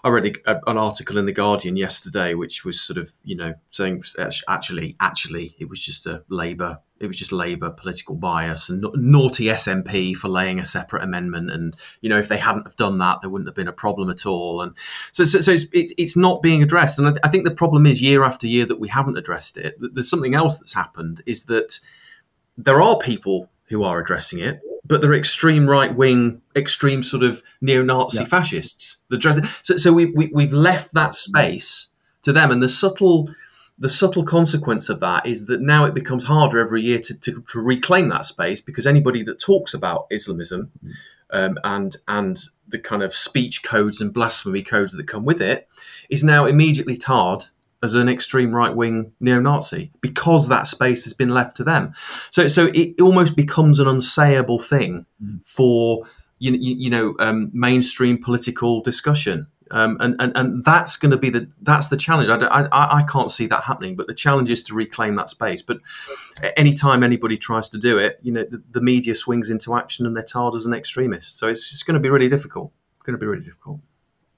I 0.02 0.10
read 0.10 0.38
a, 0.46 0.60
an 0.68 0.78
article 0.78 1.18
in 1.18 1.26
the 1.26 1.32
Guardian 1.32 1.76
yesterday, 1.76 2.34
which 2.34 2.64
was 2.64 2.80
sort 2.80 2.98
of 2.98 3.12
you 3.24 3.36
know 3.36 3.54
saying 3.70 4.02
actually 4.48 4.96
actually 5.00 5.56
it 5.58 5.68
was 5.68 5.80
just 5.80 6.06
a 6.06 6.24
Labour 6.28 6.80
it 7.00 7.06
was 7.08 7.18
just 7.18 7.32
Labour 7.32 7.70
political 7.70 8.14
bias 8.14 8.68
and 8.68 8.86
naughty 8.94 9.46
SNP 9.46 10.16
for 10.16 10.28
laying 10.28 10.60
a 10.60 10.64
separate 10.64 11.02
amendment, 11.02 11.50
and 11.50 11.76
you 12.00 12.08
know 12.08 12.18
if 12.18 12.28
they 12.28 12.38
hadn't 12.38 12.66
have 12.66 12.76
done 12.76 12.98
that, 12.98 13.20
there 13.20 13.30
wouldn't 13.30 13.48
have 13.48 13.54
been 13.54 13.68
a 13.68 13.72
problem 13.72 14.10
at 14.10 14.26
all. 14.26 14.60
And 14.60 14.76
so 15.12 15.24
so, 15.24 15.40
so 15.40 15.52
it's, 15.52 15.66
it's 15.72 16.16
not 16.16 16.42
being 16.42 16.62
addressed, 16.62 16.98
and 16.98 17.18
I 17.22 17.28
think 17.28 17.44
the 17.44 17.50
problem 17.50 17.86
is 17.86 18.00
year 18.00 18.24
after 18.24 18.46
year 18.46 18.66
that 18.66 18.80
we 18.80 18.88
haven't 18.88 19.18
addressed 19.18 19.56
it. 19.56 19.76
There's 19.78 20.10
something 20.10 20.34
else 20.34 20.58
that's 20.58 20.74
happened 20.74 21.22
is 21.26 21.44
that 21.44 21.80
there 22.56 22.82
are 22.82 22.98
people 22.98 23.50
who 23.66 23.82
are 23.82 24.00
addressing 24.00 24.38
it 24.38 24.60
but 24.86 25.00
they're 25.00 25.14
extreme 25.14 25.68
right 25.68 25.94
wing, 25.94 26.42
extreme 26.54 27.02
sort 27.02 27.22
of 27.22 27.42
neo 27.60 27.82
Nazi 27.82 28.18
yeah. 28.18 28.24
fascists. 28.26 28.98
The 29.08 29.48
so, 29.62 29.76
so 29.76 29.92
we, 29.92 30.06
we 30.06 30.30
we've 30.32 30.52
left 30.52 30.92
that 30.92 31.14
space 31.14 31.88
to 32.22 32.32
them, 32.32 32.50
and 32.50 32.62
the 32.62 32.68
subtle 32.68 33.30
the 33.78 33.88
subtle 33.88 34.24
consequence 34.24 34.88
of 34.88 35.00
that 35.00 35.26
is 35.26 35.46
that 35.46 35.60
now 35.60 35.84
it 35.84 35.94
becomes 35.94 36.24
harder 36.24 36.60
every 36.60 36.80
year 36.82 37.00
to, 37.00 37.18
to, 37.18 37.44
to 37.48 37.60
reclaim 37.60 38.08
that 38.08 38.24
space 38.24 38.60
because 38.60 38.86
anybody 38.86 39.24
that 39.24 39.40
talks 39.40 39.74
about 39.74 40.06
Islamism 40.10 40.70
um, 41.30 41.58
and 41.64 41.96
and 42.06 42.38
the 42.68 42.78
kind 42.78 43.02
of 43.02 43.14
speech 43.14 43.64
codes 43.64 44.00
and 44.00 44.12
blasphemy 44.12 44.62
codes 44.62 44.92
that 44.92 45.08
come 45.08 45.24
with 45.24 45.40
it 45.40 45.68
is 46.08 46.22
now 46.22 46.46
immediately 46.46 46.96
tarred 46.96 47.46
as 47.84 47.94
an 47.94 48.08
extreme 48.08 48.54
right 48.54 48.74
wing 48.74 49.12
neo 49.20 49.38
Nazi 49.38 49.92
because 50.00 50.48
that 50.48 50.66
space 50.66 51.04
has 51.04 51.12
been 51.12 51.28
left 51.28 51.56
to 51.58 51.64
them. 51.64 51.92
So, 52.30 52.48
so 52.48 52.70
it 52.74 53.00
almost 53.00 53.36
becomes 53.36 53.78
an 53.78 53.86
unsayable 53.86 54.62
thing 54.62 55.04
mm. 55.22 55.44
for 55.46 56.04
you, 56.38 56.52
you 56.58 56.90
know 56.90 57.14
um, 57.20 57.50
mainstream 57.52 58.18
political 58.18 58.80
discussion. 58.80 59.46
Um, 59.70 59.96
and, 59.98 60.14
and 60.20 60.36
and 60.36 60.64
that's 60.64 60.96
going 60.96 61.10
to 61.10 61.16
be 61.16 61.30
the 61.30 61.50
that's 61.62 61.88
the 61.88 61.96
challenge. 61.96 62.28
I, 62.28 62.36
I, 62.36 62.98
I 62.98 63.02
can't 63.10 63.30
see 63.30 63.46
that 63.46 63.64
happening, 63.64 63.96
but 63.96 64.06
the 64.06 64.14
challenge 64.14 64.50
is 64.50 64.62
to 64.64 64.74
reclaim 64.74 65.14
that 65.16 65.30
space. 65.30 65.62
But 65.62 65.78
anytime 66.56 67.02
anybody 67.02 67.36
tries 67.36 67.68
to 67.70 67.78
do 67.78 67.98
it, 67.98 68.18
you 68.22 68.30
know, 68.30 68.44
the, 68.44 68.62
the 68.70 68.80
media 68.80 69.14
swings 69.14 69.50
into 69.50 69.74
action 69.74 70.06
and 70.06 70.14
they're 70.14 70.22
tarred 70.22 70.54
as 70.54 70.66
an 70.66 70.74
extremist. 70.74 71.38
So 71.38 71.48
it's 71.48 71.70
just 71.70 71.86
going 71.86 71.94
to 71.94 72.00
be 72.00 72.10
really 72.10 72.28
difficult. 72.28 72.72
It's 72.96 73.04
going 73.04 73.18
to 73.18 73.18
be 73.18 73.26
really 73.26 73.44
difficult 73.44 73.80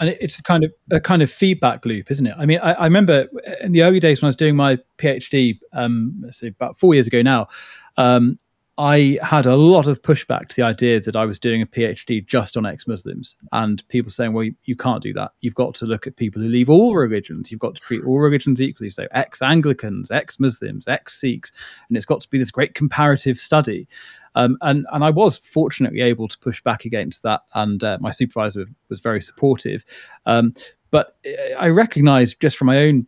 and 0.00 0.11
it's 0.20 0.38
a 0.38 0.42
kind 0.42 0.64
of 0.64 0.72
a 0.90 1.00
kind 1.00 1.22
of 1.22 1.30
feedback 1.30 1.85
loop, 1.87 2.11
isn't 2.11 2.26
it? 2.26 2.35
I 2.38 2.46
mean, 2.46 2.59
I, 2.62 2.72
I 2.72 2.85
remember 2.85 3.26
in 3.61 3.72
the 3.72 3.82
early 3.82 4.00
days 4.00 4.20
when 4.20 4.26
I 4.26 4.30
was 4.30 4.37
doing 4.37 4.56
my 4.56 4.78
PhD, 4.98 5.59
um, 5.72 6.20
let's 6.22 6.38
say 6.38 6.48
about 6.48 6.78
four 6.78 6.94
years 6.94 7.06
ago 7.06 7.22
now, 7.22 7.48
um, 7.96 8.38
I 8.79 9.19
had 9.23 9.47
a 9.47 9.57
lot 9.57 9.87
of 9.87 10.03
pushback 10.03 10.49
to 10.49 10.57
the 10.57 10.65
idea 10.65 11.01
that 11.01 11.17
I 11.17 11.25
was 11.25 11.39
doing 11.39 11.62
a 11.62 11.67
PhD 11.67 12.25
just 12.27 12.59
on 12.59 12.67
ex-Muslims, 12.67 13.35
and 13.53 13.87
people 13.89 14.11
saying, 14.11 14.35
"Well, 14.35 14.45
you, 14.45 14.55
you 14.65 14.77
can't 14.77 15.03
do 15.03 15.15
that. 15.15 15.33
You've 15.41 15.55
got 15.55 15.75
to 15.77 15.87
look 15.87 16.07
at 16.07 16.17
people 16.17 16.43
who 16.43 16.49
leave 16.49 16.69
all 16.69 16.95
religions. 16.95 17.51
You've 17.51 17.61
got 17.61 17.75
to 17.75 17.81
treat 17.81 18.05
all 18.05 18.19
religions 18.19 18.61
equally. 18.61 18.91
So, 18.91 19.07
ex-Anglicans, 19.12 20.11
ex-Muslims, 20.11 20.89
ex-Sikhs, 20.89 21.53
and 21.89 21.97
it's 21.97 22.07
got 22.07 22.21
to 22.21 22.29
be 22.29 22.39
this 22.39 22.51
great 22.51 22.75
comparative 22.75 23.39
study." 23.39 23.89
Um, 24.35 24.59
and 24.61 24.87
and 24.93 25.03
I 25.03 25.11
was 25.11 25.39
fortunately 25.39 26.03
able 26.03 26.29
to 26.29 26.39
push 26.39 26.62
back 26.62 26.85
against 26.85 27.23
that, 27.23 27.43
and 27.55 27.83
uh, 27.83 27.97
my 28.01 28.11
supervisor 28.11 28.67
was 28.91 29.01
very 29.01 29.23
supportive. 29.23 29.85
Um, 30.27 30.53
but 30.91 31.17
I 31.59 31.69
recognise 31.69 32.35
just 32.35 32.57
from 32.57 32.67
my 32.67 32.79
own 32.79 33.07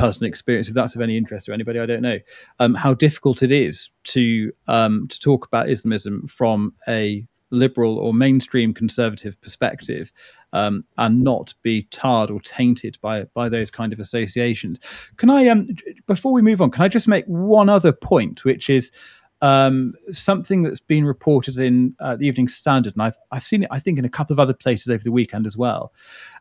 personal 0.00 0.28
experience, 0.28 0.68
if 0.68 0.74
that's 0.74 0.94
of 0.94 1.02
any 1.02 1.16
interest 1.16 1.46
to 1.46 1.52
anybody, 1.52 1.78
I 1.78 1.86
don't 1.86 2.02
know, 2.02 2.18
um, 2.58 2.74
how 2.74 2.94
difficult 2.94 3.42
it 3.42 3.52
is 3.52 3.90
to 4.04 4.50
um, 4.66 5.06
to 5.08 5.20
talk 5.20 5.46
about 5.46 5.68
Islamism 5.68 6.26
from 6.26 6.74
a 6.88 7.26
liberal 7.50 7.98
or 7.98 8.14
mainstream 8.14 8.72
conservative 8.72 9.40
perspective 9.40 10.12
um, 10.52 10.84
and 10.98 11.22
not 11.22 11.52
be 11.62 11.82
tarred 11.90 12.30
or 12.30 12.40
tainted 12.40 12.96
by 13.02 13.24
by 13.34 13.48
those 13.48 13.70
kind 13.70 13.92
of 13.92 14.00
associations. 14.00 14.80
Can 15.16 15.30
I, 15.30 15.48
um, 15.48 15.68
before 16.06 16.32
we 16.32 16.42
move 16.42 16.62
on, 16.62 16.70
can 16.70 16.82
I 16.82 16.88
just 16.88 17.08
make 17.08 17.26
one 17.26 17.68
other 17.68 17.92
point, 17.92 18.44
which 18.44 18.70
is 18.70 18.90
um, 19.42 19.94
something 20.12 20.62
that's 20.62 20.80
been 20.80 21.04
reported 21.04 21.58
in 21.58 21.94
uh, 22.00 22.16
the 22.16 22.26
Evening 22.26 22.48
Standard, 22.48 22.94
and 22.94 23.02
I've 23.02 23.16
I've 23.30 23.44
seen 23.44 23.62
it, 23.62 23.68
I 23.70 23.80
think, 23.80 23.98
in 23.98 24.04
a 24.04 24.10
couple 24.10 24.34
of 24.34 24.40
other 24.40 24.52
places 24.52 24.88
over 24.88 25.02
the 25.02 25.12
weekend 25.12 25.46
as 25.46 25.56
well. 25.56 25.92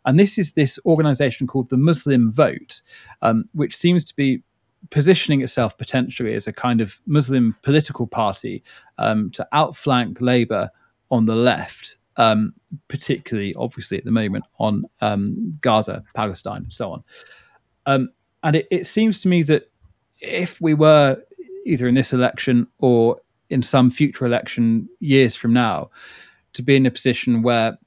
And 0.05 0.19
this 0.19 0.37
is 0.37 0.53
this 0.53 0.79
organisation 0.85 1.47
called 1.47 1.69
the 1.69 1.77
Muslim 1.77 2.31
Vote, 2.31 2.81
um, 3.21 3.45
which 3.53 3.75
seems 3.75 4.03
to 4.05 4.15
be 4.15 4.43
positioning 4.89 5.41
itself 5.41 5.77
potentially 5.77 6.33
as 6.33 6.47
a 6.47 6.53
kind 6.53 6.81
of 6.81 6.99
Muslim 7.05 7.55
political 7.63 8.07
party 8.07 8.63
um, 8.97 9.29
to 9.31 9.47
outflank 9.51 10.21
Labour 10.21 10.69
on 11.11 11.25
the 11.25 11.35
left. 11.35 11.95
Um, 12.17 12.53
particularly, 12.89 13.55
obviously, 13.55 13.97
at 13.97 14.03
the 14.03 14.11
moment 14.11 14.43
on 14.57 14.83
um, 14.99 15.57
Gaza, 15.61 16.03
Palestine, 16.13 16.63
and 16.63 16.73
so 16.73 16.91
on. 16.91 17.03
Um, 17.85 18.09
and 18.43 18.57
it, 18.57 18.67
it 18.71 18.87
seems 18.87 19.21
to 19.21 19.29
me 19.29 19.41
that 19.43 19.71
if 20.19 20.59
we 20.59 20.73
were 20.73 21.21
either 21.69 21.87
in 21.87 21.95
this 21.95 22.13
election 22.13 22.67
or 22.79 23.21
in 23.49 23.63
some 23.63 23.89
future 23.89 24.25
election 24.25 24.87
years 24.99 25.35
from 25.35 25.53
now, 25.53 25.89
to 26.53 26.61
be 26.61 26.75
in 26.75 26.85
a 26.85 26.91
position 26.91 27.41
where 27.41 27.77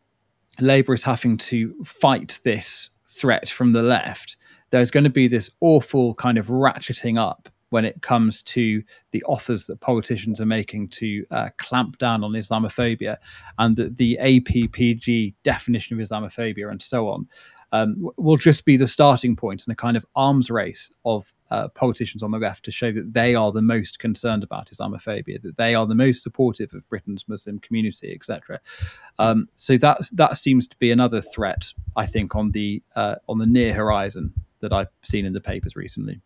Labour 0.61 0.95
is 0.95 1.03
having 1.03 1.37
to 1.37 1.75
fight 1.85 2.39
this 2.45 2.91
threat 3.09 3.49
from 3.49 3.73
the 3.73 3.83
left, 3.83 4.37
there's 4.71 4.91
going 4.91 5.05
to 5.05 5.11
be 5.11 5.29
this 5.29 5.51
awful 5.61 6.15
kind 6.15 6.39
of 6.39 6.47
ratcheting 6.47 7.19
up 7.19 7.49
when 7.71 7.85
it 7.87 8.03
comes 8.03 8.43
to 8.43 8.83
the 9.13 9.23
offers 9.23 9.65
that 9.67 9.81
politicians 9.81 10.41
are 10.41 10.47
making 10.47 10.89
to 10.89 11.25
uh, 11.31 11.49
clamp 11.57 11.97
down 11.99 12.23
on 12.23 12.33
Islamophobia 12.33 13.17
and 13.59 13.77
the, 13.77 13.89
the 13.89 14.19
APPG 14.21 15.35
definition 15.43 15.99
of 15.99 16.07
Islamophobia 16.07 16.71
and 16.71 16.83
so 16.83 17.09
on 17.09 17.27
um, 17.73 18.11
will 18.19 18.37
just 18.37 18.65
be 18.67 18.77
the 18.77 18.87
starting 18.87 19.35
point 19.35 19.65
in 19.67 19.73
a 19.73 19.75
kind 19.75 19.97
of 19.97 20.05
arms 20.15 20.51
race 20.51 20.91
of 21.05 21.33
uh, 21.51 21.69
politicians 21.69 22.23
on 22.23 22.31
the 22.31 22.39
left 22.39 22.65
to 22.67 22.71
show 22.71 22.93
that 22.93 23.15
they 23.15 23.35
are 23.35 23.51
the 23.51 23.63
most 23.63 23.99
concerned 23.99 24.45
about 24.45 24.71
Islamophobia, 24.71 25.41
that 25.43 25.57
they 25.57 25.75
are 25.75 25.87
the 25.87 25.95
most 25.95 26.23
supportive 26.23 26.75
of 26.75 26.87
Britain's 26.89 27.27
Muslim 27.29 27.59
community, 27.59 28.13
etc. 28.15 28.61
Um, 29.19 29.49
so 29.57 29.79
that 29.79 30.03
that 30.13 30.37
seems 30.37 30.69
to 30.69 30.77
be 30.77 30.91
another 30.91 31.23
threat, 31.23 31.73
I 31.97 32.07
think, 32.07 32.37
on 32.37 32.53
the 32.53 32.83
uh, 32.95 33.17
on 33.29 33.39
the 33.39 33.47
near 33.47 33.73
horizon 33.73 34.35
that 34.61 34.73
I've 34.73 34.89
seen 35.03 35.25
in 35.25 35.33
the 35.33 35.41
papers 35.41 35.75
recently. 35.75 36.21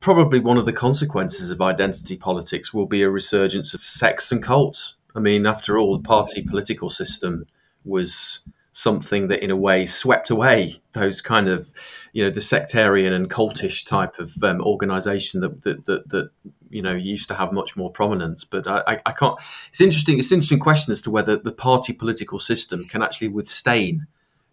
Probably 0.00 0.40
one 0.40 0.58
of 0.58 0.66
the 0.66 0.72
consequences 0.72 1.50
of 1.50 1.62
identity 1.62 2.16
politics 2.16 2.74
will 2.74 2.86
be 2.86 3.02
a 3.02 3.10
resurgence 3.10 3.72
of 3.72 3.80
sects 3.80 4.30
and 4.30 4.42
cults. 4.42 4.96
I 5.14 5.20
mean, 5.20 5.46
after 5.46 5.78
all, 5.78 5.96
the 5.96 6.02
party 6.02 6.42
political 6.42 6.90
system 6.90 7.46
was 7.84 8.46
something 8.72 9.28
that 9.28 9.44
in 9.44 9.50
a 9.50 9.56
way 9.56 9.84
swept 9.84 10.30
away 10.30 10.82
those 10.92 11.20
kind 11.20 11.46
of 11.46 11.72
you 12.12 12.24
know 12.24 12.30
the 12.30 12.40
sectarian 12.40 13.12
and 13.12 13.30
cultish 13.30 13.86
type 13.86 14.18
of 14.18 14.30
um, 14.42 14.62
organization 14.62 15.40
that, 15.40 15.62
that, 15.62 15.84
that 15.84 16.08
that 16.08 16.30
you 16.70 16.82
know 16.82 16.94
used 16.94 17.28
to 17.28 17.34
have 17.34 17.52
much 17.52 17.76
more 17.76 17.90
prominence. 17.90 18.44
But 18.44 18.66
I, 18.66 19.00
I 19.04 19.12
can't 19.12 19.38
it's 19.68 19.80
interesting 19.80 20.18
it's 20.18 20.30
an 20.30 20.36
interesting 20.36 20.58
question 20.58 20.90
as 20.90 21.02
to 21.02 21.10
whether 21.10 21.36
the 21.36 21.52
party 21.52 21.92
political 21.92 22.38
system 22.38 22.86
can 22.86 23.02
actually 23.02 23.28
withstand 23.28 24.06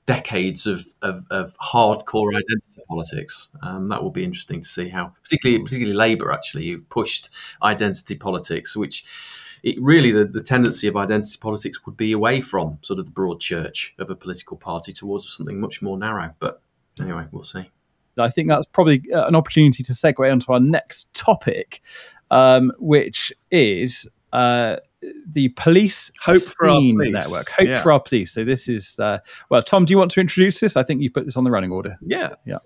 decades 0.05 0.65
of, 0.65 0.83
of, 1.03 1.23
of 1.29 1.55
hardcore 1.59 2.31
identity 2.31 2.81
politics. 2.87 3.51
Um, 3.61 3.89
that 3.89 4.01
will 4.01 4.09
be 4.09 4.23
interesting 4.23 4.61
to 4.61 4.67
see 4.67 4.89
how 4.89 5.13
particularly 5.23 5.63
particularly 5.63 5.95
labor 5.95 6.31
actually 6.31 6.65
you've 6.65 6.89
pushed 6.89 7.29
identity 7.63 8.15
politics 8.17 8.75
which 8.75 9.05
it 9.63 9.75
really 9.81 10.11
the, 10.11 10.25
the 10.25 10.41
tendency 10.41 10.87
of 10.87 10.95
identity 10.95 11.37
politics 11.39 11.85
would 11.85 11.97
be 11.97 12.11
away 12.11 12.41
from 12.41 12.79
sort 12.81 12.99
of 12.99 13.05
the 13.05 13.11
broad 13.11 13.39
church 13.39 13.95
of 13.99 14.09
a 14.09 14.15
political 14.15 14.57
party 14.57 14.93
towards 14.93 15.31
something 15.31 15.59
much 15.59 15.81
more 15.81 15.97
narrow. 15.97 16.33
But 16.39 16.61
anyway, 17.01 17.25
we'll 17.31 17.43
see. 17.43 17.69
I 18.17 18.29
think 18.29 18.49
that's 18.49 18.65
probably 18.65 19.01
uh, 19.13 19.27
an 19.27 19.35
opportunity 19.35 19.83
to 19.83 19.93
segue 19.93 20.31
onto 20.31 20.51
our 20.51 20.59
next 20.59 21.13
topic, 21.13 21.81
um, 22.31 22.71
which 22.77 23.31
is 23.51 24.07
uh, 24.33 24.77
the 25.31 25.49
police 25.49 26.11
hope 26.21 26.41
for 26.41 26.67
our 26.67 26.75
police. 26.75 27.11
network. 27.11 27.49
Hope 27.49 27.67
yeah. 27.67 27.81
for 27.81 27.91
our 27.91 27.99
police. 27.99 28.31
So 28.33 28.43
this 28.43 28.67
is 28.67 28.99
uh, 28.99 29.19
well, 29.49 29.63
Tom. 29.63 29.85
Do 29.85 29.91
you 29.91 29.97
want 29.97 30.11
to 30.11 30.19
introduce 30.19 30.59
this? 30.59 30.75
I 30.75 30.83
think 30.83 31.01
you 31.01 31.09
put 31.09 31.25
this 31.25 31.37
on 31.37 31.43
the 31.43 31.51
running 31.51 31.71
order. 31.71 31.97
Yeah, 32.01 32.29
yeah. 32.45 32.57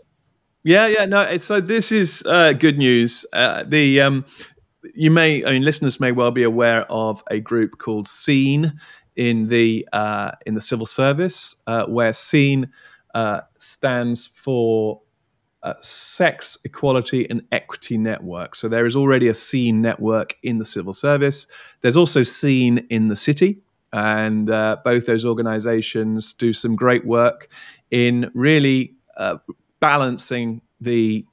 Yeah, 0.66 0.88
yeah, 0.88 1.06
no. 1.06 1.38
So 1.38 1.60
this 1.60 1.92
is 1.92 2.24
uh, 2.26 2.54
good 2.54 2.78
news. 2.78 3.26
Uh, 3.34 3.64
the 3.68 4.00
um, 4.00 4.26
you 4.94 5.12
may, 5.12 5.46
I 5.46 5.52
mean, 5.52 5.64
listeners 5.64 6.00
may 6.00 6.12
well 6.12 6.32
be 6.32 6.44
aware 6.44 6.82
of 6.92 7.24
a 7.30 7.40
group 7.40 7.78
called 7.78 8.08
SEEN 8.08 8.74
in 9.16 9.48
the 9.48 9.88
uh, 9.94 10.32
in 10.46 10.56
the 10.56 10.62
civil 10.62 10.86
service, 10.86 11.56
uh, 11.68 11.86
where 11.86 12.14
SEEN 12.14 12.70
uh, 13.14 13.42
stands 13.58 14.28
for 14.28 15.02
uh, 15.64 15.74
Sex 15.82 16.58
Equality 16.66 17.30
and 17.30 17.42
Equity 17.52 17.98
Network. 17.98 18.56
So 18.56 18.68
there 18.68 18.86
is 18.86 18.96
already 18.96 19.28
a 19.28 19.34
SEEN 19.34 19.82
network 19.82 20.36
in 20.44 20.58
the 20.58 20.66
civil 20.66 20.94
service. 20.94 21.48
There's 21.82 21.98
also 21.98 22.24
SEEN 22.24 22.80
in 22.90 23.08
the 23.08 23.16
city, 23.16 23.62
and 23.94 24.50
uh, 24.50 24.78
both 24.84 25.06
those 25.06 25.26
organizations 25.26 26.34
do 26.34 26.54
some 26.54 26.76
great 26.76 27.06
work 27.06 27.50
in 27.92 28.30
really 28.34 28.96
uh, 29.18 29.38
balancing 29.80 30.62
the 30.82 31.26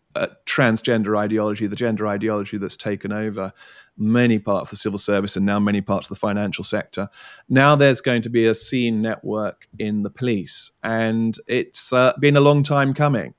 transgender 0.47 1.19
ideology, 1.19 1.67
the 1.67 1.77
gender 1.77 2.07
ideology 2.07 2.59
that's 2.59 2.77
taken 2.77 3.13
over 3.13 3.53
many 3.97 4.39
parts 4.39 4.71
of 4.71 4.77
the 4.77 4.81
civil 4.81 4.99
service 4.99 5.37
and 5.37 5.45
now 5.45 5.59
many 5.59 5.81
parts 5.81 6.07
of 6.07 6.09
the 6.09 6.21
financial 6.21 6.65
sector. 6.65 7.09
Now 7.49 7.77
there's 7.77 8.01
going 8.01 8.23
to 8.23 8.31
be 8.31 8.47
a 8.47 8.55
SEEN 8.55 9.03
network 9.03 9.69
in 9.79 10.03
the 10.03 10.11
police, 10.11 10.71
and 10.83 11.39
it's 11.47 11.93
uh, 11.93 12.13
been 12.19 12.37
a 12.37 12.41
long 12.41 12.63
time 12.63 12.95
coming. 12.95 13.35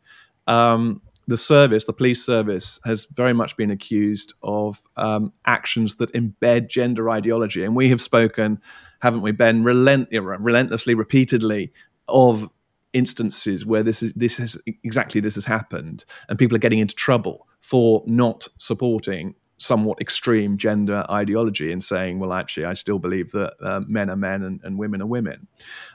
Um, 0.48 1.02
the 1.28 1.38
service, 1.38 1.86
the 1.86 1.94
police 1.94 2.26
service, 2.26 2.80
has 2.84 3.06
very 3.06 3.34
much 3.34 3.56
been 3.56 3.72
accused 3.72 4.34
of 4.44 4.82
um, 4.98 5.32
actions 5.46 5.96
that 5.96 6.12
embed 6.14 6.68
gender 6.68 7.10
ideology. 7.10 7.64
And 7.64 7.76
we 7.76 7.90
have 7.90 8.02
spoken, 8.02 8.60
haven't 9.02 9.22
we, 9.22 9.32
Ben, 9.32 9.64
relent- 9.64 10.10
relentlessly, 10.12 10.94
repeatedly, 10.94 11.72
of 12.08 12.50
instances 12.94 13.66
where 13.66 13.84
this 13.84 14.04
is 14.04 14.14
this 14.14 14.38
has 14.38 14.58
exactly 14.84 15.22
this 15.22 15.36
has 15.36 15.46
happened, 15.46 16.06
and 16.30 16.38
people 16.38 16.56
are 16.56 16.60
getting 16.60 16.80
into 16.80 16.96
trouble 16.96 17.48
for 17.62 18.04
not 18.06 18.48
supporting 18.58 19.36
somewhat 19.62 20.02
extreme 20.02 20.58
gender 20.58 21.06
ideology 21.10 21.72
and 21.72 21.84
saying, 21.84 22.20
well, 22.20 22.34
actually, 22.34 22.66
I 22.66 22.74
still 22.74 22.98
believe 22.98 23.32
that 23.32 23.54
uh, 23.62 23.82
men 23.88 24.10
are 24.10 24.16
men 24.16 24.42
and, 24.42 24.60
and 24.64 24.78
women 24.78 25.02
are 25.02 25.08
women. 25.08 25.48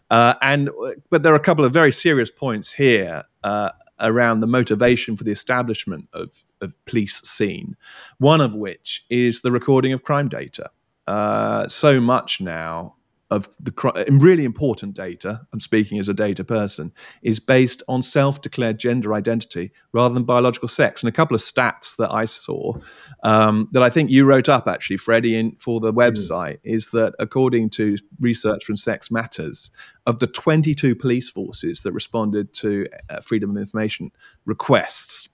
Uh, 0.08 0.34
and 0.40 0.70
but 1.10 1.22
there 1.22 1.32
are 1.32 1.36
a 1.36 1.40
couple 1.40 1.64
of 1.64 1.72
very 1.72 1.92
serious 1.92 2.30
points 2.30 2.72
here 2.72 3.24
uh, 3.42 3.70
around 3.98 4.40
the 4.40 4.46
motivation 4.46 5.16
for 5.16 5.24
the 5.24 5.32
establishment 5.32 6.08
of, 6.12 6.44
of 6.60 6.74
police 6.84 7.20
SEEN 7.24 7.76
One 8.18 8.40
of 8.40 8.54
which 8.54 9.04
is 9.10 9.40
the 9.40 9.50
recording 9.50 9.92
of 9.92 10.02
crime 10.02 10.28
data. 10.28 10.70
Uh, 11.06 11.68
so 11.68 12.00
much 12.00 12.40
now 12.40 12.94
of 13.30 13.48
the 13.58 13.72
really 14.08 14.44
important 14.44 14.94
data, 14.94 15.40
I'm 15.52 15.58
speaking 15.58 15.98
as 15.98 16.08
a 16.08 16.14
data 16.14 16.44
person, 16.44 16.92
is 17.22 17.40
based 17.40 17.82
on 17.88 18.02
self 18.02 18.40
declared 18.40 18.78
gender 18.78 19.14
identity 19.14 19.72
rather 19.92 20.14
than 20.14 20.22
biological 20.22 20.68
sex. 20.68 21.02
And 21.02 21.08
a 21.08 21.12
couple 21.12 21.34
of 21.34 21.40
stats 21.40 21.96
that 21.96 22.12
I 22.12 22.24
saw 22.24 22.74
um, 23.24 23.68
that 23.72 23.82
I 23.82 23.90
think 23.90 24.10
you 24.10 24.24
wrote 24.24 24.48
up 24.48 24.68
actually, 24.68 24.98
Freddie, 24.98 25.36
in, 25.36 25.52
for 25.56 25.80
the 25.80 25.92
website 25.92 26.58
mm. 26.58 26.60
is 26.64 26.90
that 26.90 27.14
according 27.18 27.70
to 27.70 27.96
research 28.20 28.64
from 28.64 28.76
Sex 28.76 29.10
Matters, 29.10 29.70
of 30.06 30.20
the 30.20 30.28
22 30.28 30.94
police 30.94 31.28
forces 31.28 31.82
that 31.82 31.92
responded 31.92 32.54
to 32.54 32.86
uh, 33.10 33.20
Freedom 33.20 33.50
of 33.50 33.56
Information 33.56 34.12
requests, 34.44 35.28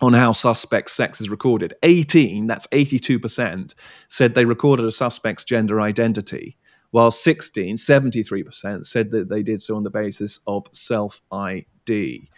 on 0.00 0.12
how 0.12 0.32
suspects' 0.32 0.92
sex 0.92 1.20
is 1.20 1.30
recorded. 1.30 1.72
18, 1.84 2.48
that's 2.48 2.66
82%, 2.68 3.74
said 4.08 4.34
they 4.34 4.44
recorded 4.44 4.84
a 4.84 4.92
suspect's 4.92 5.44
gender 5.44 5.80
identity 5.80 6.58
while 6.94 7.10
16, 7.10 7.76
73% 7.76 8.86
said 8.86 9.10
that 9.10 9.28
they 9.28 9.42
did 9.42 9.60
so 9.60 9.74
on 9.74 9.82
the 9.82 9.90
basis 9.90 10.38
of 10.46 10.64
self 10.70 11.22
ID. 11.32 12.30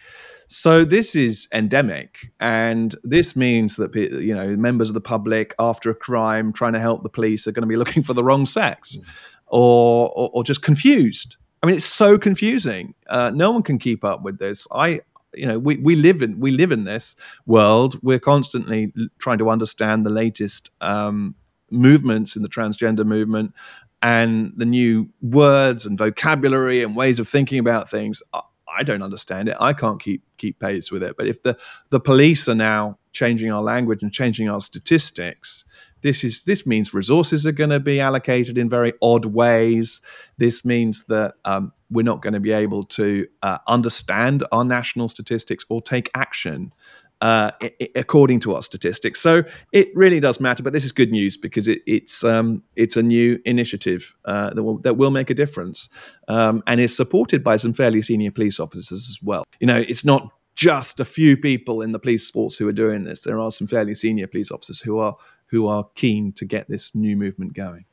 So 0.47 0.83
this 0.83 1.15
is 1.15 1.47
endemic, 1.53 2.31
and 2.39 2.95
this 3.03 3.35
means 3.35 3.75
that 3.75 3.93
you 3.93 4.33
know 4.33 4.55
members 4.55 4.89
of 4.89 4.95
the 4.95 5.01
public, 5.01 5.53
after 5.59 5.91
a 5.91 5.93
crime, 5.93 6.51
trying 6.51 6.73
to 6.73 6.79
help 6.79 7.03
the 7.03 7.09
police, 7.09 7.45
are 7.45 7.51
going 7.51 7.61
to 7.61 7.67
be 7.67 7.75
looking 7.83 8.01
for 8.01 8.15
the 8.15 8.23
wrong 8.23 8.47
sex, 8.47 8.97
mm. 8.97 9.03
or, 9.45 10.09
or, 10.15 10.31
or 10.33 10.43
just 10.43 10.63
confused. 10.63 11.37
I 11.61 11.67
mean, 11.67 11.75
it's 11.75 11.85
so 11.85 12.17
confusing. 12.17 12.95
Uh, 13.07 13.29
no 13.29 13.51
one 13.51 13.61
can 13.61 13.77
keep 13.77 14.03
up 14.03 14.23
with 14.23 14.39
this. 14.39 14.67
I, 14.71 15.01
you 15.35 15.45
know, 15.45 15.59
we, 15.59 15.77
we 15.77 15.93
live 15.93 16.23
in 16.23 16.39
we 16.39 16.49
live 16.49 16.71
in 16.71 16.83
this 16.83 17.15
world. 17.45 17.99
We're 18.01 18.17
constantly 18.17 18.91
trying 19.19 19.37
to 19.37 19.51
understand 19.51 20.03
the 20.03 20.09
latest 20.09 20.71
um, 20.81 21.35
movements 21.69 22.35
in 22.35 22.41
the 22.41 22.49
transgender 22.49 23.05
movement 23.05 23.53
and 24.01 24.53
the 24.55 24.65
new 24.65 25.09
words 25.21 25.85
and 25.85 25.97
vocabulary 25.97 26.83
and 26.83 26.95
ways 26.95 27.19
of 27.19 27.27
thinking 27.27 27.59
about 27.59 27.89
things. 27.89 28.21
I 28.33 28.83
don't 28.83 29.01
understand 29.01 29.49
it. 29.49 29.57
I 29.59 29.73
can't 29.73 30.01
keep 30.01 30.23
keep 30.37 30.59
pace 30.59 30.91
with 30.91 31.01
it. 31.01 31.15
But 31.17 31.27
if 31.27 31.43
the 31.43 31.57
the 31.89 31.99
police 31.99 32.47
are 32.47 32.55
now 32.55 32.97
changing 33.11 33.51
our 33.51 33.61
language 33.61 34.03
and 34.03 34.11
changing 34.11 34.49
our 34.49 34.61
statistics, 34.61 35.63
this 36.01 36.23
is 36.23 36.43
this 36.43 36.67
means 36.67 36.93
resources 36.93 37.45
are 37.45 37.51
going 37.51 37.69
to 37.69 37.79
be 37.79 37.99
allocated 37.99 38.57
in 38.57 38.69
very 38.69 38.93
odd 39.01 39.25
ways. 39.25 40.01
This 40.37 40.63
means 40.63 41.05
that 41.05 41.35
um, 41.45 41.71
we're 41.89 42.03
not 42.03 42.21
going 42.21 42.33
to 42.33 42.39
be 42.39 42.51
able 42.51 42.83
to 42.83 43.27
uh, 43.41 43.57
understand 43.67 44.43
our 44.51 44.65
national 44.65 45.09
statistics 45.09 45.65
or 45.69 45.81
take 45.81 46.09
action 46.13 46.73
uh, 47.21 47.51
I- 47.61 47.89
according 47.95 48.39
to 48.41 48.55
our 48.55 48.61
statistics. 48.61 49.19
So 49.21 49.43
it 49.71 49.89
really 49.95 50.19
does 50.19 50.39
matter. 50.39 50.63
But 50.63 50.73
this 50.73 50.83
is 50.83 50.91
good 50.91 51.11
news 51.11 51.37
because 51.37 51.67
it, 51.67 51.81
it's 51.85 52.23
um, 52.23 52.63
it's 52.75 52.97
a 52.97 53.03
new 53.03 53.39
initiative 53.45 54.15
uh, 54.25 54.53
that 54.53 54.63
will 54.63 54.79
that 54.79 54.97
will 54.97 55.11
make 55.11 55.29
a 55.29 55.33
difference, 55.33 55.89
um, 56.27 56.63
and 56.67 56.79
is 56.79 56.95
supported 56.95 57.43
by 57.43 57.57
some 57.57 57.73
fairly 57.73 58.01
senior 58.01 58.31
police 58.31 58.59
officers 58.59 58.91
as 59.09 59.19
well. 59.21 59.43
You 59.59 59.67
know, 59.67 59.77
it's 59.77 60.05
not 60.05 60.31
just 60.55 60.99
a 60.99 61.05
few 61.05 61.37
people 61.37 61.81
in 61.81 61.91
the 61.91 61.99
police 61.99 62.29
force 62.29 62.57
who 62.57 62.67
are 62.67 62.73
doing 62.73 63.03
this. 63.03 63.21
There 63.21 63.39
are 63.39 63.51
some 63.51 63.67
fairly 63.67 63.93
senior 63.93 64.27
police 64.27 64.51
officers 64.51 64.81
who 64.81 64.99
are 64.99 65.15
who 65.47 65.67
are 65.67 65.87
keen 65.95 66.33
to 66.33 66.45
get 66.45 66.67
this 66.67 66.93
new 66.95 67.15
movement 67.15 67.53
going. 67.53 67.85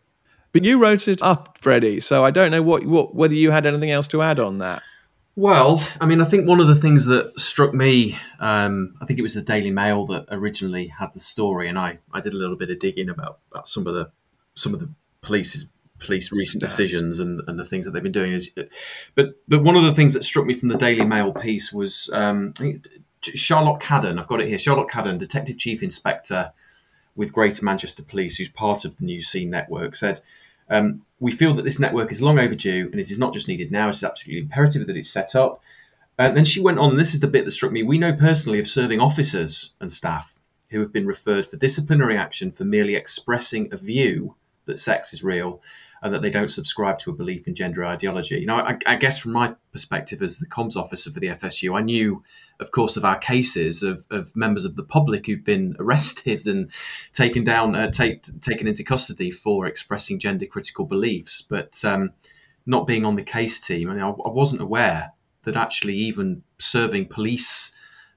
But 0.52 0.64
you 0.64 0.78
wrote 0.78 1.08
it 1.08 1.20
up, 1.20 1.58
Freddie. 1.60 2.00
So 2.00 2.24
I 2.24 2.30
don't 2.30 2.50
know 2.52 2.62
what, 2.62 2.86
what 2.86 3.14
whether 3.14 3.34
you 3.34 3.50
had 3.50 3.66
anything 3.66 3.90
else 3.90 4.08
to 4.08 4.22
add 4.22 4.38
on 4.38 4.58
that. 4.58 4.82
Well, 5.36 5.82
I 6.00 6.06
mean, 6.06 6.20
I 6.20 6.24
think 6.24 6.46
one 6.46 6.60
of 6.60 6.68
the 6.68 6.76
things 6.76 7.06
that 7.06 7.38
struck 7.38 7.74
me, 7.74 8.16
um, 8.38 8.94
I 9.00 9.04
think 9.04 9.18
it 9.18 9.22
was 9.22 9.34
the 9.34 9.42
Daily 9.42 9.70
Mail 9.70 10.06
that 10.06 10.26
originally 10.30 10.86
had 10.86 11.12
the 11.12 11.20
story, 11.20 11.68
and 11.68 11.76
I, 11.76 11.98
I 12.12 12.20
did 12.20 12.34
a 12.34 12.36
little 12.36 12.56
bit 12.56 12.70
of 12.70 12.78
digging 12.78 13.08
about, 13.08 13.38
about 13.50 13.68
some 13.68 13.86
of 13.86 13.94
the 13.94 14.10
some 14.54 14.72
of 14.72 14.78
the 14.78 14.88
police's 15.22 15.68
police 15.98 16.30
recent 16.30 16.60
decisions 16.60 17.18
and, 17.18 17.40
and 17.48 17.58
the 17.58 17.64
things 17.64 17.84
that 17.84 17.92
they've 17.92 18.02
been 18.02 18.12
doing. 18.12 18.32
Is, 18.32 18.50
but 19.16 19.34
but 19.48 19.64
one 19.64 19.74
of 19.74 19.82
the 19.82 19.94
things 19.94 20.14
that 20.14 20.22
struck 20.22 20.46
me 20.46 20.54
from 20.54 20.68
the 20.68 20.78
Daily 20.78 21.04
Mail 21.04 21.32
piece 21.32 21.72
was 21.72 22.10
um, 22.12 22.54
Charlotte 23.20 23.80
Cadden. 23.80 24.20
I've 24.20 24.28
got 24.28 24.40
it 24.40 24.48
here. 24.48 24.58
Charlotte 24.58 24.88
Cadden, 24.88 25.18
Detective 25.18 25.58
Chief 25.58 25.82
Inspector 25.82 26.52
with 27.16 27.32
Greater 27.32 27.64
Manchester 27.64 28.02
Police, 28.02 28.36
who's 28.36 28.48
part 28.48 28.84
of 28.84 28.96
the 28.98 29.04
new 29.04 29.22
SEEN 29.22 29.50
network, 29.50 29.96
said 29.96 30.20
um, 30.70 31.02
we 31.20 31.32
feel 31.32 31.54
that 31.54 31.64
this 31.64 31.80
network 31.80 32.12
is 32.12 32.22
long 32.22 32.38
overdue 32.38 32.88
and 32.90 33.00
it 33.00 33.10
is 33.10 33.18
not 33.18 33.32
just 33.32 33.48
needed 33.48 33.70
now, 33.70 33.88
it 33.88 33.96
is 33.96 34.04
absolutely 34.04 34.42
imperative 34.42 34.86
that 34.86 34.96
it's 34.96 35.10
set 35.10 35.34
up. 35.34 35.62
And 36.18 36.36
then 36.36 36.44
she 36.44 36.60
went 36.60 36.78
on, 36.78 36.96
this 36.96 37.14
is 37.14 37.20
the 37.20 37.26
bit 37.26 37.44
that 37.44 37.50
struck 37.50 37.72
me. 37.72 37.82
We 37.82 37.98
know 37.98 38.12
personally 38.12 38.60
of 38.60 38.68
serving 38.68 39.00
officers 39.00 39.74
and 39.80 39.92
staff 39.92 40.38
who 40.70 40.80
have 40.80 40.92
been 40.92 41.06
referred 41.06 41.46
for 41.46 41.56
disciplinary 41.56 42.16
action 42.16 42.52
for 42.52 42.64
merely 42.64 42.94
expressing 42.94 43.68
a 43.72 43.76
view 43.76 44.36
that 44.66 44.78
sex 44.78 45.12
is 45.12 45.24
real 45.24 45.60
and 46.02 46.12
that 46.12 46.22
they 46.22 46.30
don't 46.30 46.50
subscribe 46.50 46.98
to 46.98 47.10
a 47.10 47.14
belief 47.14 47.48
in 47.48 47.54
gender 47.54 47.84
ideology. 47.84 48.38
You 48.38 48.46
know, 48.46 48.56
I, 48.56 48.78
I 48.86 48.96
guess 48.96 49.18
from 49.18 49.32
my 49.32 49.54
perspective 49.72 50.20
as 50.22 50.38
the 50.38 50.46
comms 50.46 50.76
officer 50.76 51.10
for 51.10 51.18
the 51.18 51.28
FSU, 51.28 51.76
I 51.76 51.80
knew 51.80 52.22
of 52.60 52.70
course, 52.70 52.96
of 52.96 53.04
our 53.04 53.18
cases 53.18 53.82
of, 53.82 54.06
of 54.10 54.34
members 54.36 54.64
of 54.64 54.76
the 54.76 54.82
public 54.82 55.26
who've 55.26 55.44
been 55.44 55.76
arrested 55.80 56.46
and 56.46 56.70
taken 57.12 57.44
down, 57.44 57.74
uh, 57.74 57.90
take, 57.90 58.22
taken 58.40 58.66
into 58.66 58.84
custody 58.84 59.30
for 59.30 59.66
expressing 59.66 60.18
gender 60.18 60.46
critical 60.46 60.84
beliefs, 60.84 61.42
but 61.42 61.84
um, 61.84 62.12
not 62.66 62.86
being 62.86 63.04
on 63.04 63.16
the 63.16 63.22
case 63.22 63.60
team. 63.60 63.90
I, 63.90 63.94
mean, 63.94 64.02
I, 64.02 64.08
I 64.08 64.30
wasn't 64.30 64.62
aware 64.62 65.12
that 65.44 65.56
actually 65.56 65.94
even 65.94 66.42
serving 66.58 67.06
police. 67.06 67.74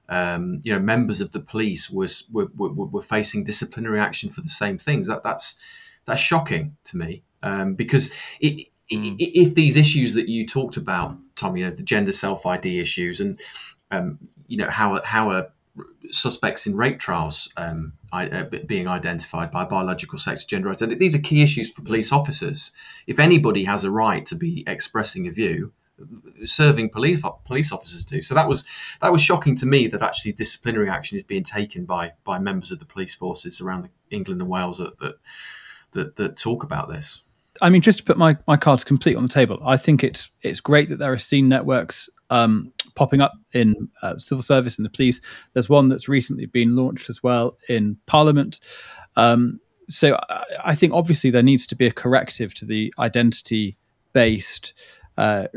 Um, 0.08 0.60
you 0.64 0.72
know, 0.72 0.78
members 0.78 1.20
of 1.20 1.32
the 1.32 1.40
police 1.40 1.90
was 1.90 2.24
were, 2.32 2.48
were, 2.56 2.70
were, 2.72 3.02
facing 3.02 3.44
disciplinary 3.44 4.00
action 4.00 4.30
for 4.30 4.40
the 4.40 4.48
same 4.48 4.78
things. 4.78 5.06
That 5.06 5.22
that's 5.22 5.58
that's 6.06 6.20
shocking 6.20 6.78
to 6.84 6.96
me 6.96 7.22
um, 7.42 7.74
because 7.74 8.10
it, 8.40 8.68
mm. 8.90 9.16
if 9.18 9.54
these 9.54 9.76
issues 9.76 10.14
that 10.14 10.28
you 10.28 10.46
talked 10.46 10.78
about, 10.78 11.18
Tom, 11.36 11.56
you 11.56 11.66
know, 11.66 11.74
the 11.74 11.82
gender 11.82 12.12
self 12.12 12.46
ID 12.46 12.78
issues, 12.78 13.20
and 13.20 13.38
um, 13.90 14.18
you 14.46 14.56
know 14.56 14.70
how 14.70 15.00
how 15.02 15.30
are 15.30 15.48
suspects 16.10 16.66
in 16.66 16.76
rape 16.76 16.98
trials 16.98 17.52
um, 17.56 17.92
uh, 18.12 18.44
being 18.66 18.88
identified 18.88 19.50
by 19.50 19.64
biological 19.64 20.18
sex, 20.18 20.44
gender 20.44 20.70
identity. 20.70 20.98
These 20.98 21.14
are 21.14 21.20
key 21.20 21.42
issues 21.42 21.70
for 21.70 21.82
police 21.82 22.12
officers. 22.12 22.72
If 23.06 23.18
anybody 23.18 23.64
has 23.64 23.84
a 23.84 23.90
right 23.90 24.24
to 24.26 24.34
be 24.34 24.64
expressing 24.66 25.26
a 25.26 25.30
view, 25.30 25.72
serving 26.44 26.90
police 26.90 27.22
police 27.44 27.72
officers 27.72 28.04
do. 28.04 28.22
So 28.22 28.34
that 28.34 28.48
was 28.48 28.64
that 29.02 29.12
was 29.12 29.20
shocking 29.20 29.56
to 29.56 29.66
me 29.66 29.88
that 29.88 30.02
actually 30.02 30.32
disciplinary 30.32 30.88
action 30.88 31.16
is 31.16 31.22
being 31.22 31.42
taken 31.42 31.84
by 31.84 32.12
by 32.24 32.38
members 32.38 32.70
of 32.70 32.78
the 32.78 32.84
police 32.84 33.14
forces 33.14 33.60
around 33.60 33.88
England 34.10 34.40
and 34.40 34.50
Wales 34.50 34.78
that 34.78 34.98
that, 35.00 35.18
that, 35.92 36.16
that 36.16 36.36
talk 36.36 36.62
about 36.62 36.88
this. 36.88 37.22
I 37.60 37.70
mean, 37.70 37.82
just 37.82 37.98
to 37.98 38.04
put 38.04 38.16
my, 38.16 38.36
my 38.46 38.56
cards 38.56 38.84
complete 38.84 39.16
on 39.16 39.24
the 39.24 39.28
table, 39.28 39.60
I 39.64 39.76
think 39.76 40.04
it's 40.04 40.30
it's 40.42 40.60
great 40.60 40.88
that 40.90 40.98
there 40.98 41.12
are 41.12 41.18
SEEN 41.18 41.48
networks 41.48 42.08
um, 42.30 42.72
popping 42.94 43.20
up 43.20 43.32
in 43.52 43.88
uh, 44.02 44.18
civil 44.18 44.42
service 44.42 44.78
and 44.78 44.84
the 44.84 44.90
police. 44.90 45.20
There's 45.52 45.68
one 45.68 45.88
that's 45.88 46.08
recently 46.08 46.46
been 46.46 46.76
launched 46.76 47.08
as 47.08 47.22
well 47.22 47.56
in 47.68 47.96
Parliament. 48.06 48.60
Um, 49.16 49.60
so 49.88 50.16
I, 50.28 50.44
I, 50.64 50.74
think 50.74 50.92
obviously 50.92 51.30
there 51.30 51.42
needs 51.42 51.66
to 51.68 51.76
be 51.76 51.86
a 51.86 51.92
corrective 51.92 52.54
to 52.54 52.66
the 52.66 52.92
identity 52.98 53.76
based 54.12 54.74
uh, 55.16 55.48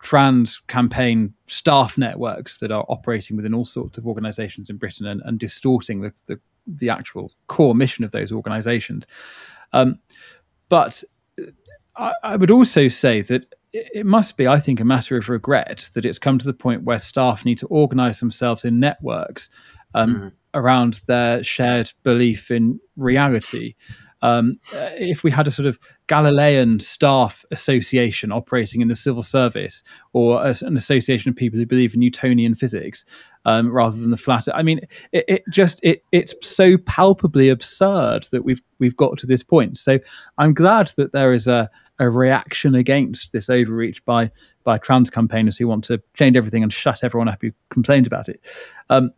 trans 0.00 0.60
campaign 0.68 1.34
staff 1.46 1.98
networks 1.98 2.56
that 2.58 2.72
are 2.72 2.86
operating 2.88 3.36
within 3.36 3.54
all 3.54 3.66
sorts 3.66 3.98
of 3.98 4.06
organisations 4.06 4.70
in 4.70 4.76
Britain 4.76 5.06
and, 5.06 5.20
and 5.24 5.38
distorting 5.38 6.00
the, 6.00 6.12
the, 6.26 6.40
the 6.66 6.88
actual 6.88 7.30
core 7.48 7.74
mission 7.74 8.04
of 8.04 8.12
those 8.12 8.32
organisations. 8.32 9.06
Um, 9.72 9.98
but 10.68 11.02
I, 11.96 12.14
I 12.22 12.36
would 12.36 12.50
also 12.50 12.88
say 12.88 13.20
that 13.22 13.54
it 13.72 14.06
must 14.06 14.36
be, 14.36 14.46
I 14.46 14.60
think, 14.60 14.80
a 14.80 14.84
matter 14.84 15.16
of 15.16 15.28
regret 15.28 15.88
that 15.94 16.04
it's 16.04 16.18
come 16.18 16.38
to 16.38 16.46
the 16.46 16.52
point 16.52 16.84
where 16.84 16.98
staff 16.98 17.44
need 17.44 17.58
to 17.58 17.66
organise 17.66 18.20
themselves 18.20 18.64
in 18.64 18.80
networks 18.80 19.48
um, 19.94 20.14
mm. 20.14 20.32
around 20.54 21.00
their 21.06 21.42
shared 21.42 21.92
belief 22.02 22.50
in 22.50 22.78
reality. 22.96 23.74
Um, 24.20 24.54
if 24.72 25.24
we 25.24 25.32
had 25.32 25.48
a 25.48 25.50
sort 25.50 25.66
of 25.66 25.80
Galilean 26.06 26.78
staff 26.78 27.44
association 27.50 28.30
operating 28.30 28.80
in 28.80 28.86
the 28.86 28.94
civil 28.94 29.22
service 29.22 29.82
or 30.12 30.40
a, 30.44 30.54
an 30.62 30.76
association 30.76 31.28
of 31.30 31.34
people 31.34 31.58
who 31.58 31.66
believe 31.66 31.94
in 31.94 32.00
Newtonian 32.00 32.54
physics 32.54 33.04
um, 33.46 33.68
rather 33.68 33.96
than 33.96 34.12
the 34.12 34.16
flat, 34.16 34.46
I 34.54 34.62
mean, 34.62 34.80
it, 35.10 35.24
it, 35.26 35.42
just 35.50 35.80
it 35.82 36.04
it's 36.12 36.34
so 36.40 36.78
palpably 36.78 37.48
absurd 37.48 38.28
that 38.30 38.44
we've 38.44 38.62
we've 38.78 38.96
got 38.96 39.18
to 39.18 39.26
this 39.26 39.42
point. 39.42 39.76
So 39.78 39.98
I'm 40.38 40.54
glad 40.54 40.92
that 40.96 41.12
there 41.12 41.32
is 41.32 41.48
a 41.48 41.68
a 41.98 42.08
reaction 42.08 42.74
against 42.74 43.32
this 43.32 43.48
overreach 43.50 44.04
by 44.04 44.30
by 44.64 44.78
trans 44.78 45.10
campaigners 45.10 45.56
who 45.56 45.66
want 45.66 45.84
to 45.84 46.00
change 46.14 46.36
everything 46.36 46.62
and 46.62 46.72
shut 46.72 47.02
everyone 47.02 47.28
up 47.28 47.38
who 47.40 47.50
complains 47.70 48.06
about 48.06 48.28
it. 48.28 48.40
Um, 48.90 49.12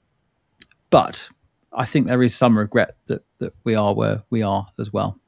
but 0.90 1.28
I 1.72 1.84
think 1.84 2.06
there 2.06 2.22
is 2.22 2.34
some 2.34 2.56
regret 2.56 2.96
that 3.06 3.24
that 3.38 3.52
we 3.64 3.74
are 3.74 3.94
where 3.94 4.22
we 4.30 4.42
are 4.42 4.66
as 4.78 4.92
well. 4.92 5.18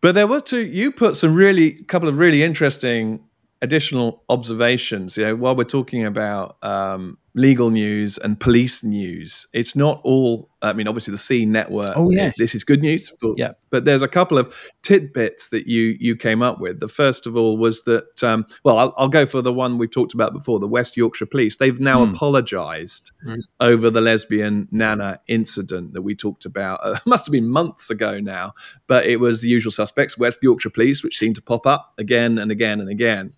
But 0.00 0.14
there 0.14 0.26
were 0.26 0.40
two. 0.40 0.64
You 0.64 0.92
put 0.92 1.16
some 1.16 1.34
really 1.34 1.72
couple 1.84 2.08
of 2.08 2.18
really 2.18 2.42
interesting 2.42 3.20
additional 3.62 4.22
observations. 4.28 5.16
You 5.16 5.26
know, 5.26 5.36
while 5.36 5.54
we're 5.54 5.64
talking 5.64 6.04
about 6.04 6.56
um, 6.62 7.18
legal 7.34 7.70
news 7.70 8.18
and 8.18 8.38
police 8.38 8.82
news. 8.82 9.46
It's 9.52 9.76
not 9.76 10.00
all. 10.04 10.48
I 10.62 10.74
mean, 10.74 10.88
obviously 10.88 11.12
the 11.12 11.18
SEEN 11.18 11.50
Network. 11.50 11.96
Oh 11.96 12.10
yes, 12.10 12.34
this 12.36 12.54
is 12.54 12.64
good 12.64 12.82
news. 12.82 13.08
For, 13.18 13.34
yeah, 13.36 13.52
but 13.70 13.86
there's 13.86 14.02
a 14.02 14.08
couple 14.08 14.36
of 14.36 14.54
tidbits 14.82 15.48
that 15.48 15.66
you 15.66 15.96
you 15.98 16.16
came 16.16 16.42
up 16.42 16.60
with. 16.60 16.80
The 16.80 16.88
first 16.88 17.26
of 17.26 17.36
all 17.36 17.56
was 17.56 17.84
that. 17.84 18.22
Um, 18.22 18.44
well, 18.64 18.78
I'll, 18.78 18.94
I'll, 18.98 19.08
go 19.08 19.24
for 19.24 19.40
the 19.40 19.52
one 19.52 19.78
we've 19.78 19.90
talked 19.90 20.12
about 20.12 20.32
before. 20.32 20.58
The 20.58 20.68
West 20.68 20.96
Yorkshire 20.96 21.26
Police. 21.26 21.56
They've 21.56 21.80
now 21.80 22.04
mm. 22.04 22.14
apologised 22.14 23.10
mm. 23.26 23.40
over 23.60 23.88
the 23.90 24.00
lesbian 24.00 24.68
Nana 24.70 25.20
incident 25.28 25.94
that 25.94 26.02
we 26.02 26.14
talked 26.14 26.44
about. 26.44 26.80
Uh, 26.82 26.98
must 27.06 27.26
have 27.26 27.32
been 27.32 27.48
months 27.48 27.88
ago 27.88 28.20
now, 28.20 28.52
but 28.86 29.06
it 29.06 29.16
was 29.16 29.40
the 29.40 29.48
usual 29.48 29.72
suspects, 29.72 30.18
West 30.18 30.40
Yorkshire 30.42 30.70
Police, 30.70 31.02
which 31.02 31.16
seemed 31.16 31.36
to 31.36 31.42
pop 31.42 31.66
up 31.66 31.94
again 31.96 32.38
and 32.38 32.50
again 32.50 32.80
and 32.80 32.90
again 32.90 33.32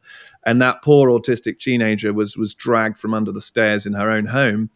and 0.44 0.60
that 0.60 0.82
poor 0.82 1.10
autistic 1.10 1.58
teenager 1.58 2.12
was 2.12 2.36
was 2.36 2.54
dragged 2.54 2.98
from 2.98 3.14
under 3.14 3.32
the 3.32 3.40
stairs 3.40 3.86
in 3.86 3.94
her 3.94 4.10
own 4.10 4.26
home 4.26 4.70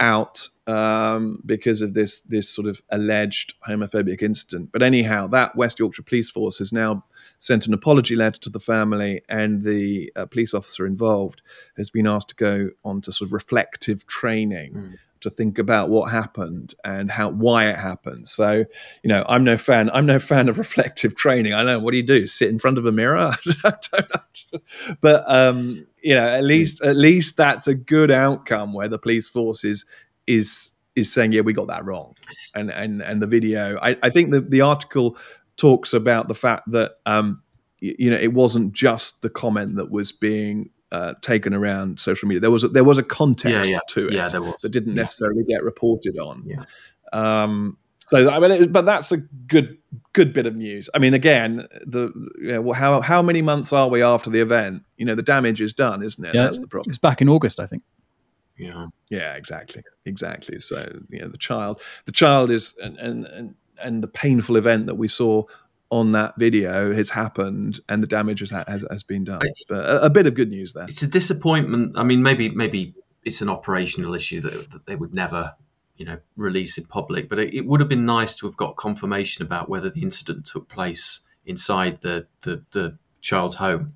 out 0.00 0.48
um, 0.66 1.38
because 1.46 1.80
of 1.80 1.94
this 1.94 2.22
this 2.22 2.48
sort 2.48 2.66
of 2.66 2.82
alleged 2.90 3.54
homophobic 3.66 4.20
incident. 4.20 4.70
But 4.72 4.82
anyhow, 4.82 5.28
that 5.28 5.54
West 5.54 5.78
Yorkshire 5.78 6.02
Police 6.02 6.28
Force 6.28 6.58
has 6.58 6.72
now 6.72 7.04
sent 7.38 7.66
an 7.66 7.72
apology 7.72 8.16
letter 8.16 8.40
to 8.40 8.50
the 8.50 8.58
family, 8.58 9.22
and 9.28 9.62
the 9.62 10.12
uh, 10.16 10.26
police 10.26 10.54
officer 10.54 10.86
involved 10.86 11.40
has 11.76 11.88
been 11.88 12.08
asked 12.08 12.30
to 12.30 12.34
go 12.34 12.70
on 12.84 13.00
to 13.02 13.12
sort 13.12 13.28
of 13.28 13.32
reflective 13.32 14.06
training. 14.06 14.72
Mm 14.72 14.98
to 15.22 15.30
think 15.30 15.58
about 15.58 15.88
what 15.88 16.10
happened 16.10 16.74
and 16.84 17.10
how 17.10 17.30
why 17.30 17.68
it 17.68 17.76
happened. 17.76 18.28
So, 18.28 18.64
you 19.02 19.08
know, 19.08 19.24
I'm 19.28 19.44
no 19.44 19.56
fan. 19.56 19.90
I'm 19.92 20.06
no 20.06 20.18
fan 20.18 20.48
of 20.48 20.58
reflective 20.66 21.14
training. 21.14 21.54
I 21.54 21.64
know 21.64 21.78
what 21.78 21.92
do 21.92 21.96
you 21.96 22.02
do? 22.02 22.26
Sit 22.26 22.48
in 22.48 22.58
front 22.58 22.78
of 22.78 22.86
a 22.86 22.92
mirror? 22.92 23.34
but 25.00 25.24
um, 25.26 25.86
you 26.02 26.14
know, 26.14 26.26
at 26.26 26.44
least 26.44 26.82
at 26.82 26.96
least 26.96 27.36
that's 27.36 27.66
a 27.66 27.74
good 27.74 28.10
outcome 28.10 28.72
where 28.72 28.88
the 28.88 28.98
police 28.98 29.28
force 29.28 29.64
is 29.64 29.84
is 30.26 30.72
is 30.94 31.12
saying, 31.12 31.32
yeah, 31.32 31.40
we 31.40 31.52
got 31.52 31.68
that 31.68 31.84
wrong, 31.84 32.14
and 32.54 32.70
and 32.70 33.02
and 33.02 33.22
the 33.22 33.26
video. 33.26 33.78
I, 33.80 33.96
I 34.02 34.10
think 34.10 34.30
the 34.30 34.40
the 34.40 34.60
article 34.60 35.16
talks 35.56 35.92
about 35.92 36.28
the 36.28 36.34
fact 36.34 36.70
that 36.72 36.92
um, 37.06 37.42
you 37.80 38.10
know 38.10 38.16
it 38.16 38.32
wasn't 38.32 38.72
just 38.72 39.22
the 39.22 39.30
comment 39.30 39.76
that 39.76 39.90
was 39.90 40.12
being 40.12 40.70
uh, 40.92 41.14
taken 41.22 41.54
around 41.54 41.98
social 41.98 42.28
media. 42.28 42.40
There 42.40 42.50
was 42.50 42.64
a, 42.64 42.68
there 42.68 42.84
was 42.84 42.98
a 42.98 43.02
context 43.02 43.70
yeah, 43.70 43.76
yeah. 43.76 43.80
to 43.88 44.08
it 44.08 44.14
yeah, 44.14 44.28
that 44.28 44.68
didn't 44.70 44.94
necessarily 44.94 45.42
get 45.42 45.64
reported 45.64 46.18
on. 46.18 46.44
Yeah. 46.46 46.64
Um, 47.12 47.78
so 48.00 48.28
I 48.28 48.38
mean, 48.38 48.50
it, 48.50 48.72
but 48.72 48.84
that's 48.84 49.10
a 49.10 49.16
good 49.16 49.78
good 50.12 50.34
bit 50.34 50.44
of 50.44 50.54
news. 50.54 50.90
I 50.94 50.98
mean, 50.98 51.14
again, 51.14 51.66
the 51.86 52.12
you 52.38 52.52
know, 52.52 52.72
how 52.72 53.00
how 53.00 53.22
many 53.22 53.40
months 53.40 53.72
are 53.72 53.88
we 53.88 54.02
after 54.02 54.28
the 54.28 54.40
event? 54.40 54.82
You 54.98 55.06
know, 55.06 55.14
the 55.14 55.22
damage 55.22 55.62
is 55.62 55.72
done, 55.72 56.02
isn't 56.02 56.22
it? 56.22 56.34
Yeah, 56.34 56.44
that's 56.44 56.58
the 56.58 56.66
problem. 56.66 56.90
It's 56.90 56.98
back 56.98 57.22
in 57.22 57.28
August, 57.30 57.58
I 57.58 57.64
think. 57.64 57.82
Yeah. 58.58 58.88
Yeah, 59.08 59.34
exactly, 59.34 59.82
exactly. 60.04 60.58
So 60.60 61.00
you 61.08 61.20
know, 61.20 61.28
the 61.28 61.38
child, 61.38 61.80
the 62.04 62.12
child 62.12 62.50
is, 62.50 62.74
and 62.82 62.98
and 62.98 63.26
and, 63.26 63.54
and 63.82 64.02
the 64.02 64.08
painful 64.08 64.56
event 64.56 64.86
that 64.86 64.96
we 64.96 65.08
saw 65.08 65.44
on 65.92 66.12
that 66.12 66.32
video 66.38 66.94
has 66.94 67.10
happened 67.10 67.78
and 67.86 68.02
the 68.02 68.06
damage 68.06 68.40
has, 68.40 68.50
has, 68.50 68.82
has 68.90 69.02
been 69.02 69.24
done. 69.24 69.42
But 69.68 69.84
a, 69.84 70.06
a, 70.06 70.10
bit 70.10 70.26
of 70.26 70.34
good 70.34 70.48
news 70.48 70.72
there. 70.72 70.86
It's 70.88 71.02
a 71.02 71.06
disappointment. 71.06 71.98
I 71.98 72.02
mean, 72.02 72.22
maybe 72.22 72.48
maybe 72.48 72.94
it's 73.24 73.42
an 73.42 73.50
operational 73.50 74.14
issue 74.14 74.40
that, 74.40 74.70
that 74.70 74.86
they 74.86 74.96
would 74.96 75.12
never, 75.12 75.54
you 75.98 76.06
know, 76.06 76.16
release 76.34 76.78
in 76.78 76.86
public. 76.86 77.28
But 77.28 77.40
it, 77.40 77.54
it, 77.54 77.66
would 77.66 77.80
have 77.80 77.90
been 77.90 78.06
nice 78.06 78.34
to 78.36 78.46
have 78.46 78.56
got 78.56 78.76
confirmation 78.76 79.44
about 79.44 79.68
whether 79.68 79.90
the 79.90 80.00
incident 80.00 80.46
took 80.46 80.66
place 80.66 81.20
inside 81.44 82.00
the 82.00 82.26
the, 82.40 82.64
the 82.70 82.96
child's 83.20 83.56
home. 83.56 83.92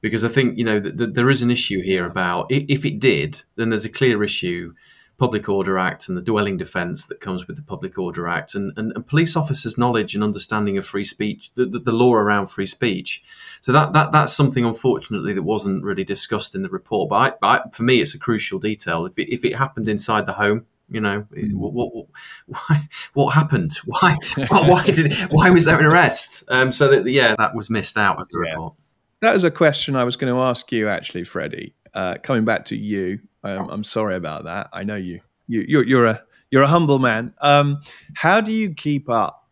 Because 0.00 0.24
I 0.24 0.28
think 0.28 0.56
you 0.56 0.64
know 0.64 0.80
there 0.80 1.28
is 1.28 1.42
an 1.42 1.50
issue 1.50 1.82
here 1.82 2.06
about 2.06 2.46
if 2.48 2.86
it 2.86 3.00
did, 3.00 3.42
then 3.56 3.68
there's 3.68 3.84
a 3.84 3.90
clear 3.90 4.24
issue 4.24 4.72
Public 5.18 5.48
Order 5.48 5.78
Act 5.78 6.08
and 6.08 6.16
the 6.16 6.22
dwelling 6.22 6.56
defence 6.56 7.06
that 7.06 7.20
comes 7.20 7.48
with 7.48 7.56
the 7.56 7.62
Public 7.62 7.98
Order 7.98 8.28
Act, 8.28 8.54
and, 8.54 8.72
and, 8.78 8.92
and 8.94 9.04
police 9.04 9.36
officers' 9.36 9.76
knowledge 9.76 10.14
and 10.14 10.22
understanding 10.22 10.78
of 10.78 10.86
free 10.86 11.04
speech, 11.04 11.50
the, 11.54 11.66
the, 11.66 11.80
the, 11.80 11.92
law 11.92 12.14
around 12.14 12.46
free 12.46 12.66
speech. 12.66 13.22
So 13.60 13.72
that, 13.72 13.92
that 13.94 14.12
that's 14.12 14.32
something, 14.32 14.64
unfortunately, 14.64 15.32
that 15.32 15.42
wasn't 15.42 15.82
really 15.82 16.04
discussed 16.04 16.54
in 16.54 16.62
the 16.62 16.68
report. 16.68 17.10
But 17.10 17.38
I, 17.42 17.56
I, 17.56 17.60
for 17.72 17.82
me, 17.82 18.00
it's 18.00 18.14
a 18.14 18.18
crucial 18.18 18.60
detail. 18.60 19.06
If 19.06 19.18
it, 19.18 19.32
if 19.32 19.44
it 19.44 19.56
happened 19.56 19.88
inside 19.88 20.26
the 20.26 20.34
home, 20.34 20.66
you 20.88 21.00
know, 21.00 21.26
mm. 21.32 21.52
what, 21.54 21.72
what, 21.72 22.06
why, 22.46 22.88
what 23.14 23.30
happened? 23.30 23.72
Why, 23.84 24.16
why 24.48 24.84
did, 24.84 25.12
why 25.30 25.50
was 25.50 25.64
there 25.64 25.78
an 25.78 25.84
arrest? 25.84 26.44
Um, 26.48 26.72
so 26.72 26.88
that 26.88 27.10
yeah, 27.10 27.34
that 27.36 27.54
was 27.54 27.68
missed 27.68 27.98
out 27.98 28.20
of 28.20 28.28
the 28.28 28.42
yeah. 28.44 28.52
report. 28.52 28.74
That 29.20 29.34
was 29.34 29.42
a 29.42 29.50
question 29.50 29.96
I 29.96 30.04
was 30.04 30.16
going 30.16 30.32
to 30.32 30.40
ask 30.40 30.70
you, 30.70 30.88
actually, 30.88 31.24
Freddie. 31.24 31.74
Uh, 31.94 32.16
coming 32.22 32.44
back 32.44 32.64
to 32.66 32.76
you, 32.76 33.18
um, 33.44 33.68
I'm 33.70 33.84
sorry 33.84 34.16
about 34.16 34.44
that. 34.44 34.68
I 34.72 34.84
know 34.84 34.96
you. 34.96 35.20
you 35.46 35.64
you're, 35.66 35.86
you're 35.86 36.06
a 36.06 36.22
you're 36.50 36.62
a 36.62 36.68
humble 36.68 36.98
man. 36.98 37.34
Um, 37.40 37.80
how 38.14 38.40
do 38.40 38.52
you 38.52 38.72
keep 38.74 39.10
up 39.10 39.46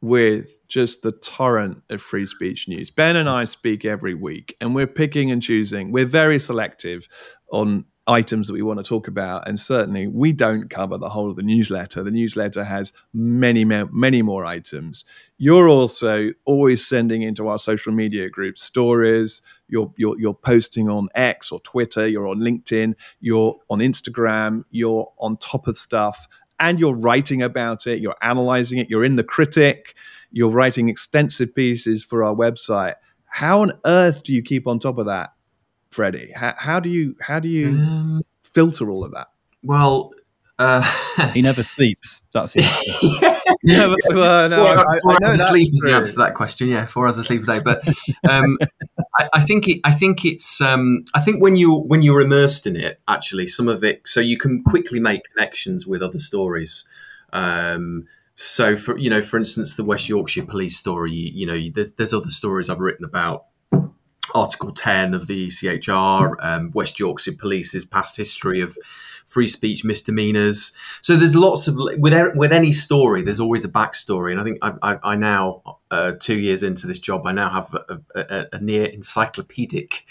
with 0.00 0.66
just 0.66 1.02
the 1.02 1.12
torrent 1.12 1.82
of 1.90 2.02
free 2.02 2.26
speech 2.26 2.66
news? 2.68 2.90
Ben 2.90 3.16
and 3.16 3.28
I 3.28 3.44
speak 3.44 3.84
every 3.84 4.14
week, 4.14 4.56
and 4.60 4.74
we're 4.74 4.86
picking 4.86 5.30
and 5.30 5.40
choosing. 5.42 5.92
We're 5.92 6.06
very 6.06 6.40
selective 6.40 7.06
on 7.52 7.84
items 8.06 8.48
that 8.48 8.52
we 8.54 8.62
want 8.62 8.78
to 8.78 8.84
talk 8.84 9.06
about. 9.06 9.46
And 9.46 9.58
certainly, 9.58 10.06
we 10.06 10.32
don't 10.32 10.68
cover 10.68 10.98
the 10.98 11.08
whole 11.08 11.30
of 11.30 11.36
the 11.36 11.42
newsletter. 11.42 12.02
The 12.02 12.10
newsletter 12.10 12.64
has 12.64 12.92
many, 13.12 13.64
many 13.64 14.22
more 14.22 14.44
items. 14.44 15.04
You're 15.38 15.68
also 15.68 16.30
always 16.44 16.86
sending 16.86 17.22
into 17.22 17.48
our 17.48 17.58
social 17.58 17.92
media 17.92 18.28
groups 18.28 18.62
stories. 18.62 19.40
You're, 19.68 19.92
you're, 19.96 20.18
you're 20.18 20.34
posting 20.34 20.88
on 20.88 21.08
X 21.14 21.52
or 21.52 21.60
Twitter. 21.60 22.06
You're 22.06 22.28
on 22.28 22.38
LinkedIn. 22.38 22.94
You're 23.20 23.56
on 23.70 23.78
Instagram. 23.78 24.64
You're 24.70 25.10
on 25.18 25.36
top 25.36 25.66
of 25.68 25.76
stuff. 25.76 26.26
And 26.60 26.78
you're 26.78 26.94
writing 26.94 27.42
about 27.42 27.86
it. 27.86 28.00
You're 28.00 28.16
analyzing 28.22 28.78
it. 28.78 28.90
You're 28.90 29.04
in 29.04 29.16
the 29.16 29.24
critic. 29.24 29.94
You're 30.30 30.50
writing 30.50 30.88
extensive 30.88 31.54
pieces 31.54 32.04
for 32.04 32.24
our 32.24 32.34
website. 32.34 32.94
How 33.26 33.62
on 33.62 33.72
earth 33.84 34.24
do 34.24 34.32
you 34.32 34.42
keep 34.42 34.66
on 34.66 34.78
top 34.78 34.98
of 34.98 35.06
that? 35.06 35.32
Freddie? 35.92 36.32
How, 36.34 36.54
how 36.56 36.80
do 36.80 36.88
you 36.88 37.16
how 37.20 37.38
do 37.38 37.48
you 37.48 37.68
um, 37.68 38.22
filter 38.44 38.90
all 38.90 39.04
of 39.04 39.12
that? 39.12 39.28
Well, 39.62 40.12
uh, 40.58 40.82
he 41.32 41.42
never 41.42 41.62
sleeps. 41.62 42.22
That's 42.32 42.54
it. 42.56 42.64
never, 43.62 43.96
well, 44.10 44.48
no, 44.48 44.66
I, 44.66 44.98
four 45.02 45.12
I 45.12 45.18
hours 45.24 45.34
of 45.34 45.40
sleep 45.42 45.72
is 45.72 45.82
the 45.84 45.92
answer 45.92 46.12
to 46.12 46.18
that 46.18 46.34
question. 46.34 46.68
Yeah, 46.68 46.86
four 46.86 47.06
hours 47.06 47.18
of 47.18 47.26
sleep 47.26 47.42
a 47.42 47.46
day. 47.46 47.58
But 47.60 47.86
um, 48.28 48.58
I, 49.18 49.28
I, 49.34 49.40
think 49.40 49.68
it, 49.68 49.80
I 49.84 49.92
think 49.92 50.24
it's 50.24 50.60
um, 50.60 51.04
I 51.14 51.20
think 51.20 51.42
when 51.42 51.56
you 51.56 51.74
when 51.74 52.02
you're 52.02 52.20
immersed 52.20 52.66
in 52.66 52.76
it, 52.76 53.00
actually, 53.08 53.46
some 53.46 53.68
of 53.68 53.82
it, 53.84 54.02
so 54.06 54.20
you 54.20 54.38
can 54.38 54.62
quickly 54.62 55.00
make 55.00 55.22
connections 55.30 55.86
with 55.86 56.02
other 56.02 56.18
stories. 56.18 56.84
Um, 57.32 58.06
so, 58.34 58.76
for 58.76 58.96
you 58.96 59.10
know, 59.10 59.20
for 59.20 59.38
instance, 59.38 59.76
the 59.76 59.84
West 59.84 60.08
Yorkshire 60.08 60.46
police 60.46 60.76
story, 60.76 61.12
you, 61.12 61.30
you 61.34 61.46
know, 61.46 61.70
there's, 61.74 61.92
there's 61.92 62.14
other 62.14 62.30
stories 62.30 62.70
I've 62.70 62.80
written 62.80 63.04
about 63.04 63.46
Article 64.34 64.72
10 64.72 65.14
of 65.14 65.26
the 65.26 65.48
ECHR, 65.48 66.36
um, 66.40 66.70
West 66.72 66.98
Yorkshire 66.98 67.32
Police's 67.32 67.84
past 67.84 68.16
history 68.16 68.60
of 68.60 68.76
free 69.24 69.48
speech 69.48 69.84
misdemeanors. 69.84 70.72
So 71.00 71.16
there's 71.16 71.36
lots 71.36 71.68
of 71.68 71.76
with 71.76 72.36
with 72.36 72.52
any 72.52 72.72
story, 72.72 73.22
there's 73.22 73.40
always 73.40 73.64
a 73.64 73.68
backstory, 73.68 74.32
and 74.32 74.40
I 74.40 74.44
think 74.44 74.58
I, 74.62 74.72
I, 74.82 74.98
I 75.12 75.16
now 75.16 75.78
uh, 75.90 76.12
two 76.18 76.38
years 76.38 76.62
into 76.62 76.86
this 76.86 76.98
job, 76.98 77.26
I 77.26 77.32
now 77.32 77.48
have 77.48 77.74
a, 77.74 78.00
a, 78.14 78.46
a 78.54 78.60
near 78.60 78.84
encyclopedic. 78.84 80.04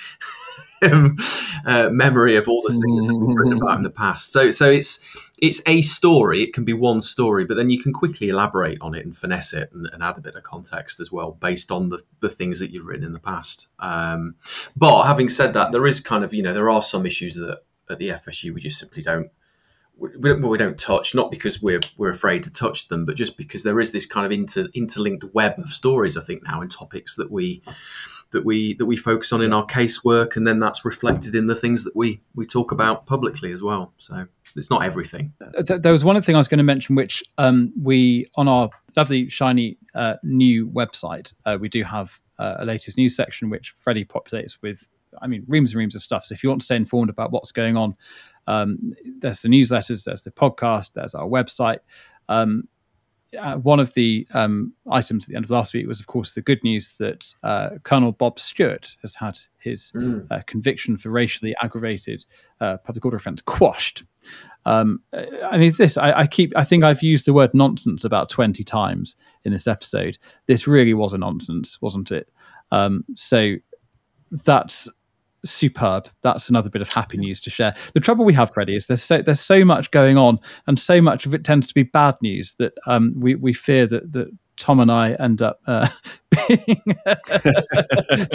Uh, 0.82 1.90
memory 1.92 2.36
of 2.36 2.48
all 2.50 2.62
the 2.64 2.72
things 2.72 3.08
that 3.08 3.16
we've 3.16 3.36
written 3.36 3.62
about 3.62 3.78
in 3.78 3.84
the 3.84 3.90
past. 3.90 4.32
So, 4.32 4.52
so 4.52 4.70
it's 4.70 5.00
it's 5.42 5.62
a 5.68 5.82
story. 5.82 6.44
It 6.44 6.54
can 6.54 6.66
be 6.66 6.74
one 6.74 7.02
story, 7.02 7.46
but 7.46 7.56
then 7.56 7.70
you 7.70 7.82
can 7.82 7.94
quickly 7.94 8.30
elaborate 8.30 8.80
on 8.82 8.94
it 8.94 9.06
and 9.06 9.16
finesse 9.16 9.54
it 9.54 9.72
and, 9.74 9.88
and 9.92 10.04
add 10.04 10.18
a 10.18 10.22
bit 10.22 10.36
of 10.36 10.44
context 10.44 11.00
as 11.00 11.12
well, 11.12 11.32
based 11.32 11.72
on 11.72 11.90
the, 11.90 12.02
the 12.20 12.30
things 12.30 12.60
that 12.60 12.72
you've 12.72 12.86
written 12.86 13.06
in 13.06 13.14
the 13.14 13.20
past. 13.20 13.68
Um, 13.80 14.36
but 14.76 15.06
having 15.06 15.30
said 15.30 15.54
that, 15.54 15.72
there 15.72 15.88
is 15.88 16.00
kind 16.00 16.24
of 16.24 16.34
you 16.34 16.44
know 16.44 16.54
there 16.54 16.70
are 16.70 16.82
some 16.82 17.06
issues 17.06 17.36
that 17.36 17.64
at 17.90 18.00
the 18.00 18.10
FSU 18.10 18.54
we 18.54 18.62
just 18.62 18.80
simply 18.80 19.04
don't 19.04 19.32
we 19.98 20.10
don't, 20.10 20.42
we 20.42 20.58
don't 20.58 20.80
touch, 20.80 21.14
not 21.14 21.30
because 21.30 21.62
we're 21.62 21.82
we're 21.98 22.10
afraid 22.10 22.44
to 22.44 22.54
touch 22.54 22.88
them, 22.88 23.06
but 23.06 23.16
just 23.16 23.38
because 23.38 23.64
there 23.64 23.80
is 23.80 23.92
this 23.92 24.06
kind 24.06 24.26
of 24.26 24.32
inter, 24.32 24.68
interlinked 24.74 25.26
web 25.34 25.60
of 25.60 25.70
stories. 25.70 26.18
I 26.18 26.22
think 26.22 26.44
now 26.44 26.62
and 26.62 26.72
topics 26.72 27.16
that 27.18 27.32
we 27.32 27.62
that 28.32 28.46
we 28.46 28.74
that 28.76 28.86
we 28.86 28.98
focus 28.98 29.32
on 29.34 29.42
in 29.42 29.54
our 29.54 29.66
casework, 29.66 30.36
and 30.36 30.46
then 30.46 30.60
that's 30.60 30.84
reflected 30.86 31.36
in 31.36 31.48
the 31.48 31.56
things 31.56 31.84
that 31.84 31.96
we 31.96 32.22
we 32.36 32.46
talk 32.46 32.72
about 32.72 33.06
publicly 33.06 33.52
as 33.52 33.62
well. 33.62 33.94
So 33.98 34.26
it's 34.56 34.70
not 34.70 34.84
everything. 34.84 35.34
There 35.66 35.92
was 35.92 36.04
one 36.04 36.16
other 36.16 36.26
thing 36.26 36.36
I 36.36 36.40
was 36.40 36.48
going 36.48 36.58
to 36.60 36.64
mention, 36.64 36.96
which 36.96 37.24
um, 37.38 37.74
we 37.82 38.30
on 38.36 38.48
our 38.48 38.70
lovely 38.96 39.30
shiny 39.30 39.78
uh, 39.96 40.16
new 40.24 40.68
website, 40.68 41.34
uh, 41.46 41.58
we 41.60 41.70
do 41.70 41.84
have 41.84 42.20
uh, 42.40 42.56
a 42.60 42.66
latest 42.66 42.98
news 42.98 43.16
section 43.16 43.50
which 43.50 43.74
Freddie 43.80 44.06
populates 44.06 44.58
with 44.62 44.88
I 45.22 45.28
mean, 45.28 45.44
reams 45.48 45.72
and 45.72 45.80
reams 45.80 45.96
of 45.96 46.04
stuff. 46.04 46.26
So 46.26 46.34
if 46.34 46.44
you 46.44 46.50
want 46.50 46.62
to 46.62 46.66
stay 46.66 46.76
informed 46.76 47.10
about 47.10 47.32
what's 47.32 47.52
going 47.52 47.76
on, 47.76 47.96
um, 48.48 48.94
there's 49.20 49.42
the 49.42 49.50
newsletters, 49.50 50.04
there's 50.04 50.24
the 50.24 50.32
podcast, 50.32 50.92
there's 50.94 51.16
our 51.16 51.28
website. 51.28 51.80
Um, 52.30 52.68
uh, 53.38 53.56
one 53.58 53.80
of 53.80 53.94
the 53.94 54.28
um, 54.34 54.74
items 54.90 55.24
at 55.24 55.30
the 55.30 55.36
end 55.36 55.46
of 55.46 55.52
last 55.52 55.74
week 55.74 55.88
was, 55.88 56.00
of 56.00 56.08
course, 56.08 56.34
the 56.34 56.42
good 56.42 56.64
news 56.64 56.94
that 57.00 57.34
uh, 57.44 57.70
Colonel 57.84 58.12
Bob 58.12 58.40
Stewart 58.40 58.96
has 59.02 59.16
had 59.16 59.40
his 59.60 59.92
mm. 59.96 60.26
uh, 60.32 60.42
conviction 60.48 60.98
for 60.98 61.10
racially 61.10 61.56
aggravated 61.62 62.26
uh, 62.60 62.78
public 62.78 63.06
order 63.06 63.18
offence 63.18 63.42
quashed. 63.42 64.04
Um, 64.66 65.02
I 65.14 65.58
mean, 65.58 65.74
this 65.78 65.98
I, 65.98 66.20
I, 66.20 66.28
keep. 66.28 66.56
I 66.56 66.64
think 66.64 66.84
I've 66.84 67.02
used 67.02 67.26
the 67.26 67.34
word 67.34 67.54
nonsense 67.54 68.04
about 68.04 68.30
twenty 68.30 68.64
times 68.64 69.16
in 69.44 69.52
this 69.52 69.68
episode. 69.68 70.18
This 70.46 70.68
really 70.68 70.94
was 70.94 71.14
a 71.14 71.18
nonsense, 71.18 71.82
wasn't 71.82 72.12
it? 72.12 72.30
Um, 72.72 73.04
so 73.16 73.56
that's 74.46 74.88
superb. 75.46 76.08
That's 76.22 76.50
another 76.50 76.70
bit 76.70 76.82
of 76.82 76.90
happy 76.90 77.18
news 77.18 77.42
to 77.42 77.50
share. 77.50 77.74
The 77.94 78.00
trouble 78.00 78.26
we 78.26 78.34
have, 78.34 78.54
Freddie, 78.54 78.76
is 78.76 78.88
there's 78.88 79.04
so 79.04 79.22
there's 79.22 79.40
so 79.42 79.66
much 79.66 79.92
going 79.92 80.18
on, 80.18 80.40
and 80.68 80.80
so 80.80 81.02
much 81.02 81.26
of 81.26 81.34
it 81.34 81.44
tends 81.44 81.68
to 81.68 81.74
be 81.74 81.84
bad 81.84 82.16
news 82.22 82.56
that 82.60 82.74
um, 82.86 83.14
we 83.18 83.36
we 83.36 83.54
fear 83.54 83.88
that 83.88 84.12
that 84.14 84.28
Tom 84.58 84.80
and 84.80 84.92
I 84.92 85.14
end 85.14 85.42
up 85.42 85.60
uh, 85.66 85.88
being 86.48 86.84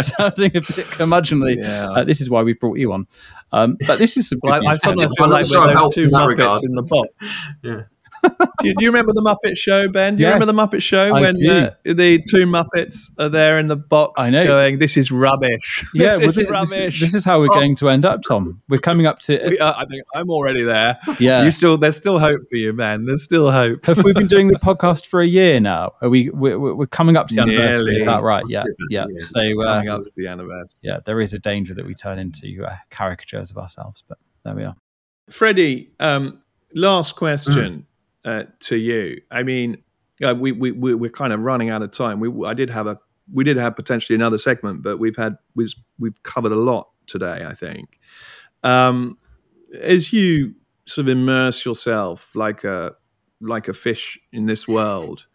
sounding 0.01 0.57
a 0.57 0.61
bit 0.61 0.87
currudgeonly. 0.97 1.57
Yeah. 1.59 1.91
Uh, 1.91 2.05
this 2.05 2.21
is 2.21 2.29
why 2.29 2.43
we 2.43 2.55
brought 2.55 2.79
you 2.79 2.93
on. 2.93 3.07
Um, 3.53 3.77
but 3.87 3.99
this 3.99 4.17
is. 4.17 4.33
Well, 4.43 4.67
I, 4.67 4.73
I 4.73 4.77
suddenly 4.77 5.07
feel 5.17 5.29
like 5.29 5.47
we're 5.51 5.75
those 5.75 5.95
two 5.95 6.09
Muppets 6.09 6.65
in 6.65 6.73
the 6.73 6.83
box. 6.83 7.11
Yeah 7.63 7.83
do, 8.29 8.69
you, 8.69 8.75
do, 8.75 8.85
you, 8.85 8.89
remember 8.89 9.13
the 9.13 9.23
Muppet 9.23 9.57
Show, 9.57 9.89
Ben? 9.89 10.17
Do 10.17 10.23
you 10.23 10.29
yes, 10.29 10.35
remember 10.35 10.53
the 10.53 10.77
Muppet 10.77 10.83
Show 10.83 11.15
I 11.15 11.21
when 11.21 11.35
uh, 11.49 11.71
the 11.85 12.23
two 12.29 12.47
Muppets 12.47 13.11
are 13.19 13.29
there 13.29 13.59
in 13.59 13.69
the 13.69 13.77
box 13.77 14.21
I 14.21 14.31
know. 14.31 14.47
going, 14.47 14.79
"This 14.79 14.97
is 14.97 15.11
rubbish." 15.11 15.85
Yeah, 15.95 16.17
this, 16.17 16.21
well, 16.21 16.33
this, 16.33 16.51
rubbish. 16.51 17.01
This, 17.01 17.15
is 17.15 17.25
how 17.25 17.39
we're 17.39 17.47
oh. 17.47 17.55
going 17.55 17.75
to 17.77 17.89
end 17.89 18.05
up, 18.05 18.21
Tom. 18.23 18.61
We're 18.69 18.81
coming 18.81 19.07
up 19.07 19.21
to. 19.21 19.41
We, 19.49 19.59
uh, 19.59 19.73
I 19.77 19.87
think 19.87 20.03
I'm 20.15 20.31
already 20.31 20.63
there. 20.63 20.99
Yeah, 21.19 21.43
you 21.43 21.51
still. 21.51 21.79
There's 21.79 21.97
still 21.97 22.19
hope 22.19 22.41
for 22.49 22.57
you, 22.57 22.73
man. 22.73 23.07
There's 23.07 23.23
still 23.23 23.51
hope. 23.51 23.87
Have 23.87 24.05
we 24.05 24.13
been 24.13 24.27
doing 24.27 24.49
the 24.49 24.59
podcast 24.59 25.07
for 25.07 25.23
a 25.23 25.27
year 25.27 25.59
now? 25.59 25.93
Are 26.03 26.11
we? 26.11 26.29
We're, 26.31 26.59
we're 26.59 26.87
coming 26.87 27.17
up 27.17 27.29
to 27.29 27.35
the 27.35 27.43
anniversary. 27.43 27.85
Nearly. 27.85 27.97
Is 27.97 28.05
that 28.05 28.23
right? 28.23 28.45
Yeah, 28.49 28.65
yeah. 28.91 29.07
yeah. 29.09 29.21
So 29.23 29.63
uh, 29.63 29.65
coming 29.65 29.89
up 29.89 30.05
to 30.05 30.13
the 30.17 30.27
anniversary. 30.27 30.81
Yeah, 30.83 30.99
there 31.07 31.21
is 31.21 31.33
a 31.33 31.39
danger 31.39 31.73
that 31.75 31.87
we 31.87 31.95
turn 31.95 32.19
into 32.19 32.65
uh, 32.65 32.75
caricatures 32.91 33.51
of 33.51 33.59
ourselves, 33.59 34.03
but 34.07 34.19
there 34.45 34.55
we 34.55 34.65
are. 34.65 34.75
Freddie, 35.31 35.93
um, 35.99 36.43
last 36.75 37.17
question. 37.17 37.55
Mm 37.55 37.85
uh, 38.27 38.43
to 38.61 38.77
you. 38.77 39.23
I 39.31 39.43
mean, 39.43 39.79
uh, 40.23 40.35
we 40.35 40.53
we 40.53 40.73
we're 40.73 41.11
kind 41.11 41.33
of 41.33 41.41
running 41.41 41.71
out 41.71 41.83
of 41.83 41.93
time. 41.93 42.21
We 42.21 42.47
I 42.47 42.53
did 42.53 42.69
have 42.69 42.87
a 42.87 42.99
we 43.33 43.45
did 43.45 43.57
have 43.57 43.75
potentially 43.75 44.15
another 44.15 44.39
segment, 44.39 44.83
but 44.83 44.99
we've 44.99 45.17
had 45.17 45.39
we've 45.55 45.73
we've 45.99 46.23
covered 46.23 46.53
a 46.53 46.57
lot 46.57 46.91
today. 47.07 47.47
I 47.47 47.55
think. 47.55 47.99
Um, 48.63 49.17
as 49.81 50.13
you 50.13 50.55
sort 50.87 51.07
of 51.07 51.09
immerse 51.09 51.65
yourself 51.65 52.35
like 52.35 52.65
a 52.65 52.95
like 53.41 53.69
a 53.69 53.73
fish 53.73 54.19
in 54.33 54.47
this 54.47 54.67
world. 54.67 55.27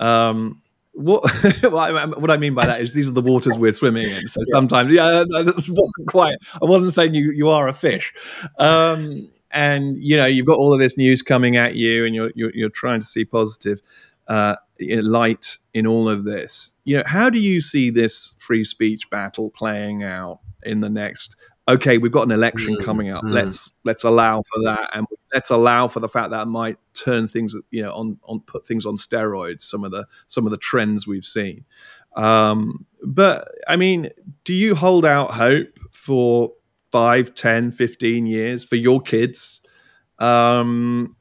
Um, 0.00 0.62
what 0.92 1.22
what 1.62 2.30
I 2.30 2.36
mean 2.36 2.54
by 2.54 2.66
that 2.66 2.80
is 2.80 2.94
these 2.94 3.08
are 3.08 3.12
the 3.12 3.22
waters 3.22 3.56
we're 3.56 3.72
swimming 3.72 4.10
in. 4.10 4.26
So 4.28 4.40
sometimes, 4.46 4.92
yeah, 4.92 5.24
that 5.28 5.46
wasn't 5.56 6.08
quite. 6.08 6.36
I 6.54 6.64
wasn't 6.64 6.92
saying 6.92 7.14
you 7.14 7.30
you 7.30 7.48
are 7.48 7.68
a 7.68 7.72
fish. 7.72 8.12
Um, 8.58 9.30
and 9.50 9.96
you 9.98 10.16
know 10.16 10.26
you've 10.26 10.46
got 10.46 10.58
all 10.58 10.72
of 10.72 10.78
this 10.78 10.96
news 10.96 11.22
coming 11.22 11.56
at 11.56 11.74
you, 11.74 12.04
and 12.04 12.14
you're 12.14 12.30
you're, 12.34 12.54
you're 12.54 12.68
trying 12.68 13.00
to 13.00 13.06
see 13.06 13.24
positive 13.24 13.80
uh, 14.28 14.56
light 14.80 15.56
in 15.74 15.86
all 15.86 16.08
of 16.08 16.24
this. 16.24 16.72
You 16.84 16.98
know, 16.98 17.02
how 17.06 17.30
do 17.30 17.38
you 17.38 17.60
see 17.60 17.90
this 17.90 18.34
free 18.38 18.64
speech 18.64 19.08
battle 19.10 19.50
playing 19.50 20.04
out 20.04 20.40
in 20.62 20.80
the 20.80 20.90
next? 20.90 21.36
Okay, 21.66 21.98
we've 21.98 22.12
got 22.12 22.24
an 22.24 22.32
election 22.32 22.76
mm, 22.76 22.84
coming 22.84 23.10
up. 23.10 23.22
Mm. 23.24 23.32
Let's 23.32 23.72
let's 23.84 24.04
allow 24.04 24.42
for 24.42 24.62
that, 24.64 24.90
and 24.94 25.06
let's 25.34 25.50
allow 25.50 25.88
for 25.88 26.00
the 26.00 26.08
fact 26.08 26.30
that 26.30 26.46
might 26.46 26.78
turn 26.94 27.28
things, 27.28 27.54
you 27.70 27.82
know, 27.82 27.92
on 27.92 28.18
on 28.24 28.40
put 28.40 28.66
things 28.66 28.86
on 28.86 28.96
steroids. 28.96 29.62
Some 29.62 29.84
of 29.84 29.90
the 29.90 30.06
some 30.28 30.46
of 30.46 30.50
the 30.50 30.58
trends 30.58 31.06
we've 31.06 31.24
seen. 31.24 31.64
Um, 32.16 32.86
but 33.04 33.48
I 33.68 33.76
mean, 33.76 34.10
do 34.44 34.54
you 34.54 34.74
hold 34.74 35.04
out 35.04 35.30
hope 35.30 35.78
for 35.92 36.52
5 36.90 37.34
10 37.34 37.70
15 37.70 38.26
years 38.26 38.64
for 38.64 38.76
your 38.76 39.00
kids 39.00 39.60
um, 40.18 41.16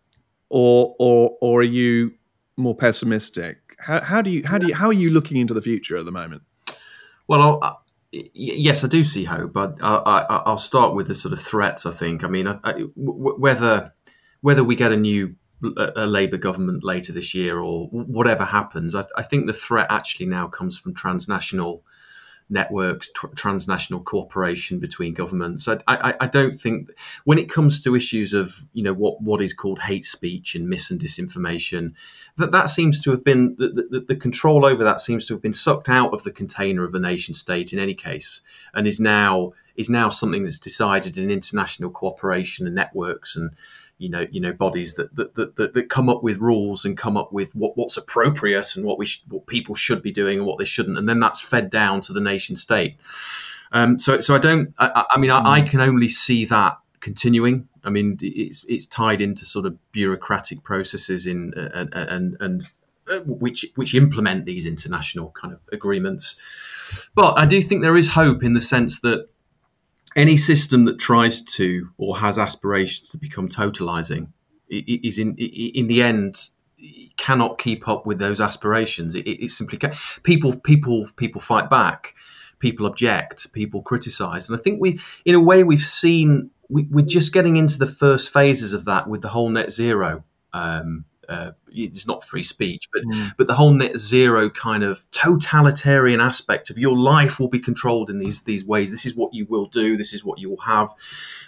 or 0.49 0.95
or 0.99 1.37
or 1.41 1.59
are 1.59 1.63
you 1.63 2.13
more 2.55 2.75
pessimistic? 2.75 3.57
How, 3.79 4.01
how 4.01 4.21
do 4.21 4.29
you 4.29 4.45
how 4.45 4.57
do 4.57 4.67
you 4.67 4.75
how 4.75 4.87
are 4.87 4.93
you 4.93 5.09
looking 5.09 5.37
into 5.37 5.53
the 5.53 5.61
future 5.61 5.97
at 5.97 6.05
the 6.05 6.11
moment? 6.11 6.43
Well 7.27 7.59
I, 7.61 7.73
yes 8.11 8.85
i 8.85 8.87
do 8.87 9.03
see 9.03 9.25
hope 9.25 9.51
but 9.51 9.77
I, 9.81 10.41
I, 10.45 10.49
will 10.49 10.57
start 10.57 10.95
with 10.95 11.07
the 11.07 11.13
sort 11.13 11.33
of 11.33 11.41
threats 11.41 11.85
i 11.85 11.91
think. 11.91 12.23
I 12.23 12.27
mean 12.27 12.47
whether 12.95 13.93
whether 14.41 14.63
we 14.63 14.75
get 14.75 14.91
a 14.91 14.97
new 14.97 15.35
a 15.75 16.05
Labour 16.05 16.37
government 16.37 16.83
later 16.83 17.11
this 17.11 17.33
year 17.33 17.59
or 17.59 17.87
whatever 17.87 18.45
happens, 18.45 18.93
I, 18.93 19.05
I, 19.17 19.23
think 19.23 19.47
the 19.47 19.53
threat 19.53 19.87
actually 19.89 20.27
now 20.27 20.47
comes 20.47 20.77
from 20.77 20.93
transnational 20.93 21.83
networks, 22.49 23.09
transnational 23.35 24.01
cooperation 24.01 24.79
between 24.79 25.13
governments. 25.13 25.67
I, 25.67 25.79
I, 25.87 26.13
I, 26.21 26.27
don't 26.27 26.57
think 26.57 26.91
when 27.25 27.37
it 27.37 27.49
comes 27.49 27.83
to 27.83 27.95
issues 27.95 28.33
of 28.33 28.65
you 28.73 28.83
know 28.83 28.93
what 28.93 29.21
what 29.21 29.41
is 29.41 29.53
called 29.53 29.79
hate 29.79 30.05
speech 30.05 30.55
and 30.55 30.69
mis 30.69 30.89
and 30.89 30.99
disinformation, 30.99 31.93
that 32.37 32.51
that 32.51 32.69
seems 32.69 33.01
to 33.03 33.11
have 33.11 33.23
been 33.23 33.55
the, 33.57 33.87
the, 33.89 33.99
the 34.07 34.15
control 34.15 34.65
over 34.65 34.83
that 34.83 35.01
seems 35.01 35.25
to 35.25 35.33
have 35.33 35.41
been 35.41 35.53
sucked 35.53 35.89
out 35.89 36.13
of 36.13 36.23
the 36.23 36.31
container 36.31 36.83
of 36.83 36.93
a 36.93 36.99
nation 36.99 37.33
state 37.33 37.73
in 37.73 37.79
any 37.79 37.93
case, 37.93 38.41
and 38.73 38.87
is 38.87 38.99
now 38.99 39.53
is 39.75 39.89
now 39.89 40.09
something 40.09 40.43
that's 40.43 40.59
decided 40.59 41.17
in 41.17 41.29
international 41.29 41.91
cooperation 41.91 42.65
and 42.65 42.75
networks 42.75 43.35
and 43.35 43.51
you 43.97 44.09
know 44.09 44.25
you 44.31 44.39
know 44.39 44.53
bodies 44.53 44.95
that 44.95 45.15
that, 45.15 45.35
that, 45.35 45.73
that 45.73 45.89
come 45.89 46.09
up 46.09 46.23
with 46.23 46.39
rules 46.39 46.85
and 46.85 46.97
come 46.97 47.17
up 47.17 47.31
with 47.33 47.55
what, 47.55 47.77
what's 47.77 47.97
appropriate 47.97 48.75
and 48.75 48.85
what 48.85 48.97
we 48.97 49.05
sh- 49.05 49.23
what 49.27 49.47
people 49.47 49.75
should 49.75 50.01
be 50.01 50.11
doing 50.11 50.39
and 50.39 50.47
what 50.47 50.59
they 50.59 50.65
shouldn't 50.65 50.97
and 50.97 51.09
then 51.09 51.19
that's 51.19 51.41
fed 51.41 51.69
down 51.69 52.01
to 52.01 52.13
the 52.13 52.21
nation 52.21 52.55
state. 52.55 52.97
Um, 53.71 53.99
so 53.99 54.19
so 54.19 54.35
I 54.35 54.39
don't 54.39 54.73
I, 54.77 55.05
I 55.11 55.17
mean 55.17 55.31
I, 55.31 55.55
I, 55.57 55.61
mm. 55.61 55.69
can 55.69 55.81
only 55.81 56.09
see 56.09 56.45
that 56.45 56.77
continuing. 56.99 57.67
I 57.83 57.89
mean 57.89 58.17
it's 58.21 58.65
it's 58.67 58.85
tied 58.85 59.21
into 59.21 59.45
sort 59.45 59.65
of 59.65 59.77
bureaucratic 59.91 60.63
processes 60.63 61.27
in 61.27 61.53
uh, 61.55 61.69
and 61.73 61.93
and, 61.93 62.37
and 62.39 62.63
uh, 63.09 63.19
which 63.25 63.65
which 63.75 63.95
implement 63.95 64.45
these 64.45 64.65
international 64.65 65.31
kind 65.31 65.53
of 65.53 65.61
agreements. 65.71 66.35
But 67.15 67.37
I 67.37 67.45
do 67.45 67.61
think 67.61 67.81
there 67.81 67.97
is 67.97 68.09
hope 68.09 68.43
in 68.43 68.53
the 68.53 68.61
sense 68.61 69.01
that 69.01 69.27
any 70.17 70.35
system 70.35 70.83
that 70.85 70.99
tries 70.99 71.41
to 71.41 71.89
or 71.97 72.17
has 72.17 72.37
aspirations 72.37 73.09
to 73.09 73.17
become 73.17 73.47
totalizing 73.47 74.29
is 74.69 75.17
in 75.17 75.35
in 75.37 75.87
the 75.87 76.01
end 76.01 76.49
cannot 77.17 77.57
keep 77.57 77.87
up 77.87 78.05
with 78.05 78.19
those 78.19 78.41
aspirations. 78.41 79.15
It, 79.15 79.27
it 79.27 79.51
simply 79.51 79.77
can. 79.77 79.93
people 80.23 80.57
people 80.57 81.07
people 81.15 81.41
fight 81.41 81.69
back, 81.69 82.15
people 82.59 82.85
object, 82.85 83.51
people 83.53 83.81
criticize, 83.81 84.49
and 84.49 84.57
I 84.57 84.61
think 84.61 84.81
we, 84.81 84.99
in 85.25 85.35
a 85.35 85.39
way, 85.39 85.63
we've 85.63 85.79
seen 85.79 86.51
we, 86.69 86.85
are 86.95 87.05
just 87.05 87.31
getting 87.31 87.55
into 87.55 87.77
the 87.77 87.87
first 87.87 88.31
phases 88.31 88.73
of 88.73 88.85
that 88.85 89.07
with 89.07 89.21
the 89.21 89.29
whole 89.29 89.49
net 89.49 89.71
zero 89.71 90.23
um, 90.53 91.05
uh, 91.29 91.51
it's 91.69 92.07
not 92.07 92.23
free 92.23 92.43
speech, 92.43 92.87
but 92.93 93.03
mm. 93.03 93.31
but 93.37 93.47
the 93.47 93.55
whole 93.55 93.71
net 93.71 93.97
zero 93.97 94.49
kind 94.49 94.83
of 94.83 95.09
totalitarian 95.11 96.21
aspect 96.21 96.69
of 96.69 96.77
your 96.77 96.97
life 96.97 97.39
will 97.39 97.49
be 97.49 97.59
controlled 97.59 98.09
in 98.09 98.19
these 98.19 98.43
these 98.43 98.65
ways. 98.65 98.91
This 98.91 99.05
is 99.05 99.15
what 99.15 99.33
you 99.33 99.45
will 99.45 99.65
do. 99.65 99.97
This 99.97 100.13
is 100.13 100.23
what 100.23 100.39
you 100.39 100.49
will 100.49 100.61
have, 100.61 100.89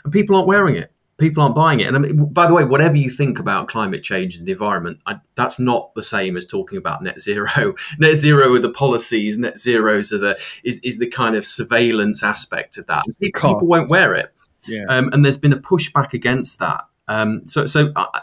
and 0.04 0.12
people 0.12 0.36
aren't 0.36 0.48
wearing 0.48 0.76
it. 0.76 0.92
People 1.18 1.44
aren't 1.44 1.56
buying 1.56 1.82
it. 1.82 1.88
And 1.88 1.98
I 1.98 2.00
mean, 2.00 2.32
by 2.32 2.48
the 2.48 2.54
way, 2.54 2.64
whatever 2.64 2.96
you 2.96 3.10
think 3.10 3.40
about 3.40 3.68
climate 3.68 4.04
change 4.04 4.38
and 4.38 4.46
the 4.46 4.54
environment, 4.54 5.02
I, 5.06 5.20
that's 5.36 5.60
not 5.60 5.94
the 5.94 6.02
same 6.02 6.38
as 6.38 6.46
talking 6.46 6.78
about 6.78 7.04
net 7.04 7.20
zero. 7.20 7.76
net 8.00 8.16
zero 8.16 8.54
are 8.54 8.60
the 8.60 8.72
policies. 8.72 9.38
Net 9.38 9.58
zeros 9.58 10.14
are 10.14 10.18
the 10.18 10.40
is 10.64 10.80
is 10.82 11.00
the 11.00 11.08
kind 11.08 11.36
of 11.36 11.46
surveillance 11.46 12.24
aspect 12.24 12.78
of 12.78 12.88
that. 12.88 13.04
People 13.20 13.68
won't 13.68 13.90
wear 13.90 14.16
it. 14.16 14.34
Yeah. 14.66 14.86
Um, 14.90 15.10
and 15.14 15.24
there's 15.24 15.38
been 15.38 15.54
a 15.54 15.60
pushback 15.60 16.14
against 16.14 16.60
that. 16.60 16.86
Um, 17.10 17.42
so, 17.46 17.66
so 17.66 17.92
uh, 17.96 18.22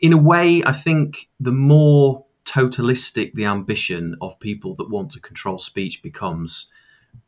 in 0.00 0.12
a 0.12 0.16
way, 0.16 0.62
I 0.64 0.72
think 0.72 1.28
the 1.40 1.52
more 1.52 2.24
totalistic 2.44 3.34
the 3.34 3.44
ambition 3.44 4.16
of 4.22 4.38
people 4.38 4.74
that 4.76 4.88
want 4.88 5.10
to 5.10 5.20
control 5.20 5.58
speech 5.58 6.02
becomes, 6.04 6.68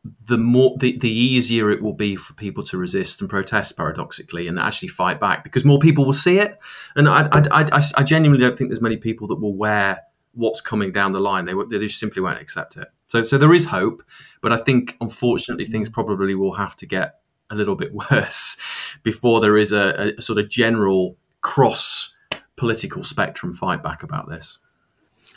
the 0.04 0.38
more 0.38 0.76
the, 0.78 0.96
the 0.98 1.11
easier 1.11 1.68
it 1.70 1.82
will 1.82 1.94
be 1.94 2.14
for 2.14 2.32
people 2.34 2.62
to 2.62 2.78
resist 2.78 3.20
and 3.20 3.28
protest 3.28 3.76
paradoxically 3.76 4.46
and 4.46 4.58
actually 4.58 4.88
fight 4.88 5.18
back 5.18 5.42
because 5.42 5.64
more 5.64 5.80
people 5.80 6.06
will 6.06 6.12
see 6.12 6.38
it. 6.38 6.56
And 6.94 7.08
I, 7.08 7.28
I, 7.32 7.42
I, 7.50 7.82
I 7.96 8.02
genuinely 8.04 8.46
don't 8.46 8.56
think 8.56 8.70
there's 8.70 8.80
many 8.80 8.96
people 8.96 9.26
that 9.26 9.40
will 9.40 9.56
wear 9.56 10.02
what's 10.32 10.61
coming 10.61 10.92
down 10.92 11.11
the 11.12 11.20
line. 11.20 11.44
They, 11.44 11.54
they 11.70 11.84
just 11.84 11.98
simply 11.98 12.22
won't 12.22 12.40
accept 12.40 12.76
it. 12.76 12.86
So 13.08 13.24
so 13.24 13.36
there 13.36 13.52
is 13.52 13.66
hope 13.66 14.04
but 14.40 14.52
I 14.52 14.58
think 14.58 14.96
unfortunately 15.00 15.66
things 15.66 15.88
probably 15.88 16.36
will 16.36 16.54
have 16.54 16.76
to 16.76 16.86
get 16.86 17.19
a 17.51 17.55
little 17.55 17.76
bit 17.76 17.92
worse 18.11 18.57
before 19.03 19.40
there 19.40 19.59
is 19.59 19.72
a, 19.72 20.14
a 20.18 20.22
sort 20.22 20.38
of 20.38 20.48
general 20.48 21.16
cross 21.40 22.14
political 22.57 23.03
spectrum 23.03 23.53
fight 23.53 23.82
back 23.82 24.03
about 24.03 24.28
this. 24.28 24.59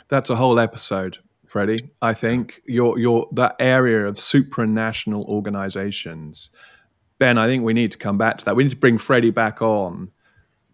That's 0.08 0.30
a 0.30 0.36
whole 0.36 0.60
episode, 0.60 1.18
Freddie. 1.46 1.90
I 2.02 2.14
think 2.14 2.60
your 2.66 2.98
your 2.98 3.28
that 3.32 3.56
area 3.58 4.06
of 4.06 4.16
supranational 4.16 5.24
organizations. 5.26 6.50
Ben, 7.18 7.38
I 7.38 7.46
think 7.46 7.64
we 7.64 7.72
need 7.72 7.92
to 7.92 7.98
come 7.98 8.18
back 8.18 8.38
to 8.38 8.44
that. 8.44 8.56
We 8.56 8.64
need 8.64 8.70
to 8.70 8.76
bring 8.76 8.98
Freddie 8.98 9.30
back 9.30 9.62
on, 9.62 10.10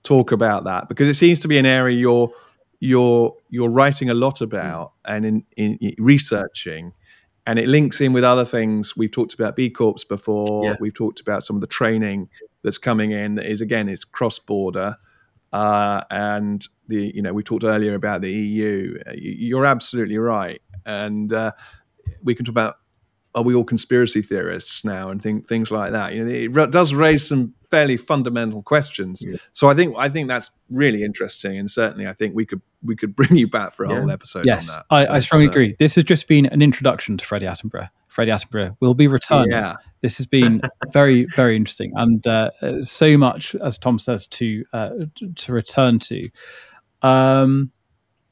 talk 0.03 0.33
about 0.33 0.65
that 0.65 0.89
because 0.89 1.09
it 1.09 1.15
seems 1.15 1.41
to 1.41 1.49
be 1.49 1.59
an 1.59 1.67
area 1.67 1.97
you're 1.97 2.33
you're 2.81 3.37
you're 3.51 3.71
writing 3.71 4.11
a 4.11 4.15
lot 4.15 4.41
about 4.41 4.93
and 5.05 5.25
in, 5.25 5.45
in, 5.57 5.77
in 5.77 5.95
researching 5.99 6.93
and 7.47 7.59
it 7.59 7.69
links 7.69 8.01
in 8.01 8.13
with 8.13 8.25
other 8.25 8.45
things. 8.45 8.97
We've 8.97 9.11
talked 9.11 9.35
about 9.35 9.57
b 9.57 9.71
corps 9.71 10.05
before. 10.05 10.65
Yeah. 10.65 10.77
we've 10.81 10.95
talked 10.95 11.21
about 11.21 11.45
some 11.45 11.57
of 11.57 11.61
the 11.61 11.67
training 11.67 12.29
that's 12.63 12.79
coming 12.79 13.13
in 13.13 13.37
that 13.37 13.47
is 13.47 13.61
again 13.61 13.89
it's 13.89 14.05
cross 14.05 14.39
border 14.39 14.97
uh, 15.53 16.03
and 16.11 16.67
the 16.89 17.13
you 17.15 17.23
know 17.23 17.33
we 17.33 17.43
talked 17.43 17.65
earlier 17.65 17.95
about 17.95 18.21
the 18.21 18.31
eu 18.31 18.99
you're 19.15 19.67
absolutely 19.67 20.19
right. 20.19 20.63
And 20.87 21.33
uh, 21.33 21.53
we 22.23 22.35
can 22.35 22.45
talk 22.45 22.53
about 22.53 22.77
are 23.35 23.43
we 23.43 23.55
all 23.55 23.65
conspiracy 23.65 24.23
theorists 24.23 24.85
now 24.85 25.09
and 25.09 25.23
think 25.23 25.47
things 25.47 25.71
like 25.71 25.93
that? 25.93 26.15
You 26.15 26.25
know 26.25 26.63
it 26.63 26.71
does 26.71 26.95
raise 26.95 27.27
some 27.27 27.55
fairly 27.71 27.97
fundamental 27.97 28.63
questions. 28.63 29.23
Yeah. 29.25 29.37
so 29.53 29.69
i 29.69 29.75
think 29.75 29.95
i 29.97 30.09
think 30.09 30.29
that's 30.29 30.51
really 30.71 31.05
interesting 31.05 31.57
and 31.57 31.71
certainly 31.71 32.07
i 32.07 32.13
think 32.13 32.35
we 32.35 32.45
could 32.45 32.61
we 32.83 32.97
could 32.97 33.15
bring 33.21 33.37
you 33.37 33.49
back 33.49 33.73
for 33.73 33.85
a 33.85 33.91
yeah. 33.91 34.01
whole 34.01 34.11
episode 34.11 34.45
yes, 34.45 34.69
on 34.69 34.77
that. 34.77 34.87
I, 34.91 35.17
I 35.17 35.19
strongly 35.21 35.47
uh, 35.47 35.51
agree. 35.51 35.77
This 35.79 35.95
has 35.95 36.05
just 36.05 36.27
been 36.27 36.47
an 36.47 36.63
introduction 36.63 37.17
to 37.17 37.25
freddie 37.25 37.47
attenborough. 37.47 37.89
Freddie 38.09 38.33
attenborough 38.33 38.77
will 38.81 38.95
be 38.95 39.07
returning 39.07 39.53
yeah. 39.53 39.77
this 40.01 40.19
has 40.19 40.27
been 40.27 40.61
very 40.93 41.27
very 41.37 41.57
interesting 41.57 41.93
and 41.95 42.27
uh, 42.27 42.51
so 42.83 43.17
much 43.17 43.55
as 43.57 43.79
tom 43.79 43.99
says 43.99 44.27
to 44.27 44.65
uh, 44.73 44.91
to 45.37 45.53
return 45.53 45.99
to. 46.01 46.29
Um 47.03 47.71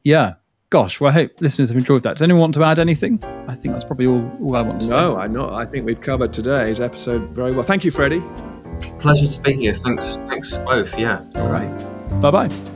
yeah 0.03 0.35
Gosh, 0.71 1.01
well, 1.01 1.11
I 1.11 1.15
hope 1.15 1.41
listeners 1.41 1.71
have 1.71 1.79
enjoyed 1.79 2.03
that. 2.03 2.15
Does 2.15 2.23
anyone 2.23 2.41
want 2.41 2.55
to 2.55 2.63
add 2.63 2.79
anything? 2.79 3.23
I 3.49 3.55
think 3.55 3.73
that's 3.73 3.87
probably 3.87 4.07
all, 4.07 4.31
all 4.43 4.57
I 4.57 4.61
want 4.61 4.83
to 4.83 4.87
no, 4.89 4.91
say. 4.91 4.97
No, 4.97 5.17
I 5.17 5.27
not. 5.27 5.53
I 5.55 5.65
think 5.65 5.87
we've 5.87 6.01
covered 6.01 6.33
today's 6.33 6.79
episode 6.79 7.31
very 7.31 7.53
well. 7.53 7.63
Thank 7.63 7.85
you, 7.85 7.91
Freddie. 7.91 8.23
Pleasure 9.01 9.27
to 9.27 9.43
be 9.43 9.55
here. 9.55 9.73
Thanks, 9.73 10.17
thanks 10.29 10.59
both. 10.59 10.99
Yeah. 10.99 11.25
All 11.37 11.49
right. 11.49 11.71
Bye 12.21 12.31
bye. 12.31 12.75